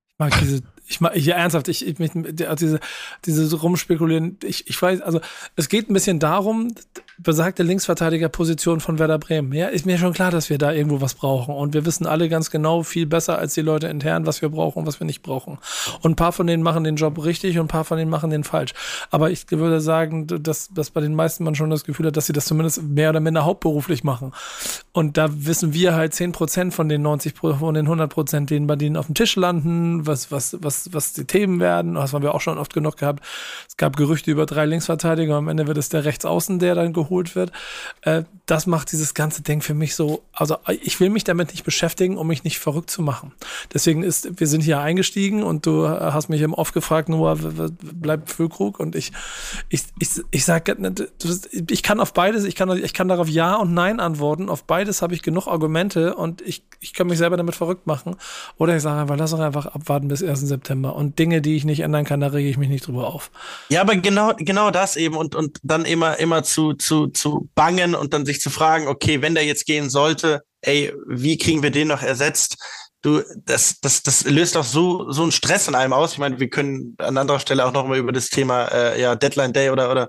[0.09, 0.63] Ich mag diese
[0.93, 2.81] ich meine, ja, ernsthaft, ich, ich diese,
[3.25, 5.21] diese rumspekulieren, ich, ich weiß, also
[5.57, 6.75] es geht ein bisschen darum,
[7.19, 9.53] besagte Linksverteidigerposition von Werder Bremen.
[9.53, 11.55] Ja, ist mir schon klar, dass wir da irgendwo was brauchen.
[11.55, 14.81] Und wir wissen alle ganz genau, viel besser als die Leute intern, was wir brauchen
[14.81, 15.59] und was wir nicht brauchen.
[16.03, 18.31] Und ein paar von denen machen den Job richtig und ein paar von denen machen
[18.31, 18.73] den falsch.
[19.11, 22.27] Aber ich würde sagen, dass, dass bei den meisten man schon das Gefühl hat, dass
[22.27, 24.33] sie das zumindest mehr oder minder hauptberuflich machen.
[24.93, 28.67] Und da wissen wir halt 10 Prozent von den 90, von den 100 Prozent, denen
[28.67, 31.95] bei denen auf dem Tisch landen, was, was, was was, die Themen werden.
[31.95, 33.25] Das haben wir auch schon oft genug gehabt.
[33.69, 35.37] Es gab Gerüchte über drei Linksverteidiger.
[35.37, 37.02] Am Ende wird es der Rechtsaußen, der dann geholt
[37.35, 37.53] wird.
[38.03, 41.65] Äh, das macht dieses ganze Ding für mich so, also ich will mich damit nicht
[41.65, 43.33] beschäftigen, um mich nicht verrückt zu machen.
[43.73, 48.31] Deswegen ist, wir sind hier eingestiegen und du hast mich im Off gefragt, Noah, bleibt
[48.31, 49.13] Füllkrug und ich,
[49.69, 50.77] ich, ich, ich sage,
[51.71, 54.49] ich kann auf beides, ich kann, ich kann darauf Ja und Nein antworten.
[54.49, 58.17] Auf beides habe ich genug Argumente und ich, ich kann mich selber damit verrückt machen.
[58.59, 60.41] Oder ich sage einfach, lass doch einfach abwarten bis 1.
[60.41, 60.63] September.
[60.63, 60.95] September.
[60.95, 63.31] Und Dinge, die ich nicht ändern kann, da rege ich mich nicht drüber auf.
[63.69, 67.49] Ja, aber genau, genau das eben und, und dann immer, immer zu, zu zu, zu
[67.55, 71.63] bangen und dann sich zu fragen, okay, wenn der jetzt gehen sollte, ey, wie kriegen
[71.63, 72.57] wir den noch ersetzt?
[73.01, 76.13] Du, das, das, das löst auch so, so einen Stress in einem aus.
[76.13, 79.17] Ich meine, wir können an anderer Stelle auch noch mal über das Thema äh, ja,
[79.17, 80.09] Deadline Day oder, oder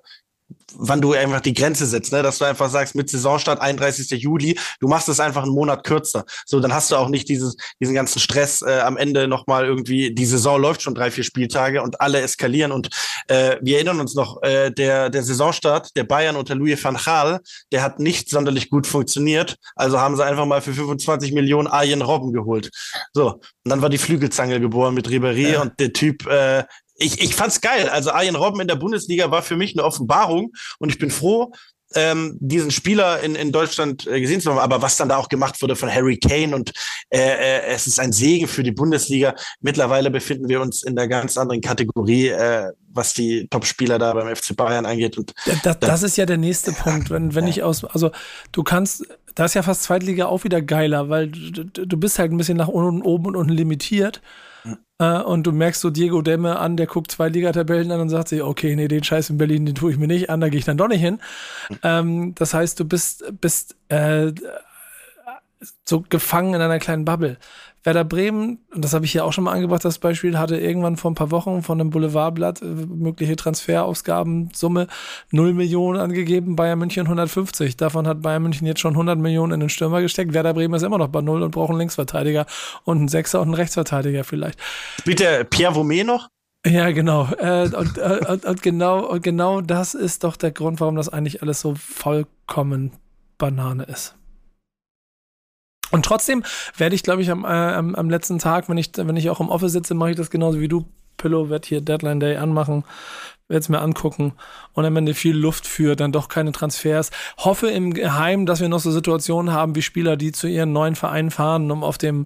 [0.75, 2.23] wann du einfach die Grenze setzt, ne?
[2.23, 4.09] dass du einfach sagst, mit Saisonstart 31.
[4.21, 6.25] Juli, du machst es einfach einen Monat kürzer.
[6.45, 10.13] So, dann hast du auch nicht dieses, diesen ganzen Stress äh, am Ende nochmal irgendwie,
[10.13, 12.71] die Saison läuft schon drei, vier Spieltage und alle eskalieren.
[12.71, 12.89] Und
[13.27, 17.39] äh, wir erinnern uns noch, äh, der, der Saisonstart der Bayern unter Louis van Gaal,
[17.71, 19.57] der hat nicht sonderlich gut funktioniert.
[19.75, 22.69] Also haben sie einfach mal für 25 Millionen Arjen Robben geholt.
[23.13, 25.61] So, und dann war die Flügelzange geboren mit Ribéry ja.
[25.61, 26.63] und der Typ äh,
[26.95, 27.89] ich, ich fand's geil.
[27.89, 31.51] Also Arjen Robben in der Bundesliga war für mich eine Offenbarung und ich bin froh,
[31.95, 35.29] ähm, diesen Spieler in, in Deutschland äh, gesehen zu haben, aber was dann da auch
[35.29, 36.71] gemacht wurde von Harry Kane und
[37.09, 39.35] äh, äh, es ist ein Segen für die Bundesliga.
[39.61, 44.35] Mittlerweile befinden wir uns in der ganz anderen Kategorie, äh, was die Top-Spieler da beim
[44.35, 45.17] FC Bayern angeht.
[45.17, 45.33] Und
[45.63, 48.11] das, das ist ja der nächste Punkt, wenn, wenn ich aus, also
[48.51, 52.31] du kannst, da ist ja fast Zweitliga auch wieder geiler, weil du, du bist halt
[52.31, 54.21] ein bisschen nach unten, oben und unten limitiert.
[54.99, 58.29] Äh, und du merkst so Diego Demme an, der guckt zwei Ligatabellen an und sagt
[58.29, 60.59] sich, okay, nee, den Scheiß in Berlin, den tue ich mir nicht an, da gehe
[60.59, 61.19] ich dann doch nicht hin.
[61.81, 64.31] Ähm, das heißt, du bist, bist äh,
[65.85, 67.37] so gefangen in einer kleinen Bubble.
[67.83, 70.95] Werder Bremen, und das habe ich hier auch schon mal angebracht, das Beispiel, hatte irgendwann
[70.95, 74.87] vor ein paar Wochen von einem Boulevardblatt äh, mögliche Transferausgabensumme
[75.31, 77.75] 0 Millionen angegeben, Bayern München 150.
[77.75, 80.33] Davon hat Bayern München jetzt schon 100 Millionen in den Stürmer gesteckt.
[80.33, 82.45] Werder Bremen ist immer noch bei Null und braucht einen Linksverteidiger
[82.85, 84.57] und einen Sechser und einen Rechtsverteidiger vielleicht.
[84.99, 86.29] Spielt der Pierre Vomé noch?
[86.65, 87.27] Ja, genau.
[87.37, 89.05] Äh, und, äh, und, und, genau.
[89.05, 92.91] und genau das ist doch der Grund, warum das eigentlich alles so vollkommen
[93.37, 94.15] Banane ist.
[95.93, 96.43] Und trotzdem
[96.75, 99.39] werde ich, glaube ich, am, äh, am, am, letzten Tag, wenn ich, wenn ich auch
[99.39, 100.85] im Office sitze, mache ich das genauso wie du,
[101.17, 102.83] Pillow, werde hier Deadline Day anmachen,
[103.47, 104.33] werde es mir angucken
[104.73, 107.11] und am Ende viel Luft für dann doch keine Transfers.
[107.37, 110.95] Hoffe im Geheim, dass wir noch so Situationen haben wie Spieler, die zu ihren neuen
[110.95, 112.25] Vereinen fahren, um auf dem,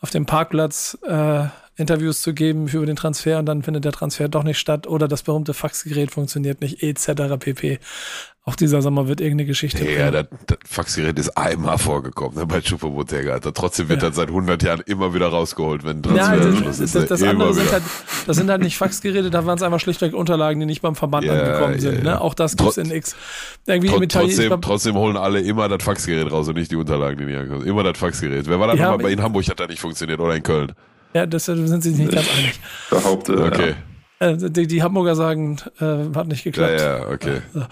[0.00, 1.44] auf dem Parkplatz äh,
[1.76, 5.08] Interviews zu geben über den Transfer und dann findet der Transfer doch nicht statt oder
[5.08, 7.38] das berühmte Faxgerät funktioniert nicht, etc.
[7.38, 7.78] pp.
[8.48, 9.90] Auch dieser Sommer wird irgendeine Geschichte.
[9.90, 13.40] Ja, das, das Faxgerät ist einmal vorgekommen ne, bei Chupamotega.
[13.40, 14.08] Trotzdem wird ja.
[14.08, 16.94] das seit 100 Jahren immer wieder rausgeholt, wenn Transfer ja, das, ist.
[16.94, 17.82] Das, das andere sind halt,
[18.24, 21.26] das sind halt nicht Faxgeräte, da waren es einfach schlichtweg Unterlagen, die nicht beim Verband
[21.26, 22.04] ja, angekommen sind.
[22.04, 22.20] Ne?
[22.20, 23.16] Auch das gibt's in X.
[23.66, 27.24] Irgendwie Tr trotzdem, trotzdem holen alle immer das Faxgerät raus und nicht die Unterlagen, die
[27.24, 27.66] nicht ankommen.
[27.66, 28.46] Immer das Faxgerät.
[28.46, 29.48] Wer war da nochmal bei in Hamburg?
[29.48, 30.70] Hat da nicht funktioniert oder in Köln?
[31.14, 32.60] Ja, deshalb sind sie sich nicht ganz einig.
[32.90, 33.44] Behaupte.
[33.44, 33.74] Okay.
[34.18, 36.80] Äh, die, die, Hamburger sagen, äh, hat nicht geklappt.
[36.80, 37.42] Ja, ja, okay.
[37.52, 37.62] So.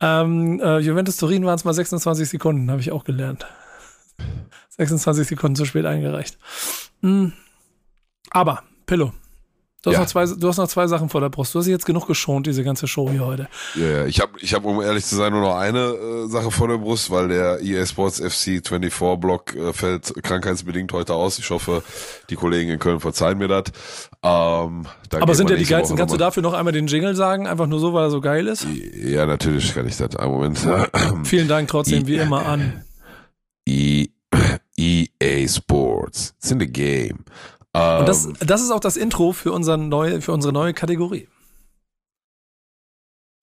[0.00, 3.46] Ähm, äh, Juventus Turin waren es mal 26 Sekunden, habe ich auch gelernt.
[4.70, 6.38] 26 Sekunden zu spät eingereicht.
[7.00, 7.32] Mhm.
[8.30, 9.12] Aber, Pillow,
[9.82, 10.00] Du hast, ja.
[10.00, 11.54] noch zwei, du hast noch zwei Sachen vor der Brust.
[11.54, 13.48] Du hast jetzt genug geschont, diese ganze Show hier heute.
[13.76, 14.06] Ja, ja.
[14.06, 16.78] ich habe, ich hab, um ehrlich zu sein, nur noch eine äh, Sache vor der
[16.78, 21.38] Brust, weil der EA Sports FC 24 Block äh, fällt krankheitsbedingt heute aus.
[21.38, 21.84] Ich hoffe,
[22.28, 23.64] die Kollegen in Köln verzeihen mir das.
[24.20, 25.96] Ähm, Aber sind ja die geilsten.
[25.96, 27.46] Kannst du dafür noch einmal den Jingle sagen?
[27.46, 28.66] Einfach nur so, weil er so geil ist?
[28.94, 30.16] Ja, natürlich kann ich das.
[30.16, 30.58] Einen Moment.
[31.22, 32.82] Vielen Dank trotzdem, wie immer, an.
[33.64, 36.34] EA Sports.
[36.38, 37.24] It's in the game.
[37.74, 38.34] Und das, ähm.
[38.40, 41.28] das ist auch das Intro für, unseren neue, für unsere neue Kategorie.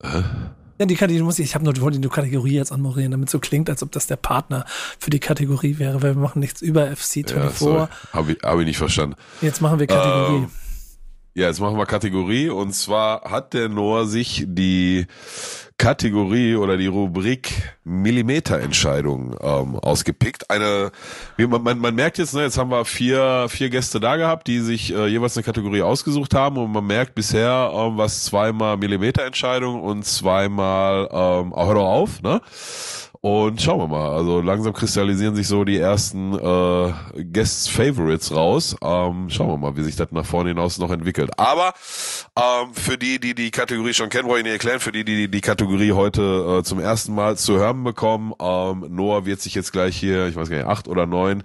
[0.02, 0.24] Hä?
[0.78, 3.38] Ja, die Kategorie muss ich, ich habe nur wollte die Kategorie jetzt anmoderieren, damit so
[3.38, 4.66] klingt, als ob das der Partner
[4.98, 7.74] für die Kategorie wäre, weil wir machen nichts über FC24.
[7.74, 9.16] Ja, habe ich, hab ich nicht verstanden.
[9.40, 10.36] Jetzt machen wir Kategorie.
[10.36, 10.50] Ähm,
[11.34, 15.06] ja, jetzt machen wir Kategorie und zwar hat der Noah sich die
[15.78, 17.52] Kategorie oder die Rubrik
[17.84, 20.50] Millimeterentscheidung ähm, ausgepickt.
[20.50, 20.90] Eine,
[21.36, 24.60] man, man, man merkt jetzt, ne, jetzt haben wir vier, vier Gäste da gehabt, die
[24.60, 29.82] sich äh, jeweils eine Kategorie ausgesucht haben und man merkt bisher, ähm, was zweimal Millimeterentscheidung
[29.82, 32.40] und zweimal, ähm, hör doch auf, ne?
[33.26, 34.12] Und schauen wir mal.
[34.12, 38.76] Also langsam kristallisieren sich so die ersten äh, Guest Favorites raus.
[38.80, 41.32] Ähm, schauen wir mal, wie sich das nach vorne hinaus noch entwickelt.
[41.36, 41.74] Aber
[42.36, 44.78] ähm, für die, die die Kategorie schon kennen, wollte ich nicht erklären.
[44.78, 49.26] Für die, die die Kategorie heute äh, zum ersten Mal zu hören bekommen, ähm, Noah
[49.26, 51.42] wird sich jetzt gleich hier, ich weiß gar nicht, acht oder neun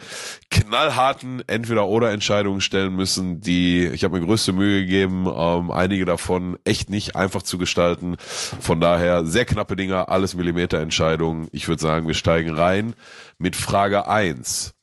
[0.52, 6.92] knallharten Entweder-oder-Entscheidungen stellen müssen, die ich habe mir größte Mühe gegeben, ähm, einige davon echt
[6.92, 8.18] nicht einfach zu gestalten.
[8.20, 11.48] Von daher sehr knappe Dinger, alles Millimeterentscheidungen.
[11.52, 12.94] Ich würde sagen, wir steigen rein
[13.38, 14.74] mit Frage eins.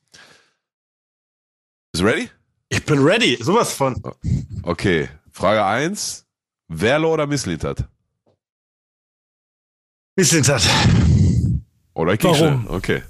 [1.91, 2.29] Bist du ready?
[2.69, 4.01] Ich bin ready, sowas von.
[4.63, 6.25] Okay, Frage eins:
[6.67, 7.87] Werle oder Misslintat?
[10.17, 10.67] Misslintat.
[11.93, 13.03] Oder Kickstelle, okay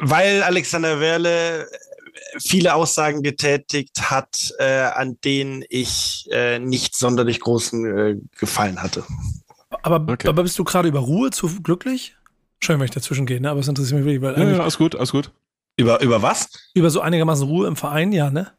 [0.00, 1.68] weil Alexander Werle
[2.38, 9.04] viele Aussagen getätigt hat, äh, an denen ich äh, nicht sonderlich großen äh, Gefallen hatte.
[9.84, 10.28] Aber, okay.
[10.28, 12.16] aber bist du gerade über Ruhe zu glücklich?
[12.58, 13.50] Schön, wenn ich dazwischen gehe, ne?
[13.50, 14.38] aber es interessiert mich wirklich, weil.
[14.38, 15.30] Ja, ja, alles gut, alles gut.
[15.76, 16.48] Über, über was?
[16.72, 18.50] Über so einigermaßen Ruhe im Verein, ja, ne?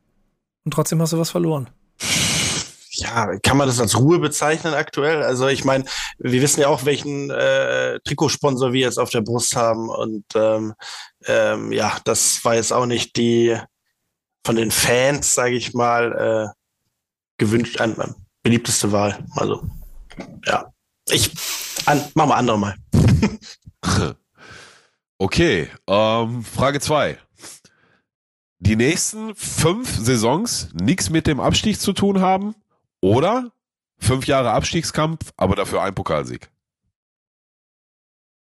[0.65, 1.69] Und trotzdem hast du was verloren.
[2.91, 5.23] Ja, kann man das als Ruhe bezeichnen aktuell?
[5.23, 5.85] Also ich meine,
[6.19, 9.89] wir wissen ja auch, welchen äh, Trikotsponsor wir jetzt auf der Brust haben.
[9.89, 10.75] Und ähm,
[11.25, 13.57] ähm, ja, das war jetzt auch nicht die
[14.45, 16.53] von den Fans, sage ich mal, äh,
[17.37, 19.17] gewünscht, an beliebteste Wahl.
[19.35, 19.63] Also
[20.45, 20.71] ja,
[21.09, 21.31] ich
[21.85, 22.75] an, machen wir andere mal.
[25.17, 27.19] okay, ähm, Frage zwei
[28.65, 32.55] die nächsten fünf Saisons nichts mit dem Abstieg zu tun haben
[32.99, 33.51] oder
[33.99, 36.49] fünf Jahre Abstiegskampf, aber dafür ein Pokalsieg?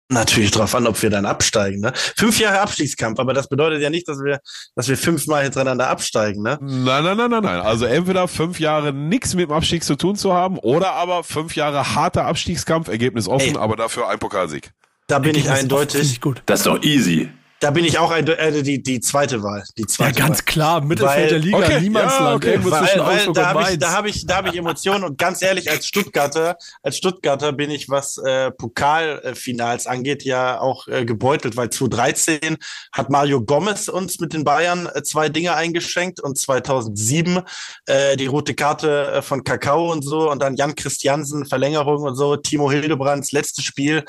[0.09, 1.81] Natürlich drauf an, ob wir dann absteigen.
[1.81, 1.93] Ne?
[1.95, 4.39] Fünf Jahre Abstiegskampf, aber das bedeutet ja nicht, dass wir,
[4.77, 6.43] dass wir fünfmal hintereinander absteigen.
[6.43, 6.59] Ne?
[6.61, 7.61] Nein, nein, nein, nein, nein.
[7.61, 11.57] Also entweder fünf Jahre nichts mit dem Abstieg zu tun zu haben oder aber fünf
[11.57, 14.70] Jahre harter Abstiegskampf, Ergebnis offen, Ey, aber dafür ein Pokalsieg.
[15.09, 16.20] Da bin Ergebnis ich eindeutig.
[16.20, 16.41] Gut.
[16.47, 17.28] Das ist doch easy.
[17.61, 19.65] Da bin ich auch ein, äh, die, die zweite Wahl.
[19.78, 20.45] Die zweite ja, ganz Wahl.
[20.45, 22.51] klar, Mittelfeld weil, der Liga, okay, Niemandsland, ja, okay.
[22.51, 25.16] irgendwo weil, zwischen weil, da habe ich, da habe ich, da habe ich Emotionen und
[25.16, 31.07] ganz ehrlich, als Stuttgarter, als Stuttgarter bin ich, was äh, Pokalfinals angeht, ja auch äh,
[31.07, 32.59] gebeutelt, weil 2013
[32.93, 37.41] hat Mario Gomez uns mit den Bayern äh, zwei Dinge eingeschenkt und 2007
[37.87, 42.16] äh, die rote Karte äh, von Kakao und so und dann Jan Christiansen Verlängerung und
[42.16, 44.05] so, Timo Hildebrands letztes Spiel,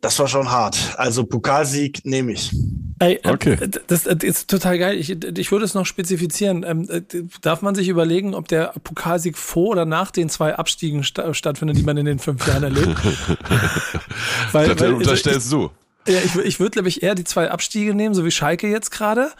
[0.00, 0.94] das war schon hart.
[0.96, 2.52] Also Pokalsieg nehme ich.
[2.98, 3.58] Ey, äh, okay.
[3.88, 4.96] das, das, ist total geil.
[4.98, 6.64] Ich, ich würde es noch spezifizieren.
[6.66, 7.02] Ähm, äh,
[7.42, 11.76] darf man sich überlegen, ob der Pokalsieg vor oder nach den zwei Abstiegen sta stattfindet,
[11.76, 12.88] die man in den fünf Jahren erlebt?
[14.52, 15.70] weil, das weil, unterstellst du.
[16.08, 18.90] Ja, ich, ich würde, glaube ich, eher die zwei Abstiege nehmen, so wie Schalke jetzt
[18.90, 19.30] gerade.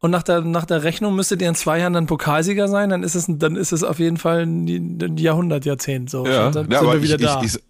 [0.00, 3.02] Und nach der, nach der Rechnung müsstet ihr in zwei Jahren dann Pokalsieger sein, dann
[3.02, 4.66] ist es, dann ist es auf jeden Fall ein,
[5.00, 6.10] ein Jahrhundert, Jahrzehnt.
[6.10, 6.26] So.
[6.26, 7.42] Ja, dann ja, sind wir wieder ich, da.
[7.42, 7.62] Ich, ich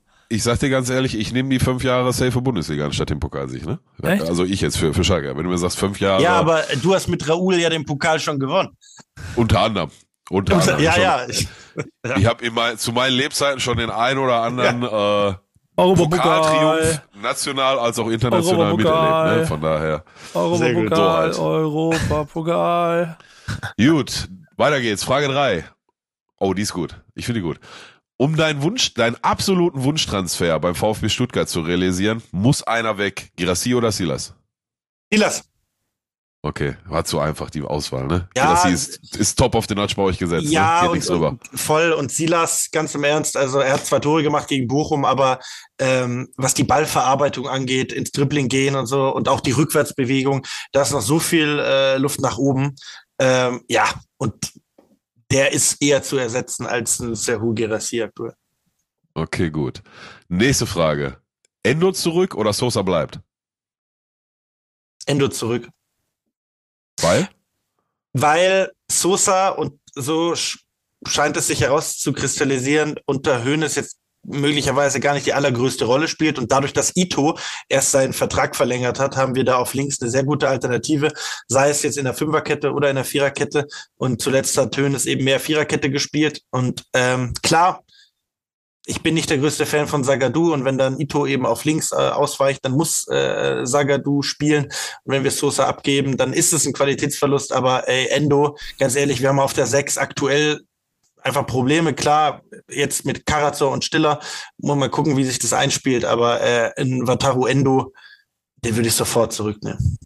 [0.42, 3.78] sag dir ganz ehrlich, ich nehme die fünf Jahre safe Bundesliga anstatt den Pokalsieg, ne?
[4.02, 4.22] Echt?
[4.22, 5.36] Also ich jetzt für, für Schalke.
[5.36, 6.22] Wenn du mir sagst, fünf Jahre.
[6.22, 8.76] Ja, aber du hast mit Raoul ja den Pokal schon gewonnen.
[9.36, 9.90] Unter anderem.
[10.30, 10.82] Unter anderem.
[10.82, 11.02] Ja, schon.
[11.02, 11.26] ja.
[11.28, 11.48] Ich,
[12.04, 12.16] ja.
[12.16, 15.28] ich habe mein, zu meinen Lebzeiten schon den ein oder anderen ja.
[15.30, 15.34] äh,
[15.76, 19.40] Pokaltriumph national als auch international miterlebt.
[19.40, 19.46] Ne?
[19.46, 20.04] Von daher.
[20.34, 21.56] Europapokal, so halt.
[21.64, 23.18] Europapokal.
[23.78, 25.04] gut, weiter geht's.
[25.04, 25.64] Frage drei.
[26.38, 26.96] Oh, die ist gut.
[27.14, 27.60] Ich finde die gut.
[28.18, 33.30] Um deinen Wunsch, deinen absoluten Wunschtransfer beim VfB Stuttgart zu realisieren, muss einer weg.
[33.36, 34.34] Girassi oder Silas?
[35.12, 35.44] Silas.
[36.42, 38.28] Okay, war zu einfach die Auswahl, ne?
[38.36, 40.48] Ja, Girassi ist, ist top auf den Notch bei euch gesetzt.
[40.48, 40.90] Ja, ne?
[40.90, 41.92] und, und voll.
[41.92, 45.40] Und Silas, ganz im Ernst, also er hat zwei Tore gemacht gegen Bochum, aber
[45.78, 50.82] ähm, was die Ballverarbeitung angeht, ins Dribbling gehen und so und auch die Rückwärtsbewegung, da
[50.82, 52.76] ist noch so viel äh, Luft nach oben.
[53.18, 53.84] Ähm, ja,
[54.16, 54.52] und
[55.30, 58.34] der ist eher zu ersetzen als ein Serhu Gerassi aktuell.
[59.14, 59.82] Okay, gut.
[60.28, 61.20] Nächste Frage.
[61.62, 63.20] Endo zurück oder Sosa bleibt?
[65.06, 65.68] Endo zurück.
[67.00, 67.28] Weil?
[68.12, 70.34] Weil Sosa und so
[71.06, 76.38] scheint es sich herauszukristallisieren, unter Höhnes jetzt möglicherweise gar nicht die allergrößte Rolle spielt.
[76.38, 77.38] Und dadurch, dass Ito
[77.68, 81.12] erst seinen Vertrag verlängert hat, haben wir da auf links eine sehr gute Alternative,
[81.48, 83.66] sei es jetzt in der Fünferkette oder in der Viererkette.
[83.96, 86.42] Und zuletzt hat Tönes eben mehr Viererkette gespielt.
[86.50, 87.82] Und ähm, klar,
[88.88, 91.90] ich bin nicht der größte Fan von Sagadu und wenn dann Ito eben auf links
[91.90, 94.66] äh, ausweicht, dann muss äh, Sagadu spielen.
[95.02, 97.52] Und wenn wir Sosa abgeben, dann ist es ein Qualitätsverlust.
[97.52, 100.60] Aber ey, Endo, ganz ehrlich, wir haben auf der 6 aktuell
[101.26, 101.92] einfach Probleme.
[101.92, 104.20] Klar, jetzt mit Karazor und Stiller
[104.58, 107.92] muss man gucken, wie sich das einspielt, aber äh, in Wataru Endo,
[108.64, 109.98] den würde ich sofort zurücknehmen.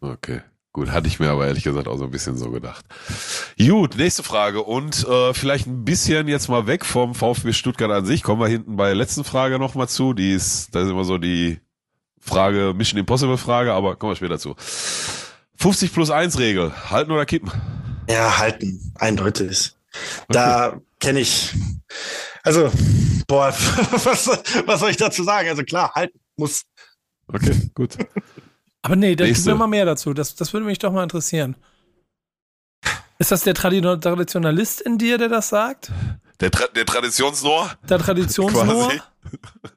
[0.00, 0.40] Okay.
[0.74, 2.86] Gut, hatte ich mir aber ehrlich gesagt auch so ein bisschen so gedacht.
[3.58, 8.06] Gut, nächste Frage und äh, vielleicht ein bisschen jetzt mal weg vom VfB Stuttgart an
[8.06, 8.22] sich.
[8.22, 10.14] Kommen wir hinten bei der letzten Frage nochmal zu.
[10.14, 11.60] Die ist, da ist immer so die
[12.18, 14.54] Frage, Mission Impossible Frage, aber kommen wir später zu.
[15.56, 17.52] 50 plus 1 Regel, halten oder kippen?
[18.08, 19.74] Ja, halten, eindeutig.
[20.28, 21.52] Da kenne ich,
[22.42, 22.70] also,
[23.26, 23.48] boah,
[24.04, 24.26] was,
[24.66, 25.48] was soll ich dazu sagen?
[25.48, 26.62] Also klar, halt muss.
[27.28, 27.96] Okay, gut.
[28.82, 30.12] Aber nee, da gibt mal mehr dazu.
[30.12, 31.56] Das, das würde mich doch mal interessieren.
[33.18, 35.92] Ist das der Traditionalist in dir, der das sagt?
[36.40, 37.70] Der, Tra der Traditionsnohr?
[37.88, 38.92] Der Traditionsnohr?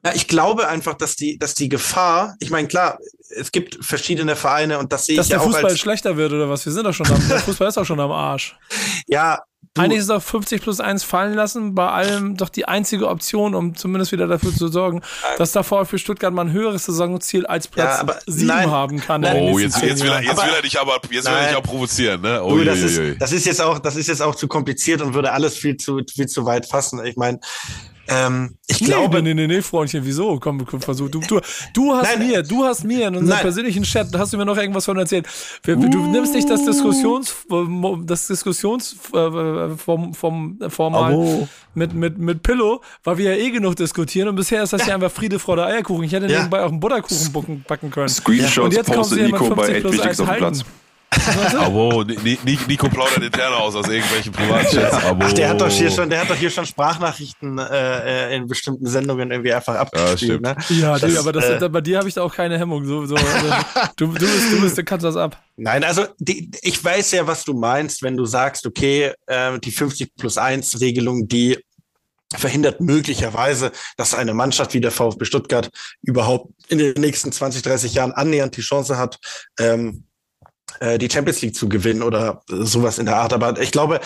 [0.04, 2.98] Ja, ich glaube einfach, dass die, dass die Gefahr, ich meine, klar,
[3.30, 5.44] es gibt verschiedene Vereine und das sehe dass ich ja auch.
[5.44, 6.66] Dass der Fußball schlechter wird oder was?
[6.66, 8.56] Wir sind doch schon am, der Fußball ist doch schon am Arsch.
[9.06, 9.44] Ja,
[9.76, 9.82] Du.
[9.82, 13.76] Eigentlich ist auch 50 plus 1 fallen lassen, bei allem doch die einzige Option, um
[13.76, 15.02] zumindest wieder dafür zu sorgen,
[15.36, 19.22] dass der VfB Stuttgart mal ein höheres Saisonziel als Platz ja, 7 nein, haben kann.
[19.24, 21.62] Oh, jetzt, jetzt, will er, jetzt will er dich aber jetzt will er dich auch
[21.62, 22.42] provozieren, ne?
[22.42, 25.12] Oh, du, das, ist, das ist jetzt auch, das ist jetzt auch zu kompliziert und
[25.12, 27.04] würde alles viel zu, viel zu weit fassen.
[27.04, 27.40] Ich meine,
[28.08, 29.22] Ähm, ich nee, glaube.
[29.22, 30.38] Nee, nee, nee, Freundchen, wieso?
[30.38, 31.08] Komm, komm versuch.
[31.08, 31.40] Du, du,
[31.72, 33.40] du hast nein, mir, du hast mir in unserem nein.
[33.40, 35.26] persönlichen Chat, hast du mir noch irgendwas von erzählt.
[35.62, 36.10] Du, uh.
[36.10, 37.34] nimmst nicht das Diskussions,
[38.04, 41.48] das Diskussionsformal oh.
[41.74, 44.88] mit, mit, mit Pillow, weil wir ja eh genug diskutieren und bisher ist das ja,
[44.88, 46.04] ja einfach Friede, Freude, Eierkuchen.
[46.04, 46.38] Ich hätte ja.
[46.38, 48.08] nebenbei auch einen Butterkuchen backen können.
[48.08, 50.64] Screenshots und jetzt postet Nico bei 8 Wichtigs auf dem Platz.
[51.58, 54.96] Abo, Nico plaudert intern aus aus irgendwelchen Privatchats.
[55.18, 58.86] Ach, der hat doch hier schon, der hat doch hier schon Sprachnachrichten äh, in bestimmten
[58.86, 60.40] Sendungen irgendwie einfach abgespielt.
[60.44, 60.56] Ja, ne?
[60.68, 62.84] ja das, aber das, äh, bei dir habe ich da auch keine Hemmung.
[62.84, 63.48] So, so, also,
[63.96, 65.42] du, du, bist, du, bist, du kannst das ab.
[65.56, 69.70] Nein, also die, ich weiß ja, was du meinst, wenn du sagst, okay, äh, die
[69.70, 71.58] 50 plus 1 Regelung, die
[72.34, 75.70] verhindert möglicherweise, dass eine Mannschaft wie der VfB Stuttgart
[76.02, 79.18] überhaupt in den nächsten 20, 30 Jahren annähernd die Chance hat,
[79.60, 80.04] ähm,
[80.80, 83.32] äh, die Champions League zu gewinnen oder sowas in der Art.
[83.32, 84.00] Aber ich glaube,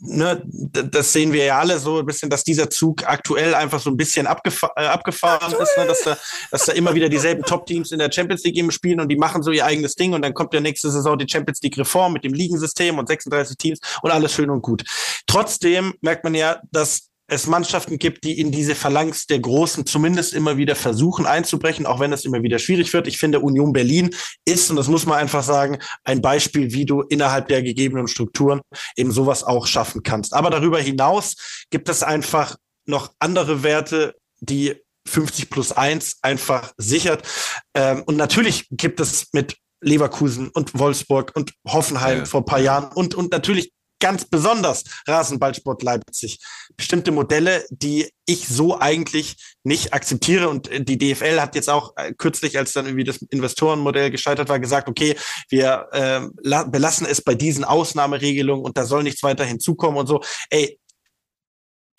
[0.00, 3.90] ne, das sehen wir ja alle so ein bisschen, dass dieser Zug aktuell einfach so
[3.90, 5.86] ein bisschen abgefa äh, abgefahren ist, ne?
[5.86, 6.16] dass, da,
[6.50, 9.42] dass da immer wieder dieselben Top-Teams in der Champions League eben spielen und die machen
[9.42, 12.24] so ihr eigenes Ding und dann kommt der nächste Saison die Champions League Reform mit
[12.24, 14.84] dem Ligensystem und 36 Teams und alles schön und gut.
[15.26, 20.34] Trotzdem merkt man ja, dass es Mannschaften gibt, die in diese Phalanx der Großen zumindest
[20.34, 23.06] immer wieder versuchen einzubrechen, auch wenn es immer wieder schwierig wird.
[23.06, 24.10] Ich finde, Union Berlin
[24.44, 28.60] ist, und das muss man einfach sagen, ein Beispiel, wie du innerhalb der gegebenen Strukturen
[28.96, 30.34] eben sowas auch schaffen kannst.
[30.34, 31.36] Aber darüber hinaus
[31.70, 34.74] gibt es einfach noch andere Werte, die
[35.06, 37.26] 50 plus 1 einfach sichert.
[37.74, 42.24] Ähm, und natürlich gibt es mit Leverkusen und Wolfsburg und Hoffenheim ja.
[42.24, 43.72] vor ein paar Jahren und, und natürlich
[44.02, 46.40] ganz besonders Rasenballsport Leipzig.
[46.76, 50.48] Bestimmte Modelle, die ich so eigentlich nicht akzeptiere.
[50.48, 54.58] Und die DFL hat jetzt auch äh, kürzlich, als dann irgendwie das Investorenmodell gescheitert war,
[54.58, 55.16] gesagt, okay,
[55.48, 56.20] wir äh,
[56.66, 60.20] belassen es bei diesen Ausnahmeregelungen und da soll nichts weiter hinzukommen und so.
[60.50, 60.80] Ey,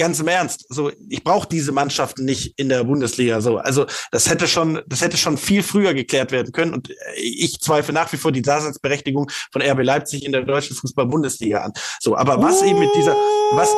[0.04, 3.40] ganz im Ernst, so ich brauche diese Mannschaften nicht in der Bundesliga.
[3.40, 6.74] So, also das hätte schon, das hätte schon viel früher geklärt werden können.
[6.74, 11.62] Und ich zweifle nach wie vor die Daseinsberechtigung von RB Leipzig in der deutschen Fußball-Bundesliga
[11.62, 11.72] an.
[12.02, 13.16] So, aber was uh, eben mit dieser,
[13.54, 13.74] was,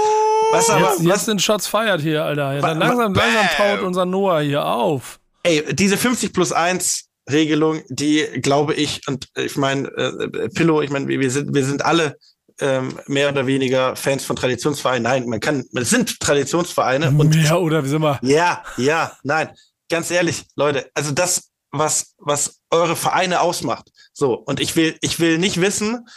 [0.52, 2.56] was aber, jetzt, jetzt sind Shots feiert hier, Alter.
[2.56, 5.20] Ja, dann langsam, langsam taut unser Noah hier auf.
[5.44, 10.90] Ey, diese 50 plus 1 Regelung, die glaube ich, und ich meine, äh, Pillow, ich
[10.90, 12.18] meine, wir sind, wir sind alle
[12.60, 15.04] ähm, mehr oder weniger Fans von Traditionsvereinen.
[15.04, 17.10] Nein, man kann, es sind Traditionsvereine.
[17.10, 18.20] Und mehr oder wie sind wir?
[18.22, 19.50] Ja, ja, nein.
[19.90, 23.92] Ganz ehrlich, Leute, also das, was, was eure Vereine ausmacht.
[24.14, 26.08] So, und ich will, ich will nicht wissen,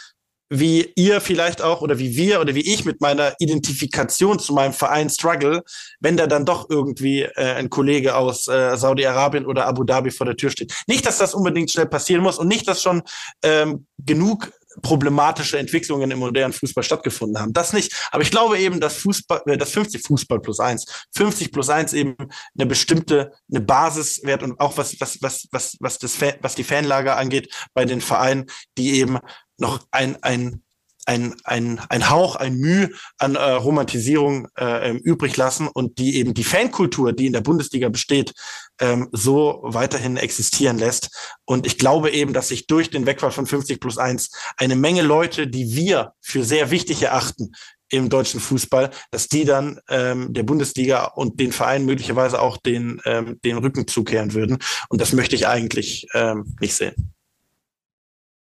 [0.49, 4.73] wie ihr vielleicht auch oder wie wir oder wie ich mit meiner Identifikation zu meinem
[4.73, 5.61] Verein struggle,
[5.99, 10.25] wenn da dann doch irgendwie äh, ein Kollege aus äh, Saudi-Arabien oder Abu Dhabi vor
[10.25, 10.73] der Tür steht.
[10.87, 13.03] Nicht, dass das unbedingt schnell passieren muss und nicht, dass schon
[13.43, 14.51] ähm, genug
[14.81, 17.53] problematische Entwicklungen im modernen Fußball stattgefunden haben.
[17.53, 18.09] Das nicht.
[18.11, 20.85] Aber ich glaube eben, dass Fußball, äh, das 50 Fußball plus eins,
[21.15, 22.15] 50 plus eins eben
[22.57, 26.63] eine bestimmte, eine Basis wert und auch was, was, was, was, was das, was die
[26.63, 28.45] Fanlager angeht bei den Vereinen,
[28.77, 29.17] die eben
[29.57, 30.63] noch ein, ein,
[31.09, 36.35] ein, ein, ein Hauch, ein Mühe an äh, Romantisierung äh, übrig lassen und die eben
[36.35, 38.33] die Fankultur, die in der Bundesliga besteht,
[38.79, 41.35] ähm, so weiterhin existieren lässt.
[41.45, 45.01] Und ich glaube eben, dass sich durch den Wegfall von 50 plus 1 eine Menge
[45.01, 47.53] Leute, die wir für sehr wichtig erachten,
[47.91, 53.01] im deutschen Fußball, dass die dann ähm, der Bundesliga und den Vereinen möglicherweise auch den,
[53.05, 54.59] ähm, den Rücken zukehren würden.
[54.89, 57.15] Und das möchte ich eigentlich ähm, nicht sehen.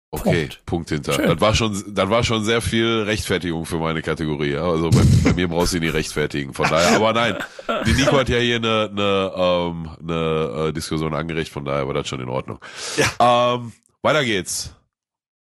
[0.10, 1.14] Okay, Punkt, Punkt hinter.
[1.14, 1.28] Schön.
[1.28, 4.56] Das war schon, das war schon sehr viel Rechtfertigung für meine Kategorie.
[4.56, 6.54] Also bei, bei mir brauchst du nie rechtfertigen.
[6.54, 7.38] Von daher, aber nein,
[7.86, 11.50] die Nico hat ja hier eine, eine, ähm, eine äh, Diskussion angeregt.
[11.50, 12.60] Von daher war das schon in Ordnung.
[12.96, 13.56] Ja.
[13.56, 14.74] Ähm, weiter geht's.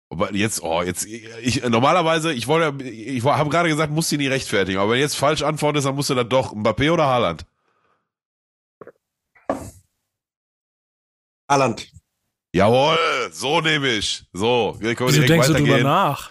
[0.10, 4.28] Aber jetzt, oh, jetzt, ich, normalerweise, ich wollte, ich habe gerade gesagt, musst du nie
[4.28, 4.80] rechtfertigen.
[4.80, 7.46] Aber wenn jetzt falsch antwortest, dann musst du dann doch Mbappé oder Haaland?
[11.48, 11.95] Haaland.
[12.56, 12.98] Jawohl,
[13.34, 14.24] so nehme ich.
[14.32, 15.66] So, wir können Wieso direkt denkst weitergehen.
[15.66, 16.30] du drüber nach?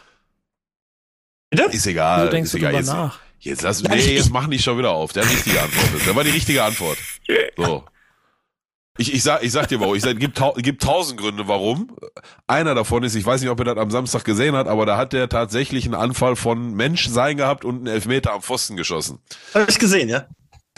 [1.50, 1.64] Bitte?
[1.64, 2.22] Ist egal.
[2.22, 2.70] Wieso denkst ist du egal.
[2.70, 3.20] drüber jetzt, nach?
[3.40, 5.12] Jetzt, lass, nee, jetzt mach nicht schon wieder auf.
[5.12, 6.06] Der richtige Antwort ist.
[6.06, 6.96] Der war die richtige Antwort.
[7.58, 7.84] So.
[8.96, 9.96] Ich, ich, sag, ich sag dir warum.
[9.96, 11.94] Ich sag, gibt, gibt tausend Gründe, warum.
[12.46, 14.96] Einer davon ist, ich weiß nicht, ob er das am Samstag gesehen hat, aber da
[14.96, 19.18] hat der tatsächlich einen Anfall von Menschsein gehabt und einen Elfmeter am Pfosten geschossen.
[19.52, 20.26] Hab ich gesehen, ja.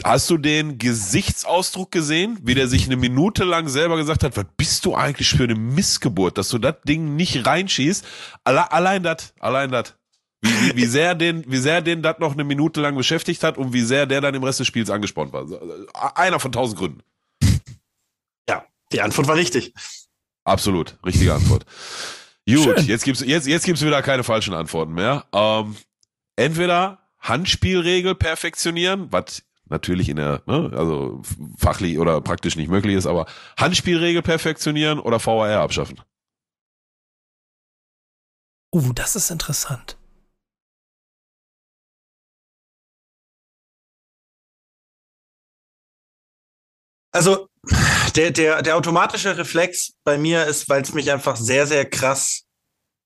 [0.03, 4.45] Hast du den Gesichtsausdruck gesehen, wie der sich eine Minute lang selber gesagt hat, was
[4.55, 8.05] bist du eigentlich für eine Missgeburt, dass du das Ding nicht reinschießt?
[8.43, 9.95] Alle, allein das, allein das.
[10.41, 13.57] Wie, wie, wie sehr den, wie sehr den das noch eine Minute lang beschäftigt hat
[13.57, 15.47] und wie sehr der dann im Rest des Spiels angespornt war.
[16.15, 17.01] Einer von tausend Gründen.
[18.47, 19.73] Ja, die Antwort war richtig.
[20.43, 21.65] Absolut, richtige Antwort.
[22.47, 22.85] Gut, Schön.
[22.85, 25.25] jetzt gibt's, jetzt, jetzt gibt's wieder keine falschen Antworten mehr.
[25.33, 25.75] Ähm,
[26.35, 31.21] entweder Handspielregel perfektionieren, was natürlich in der, ne, also
[31.57, 33.25] fachlich oder praktisch nicht möglich ist, aber
[33.57, 36.01] Handspielregel perfektionieren oder VAR abschaffen?
[38.73, 39.97] Uh, das ist interessant.
[47.11, 47.47] Also
[48.15, 52.46] der, der, der automatische Reflex bei mir ist, weil es mich einfach sehr, sehr krass,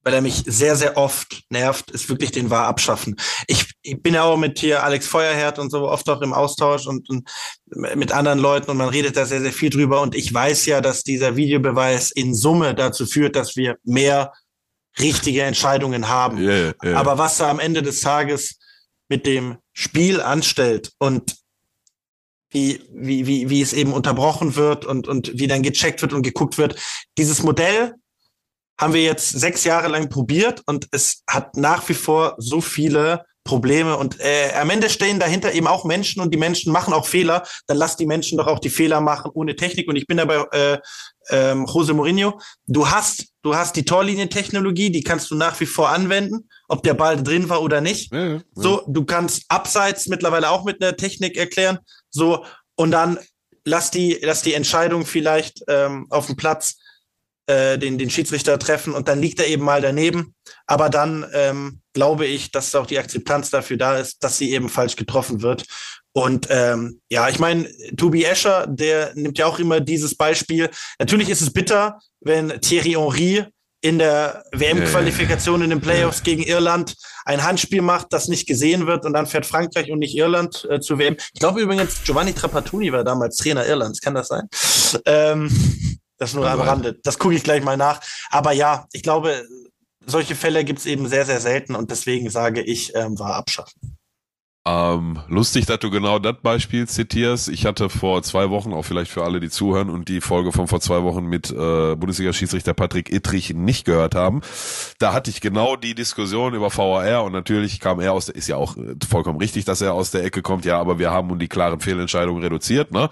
[0.03, 3.15] weil er mich sehr, sehr oft nervt, ist wirklich den Wahr abschaffen.
[3.47, 6.87] Ich, ich bin ja auch mit hier Alex Feuerherd und so oft auch im Austausch
[6.87, 7.29] und, und
[7.65, 10.01] mit anderen Leuten und man redet da sehr, sehr viel drüber.
[10.01, 14.33] Und ich weiß ja, dass dieser Videobeweis in Summe dazu führt, dass wir mehr
[14.99, 16.37] richtige Entscheidungen haben.
[16.37, 16.99] Yeah, yeah.
[16.99, 18.57] Aber was er am Ende des Tages
[19.07, 21.35] mit dem Spiel anstellt und
[22.49, 26.21] wie, wie, wie, wie es eben unterbrochen wird und, und wie dann gecheckt wird und
[26.23, 26.75] geguckt wird.
[27.17, 27.95] Dieses Modell
[28.81, 33.23] haben wir jetzt sechs Jahre lang probiert und es hat nach wie vor so viele
[33.43, 37.07] Probleme und äh, am Ende stehen dahinter eben auch Menschen und die Menschen machen auch
[37.07, 37.43] Fehler.
[37.67, 39.87] Dann lass die Menschen doch auch die Fehler machen ohne Technik.
[39.87, 40.77] Und ich bin dabei äh,
[41.29, 42.39] ähm, Jose Mourinho.
[42.67, 46.93] Du hast, du hast die Torlinientechnologie, die kannst du nach wie vor anwenden, ob der
[46.93, 48.13] Ball drin war oder nicht.
[48.13, 48.41] Ja, ja.
[48.53, 51.79] So, du kannst abseits mittlerweile auch mit einer Technik erklären.
[52.11, 52.45] So,
[52.75, 53.17] und dann
[53.65, 56.77] lass die, lass die Entscheidung vielleicht ähm, auf dem Platz
[57.51, 60.35] äh, den, den Schiedsrichter treffen und dann liegt er eben mal daneben.
[60.67, 64.69] Aber dann ähm, glaube ich, dass auch die Akzeptanz dafür da ist, dass sie eben
[64.69, 65.65] falsch getroffen wird.
[66.13, 70.69] Und ähm, ja, ich meine, Tobi Escher, der nimmt ja auch immer dieses Beispiel.
[70.99, 73.45] Natürlich ist es bitter, wenn Thierry Henry
[73.81, 76.95] in der WM-Qualifikation in den Playoffs gegen Irland
[77.25, 80.79] ein Handspiel macht, das nicht gesehen wird und dann fährt Frankreich und nicht Irland äh,
[80.79, 81.17] zur WM.
[81.33, 84.47] Ich glaube übrigens, Giovanni Trapattoni war damals Trainer Irlands, kann das sein?
[85.05, 85.49] Ähm,
[86.21, 86.99] das nur am Rande.
[87.03, 87.99] Das gucke ich gleich mal nach.
[88.29, 89.43] Aber ja, ich glaube,
[90.05, 93.97] solche Fälle gibt es eben sehr, sehr selten und deswegen sage ich, ähm, war abschaffen.
[94.63, 97.47] Ähm, lustig, dass du genau das Beispiel zitierst.
[97.47, 100.67] Ich hatte vor zwei Wochen, auch vielleicht für alle, die zuhören und die Folge von
[100.67, 104.41] vor zwei Wochen mit äh, Bundesliga-Schiedsrichter Patrick Ittrich nicht gehört haben.
[104.99, 108.47] Da hatte ich genau die Diskussion über VAR und natürlich kam er aus der, ist
[108.47, 111.39] ja auch äh, vollkommen richtig, dass er aus der Ecke kommt, ja, aber wir haben
[111.39, 113.09] die klaren Fehlentscheidungen reduziert, ne?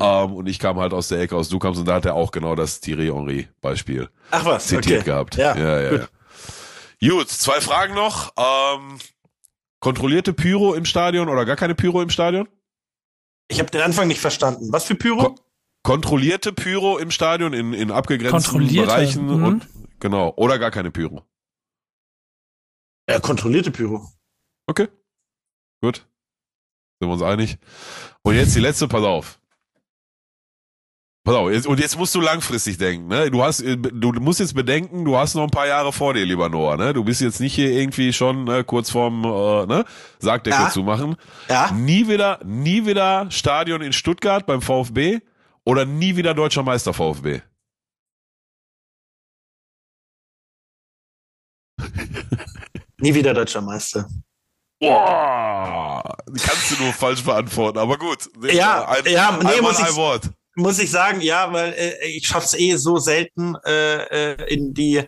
[0.00, 2.14] Ähm, und ich kam halt aus der Ecke, aus du kamst und da hat er
[2.14, 5.10] auch genau das Thierry Henry Beispiel Ach was, zitiert okay.
[5.10, 5.36] gehabt.
[5.36, 6.00] Ja, ja, ja, gut.
[6.00, 6.08] ja.
[7.00, 8.32] Gut, zwei Fragen noch.
[8.38, 8.98] Ähm,
[9.80, 12.48] Kontrollierte Pyro im Stadion oder gar keine Pyro im Stadion?
[13.48, 14.72] Ich habe den Anfang nicht verstanden.
[14.72, 15.34] Was für Pyro?
[15.34, 15.34] Ko
[15.82, 19.44] kontrollierte Pyro im Stadion in, in abgegrenzten Bereichen mhm.
[19.44, 19.68] und
[20.00, 21.22] genau oder gar keine Pyro.
[23.08, 24.06] Ja, kontrollierte Pyro.
[24.66, 24.88] Okay.
[25.80, 26.06] Gut.
[27.00, 27.58] Sind wir uns einig.
[28.22, 29.40] Und jetzt die letzte, pass auf.
[31.28, 33.30] Pass auf, jetzt, und jetzt musst du langfristig denken, ne?
[33.30, 36.48] Du hast, du musst jetzt bedenken, du hast noch ein paar Jahre vor dir, lieber
[36.48, 36.94] Noah, ne?
[36.94, 39.84] Du bist jetzt nicht hier irgendwie schon ne, kurz vorm, äh, ne?
[40.20, 40.70] Sargdeckel ja.
[40.70, 41.16] zu machen.
[41.50, 41.70] Ja.
[41.72, 45.18] Nie wieder, nie wieder Stadion in Stuttgart beim VfB
[45.66, 47.42] oder nie wieder deutscher Meister VfB.
[53.00, 54.08] nie wieder deutscher Meister.
[54.80, 58.30] Boah, kannst du nur falsch beantworten, aber gut.
[58.50, 62.26] Ja, ein, ja, nee, muss ich, ein Wort muss ich sagen, ja, weil äh, ich
[62.26, 65.04] schaff's eh so selten äh, äh, in die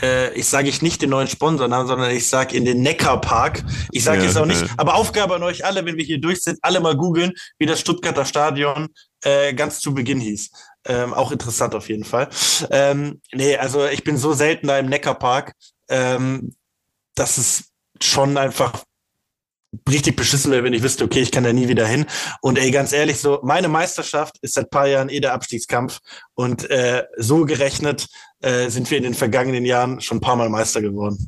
[0.00, 3.62] äh, ich sage ich nicht den neuen Sponsor, sondern ich sage in den Neckarpark.
[3.90, 6.42] Ich sage ja, jetzt auch nicht, aber Aufgabe an euch alle, wenn wir hier durch
[6.42, 8.88] sind, alle mal googeln, wie das Stuttgarter Stadion
[9.22, 10.50] äh, ganz zu Beginn hieß.
[10.86, 12.28] Ähm, auch interessant auf jeden Fall.
[12.70, 15.52] Ähm, nee, also ich bin so selten da im Neckarpark,
[15.88, 16.54] ähm,
[17.14, 17.64] dass es
[18.00, 18.82] schon einfach
[19.88, 22.06] richtig beschissen wäre, wenn ich wüsste, okay, ich kann da nie wieder hin.
[22.40, 26.00] Und ey, ganz ehrlich, so meine Meisterschaft ist seit paar Jahren eh der Abstiegskampf.
[26.34, 28.06] Und äh, so gerechnet
[28.40, 31.18] äh, sind wir in den vergangenen Jahren schon ein paar Mal Meister geworden.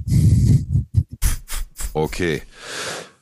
[1.94, 2.42] Okay.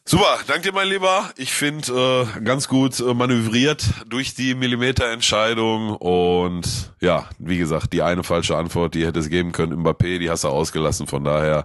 [0.05, 1.31] Super, danke dir, mein Lieber.
[1.36, 8.03] Ich finde äh, ganz gut äh, manövriert durch die Millimeterentscheidung und ja, wie gesagt, die
[8.03, 11.07] eine falsche Antwort, die hätte es geben können, Mbappé, die hast du ausgelassen.
[11.07, 11.65] Von daher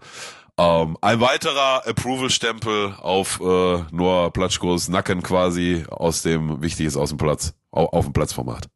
[0.57, 7.17] ähm, ein weiterer Approval-Stempel auf äh, Noah Platschkos Nacken quasi aus dem Wichtiges aus dem
[7.17, 8.67] Platz, auf, auf dem Platzformat.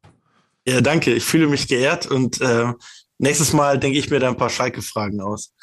[0.67, 1.13] Ja, danke.
[1.13, 2.73] Ich fühle mich geehrt und äh,
[3.17, 5.53] nächstes Mal denke ich mir da ein paar Schalke-Fragen aus.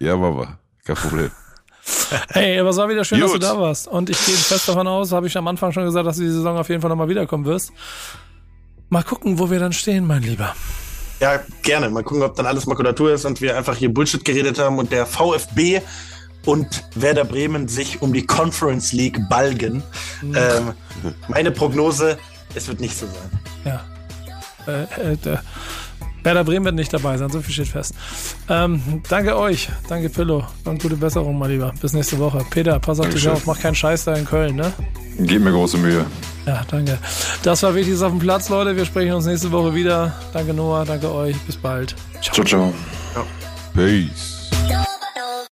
[0.00, 1.30] Ja, Mama, kein Problem.
[2.28, 3.28] Hey, aber es war wieder schön, Gut.
[3.28, 3.88] dass du da warst.
[3.88, 6.30] Und ich gehe fest davon aus, habe ich am Anfang schon gesagt, dass du die
[6.30, 7.72] Saison auf jeden Fall nochmal wiederkommen wirst.
[8.90, 10.54] Mal gucken, wo wir dann stehen, mein Lieber.
[11.20, 11.90] Ja, gerne.
[11.90, 14.90] Mal gucken, ob dann alles Makulatur ist und wir einfach hier Bullshit geredet haben und
[14.90, 15.82] der VfB
[16.46, 19.82] und Werder Bremen sich um die Conference League balgen.
[20.22, 20.34] Mhm.
[20.34, 20.72] Ähm,
[21.28, 22.18] meine Prognose,
[22.54, 23.40] es wird nicht so sein.
[23.64, 23.84] Ja.
[24.66, 25.38] Äh, äh,
[26.22, 27.94] Werder Bremen wird nicht dabei sein, so viel steht fest.
[28.48, 31.72] Ähm, danke euch, danke Pillow und gute Besserung, mein Lieber.
[31.80, 32.44] Bis nächste Woche.
[32.50, 34.72] Peter, pass auf dich auf, mach keinen Scheiß da in Köln, ne?
[35.18, 36.06] Gib mir große Mühe.
[36.46, 36.98] Ja, danke.
[37.42, 38.76] Das war Wichtiges auf dem Platz, Leute.
[38.76, 40.14] Wir sprechen uns nächste Woche wieder.
[40.32, 41.36] Danke Noah, danke euch.
[41.40, 41.94] Bis bald.
[42.22, 42.44] Ciao, ciao.
[42.44, 42.72] ciao.
[43.12, 43.26] ciao.
[43.74, 44.50] Peace.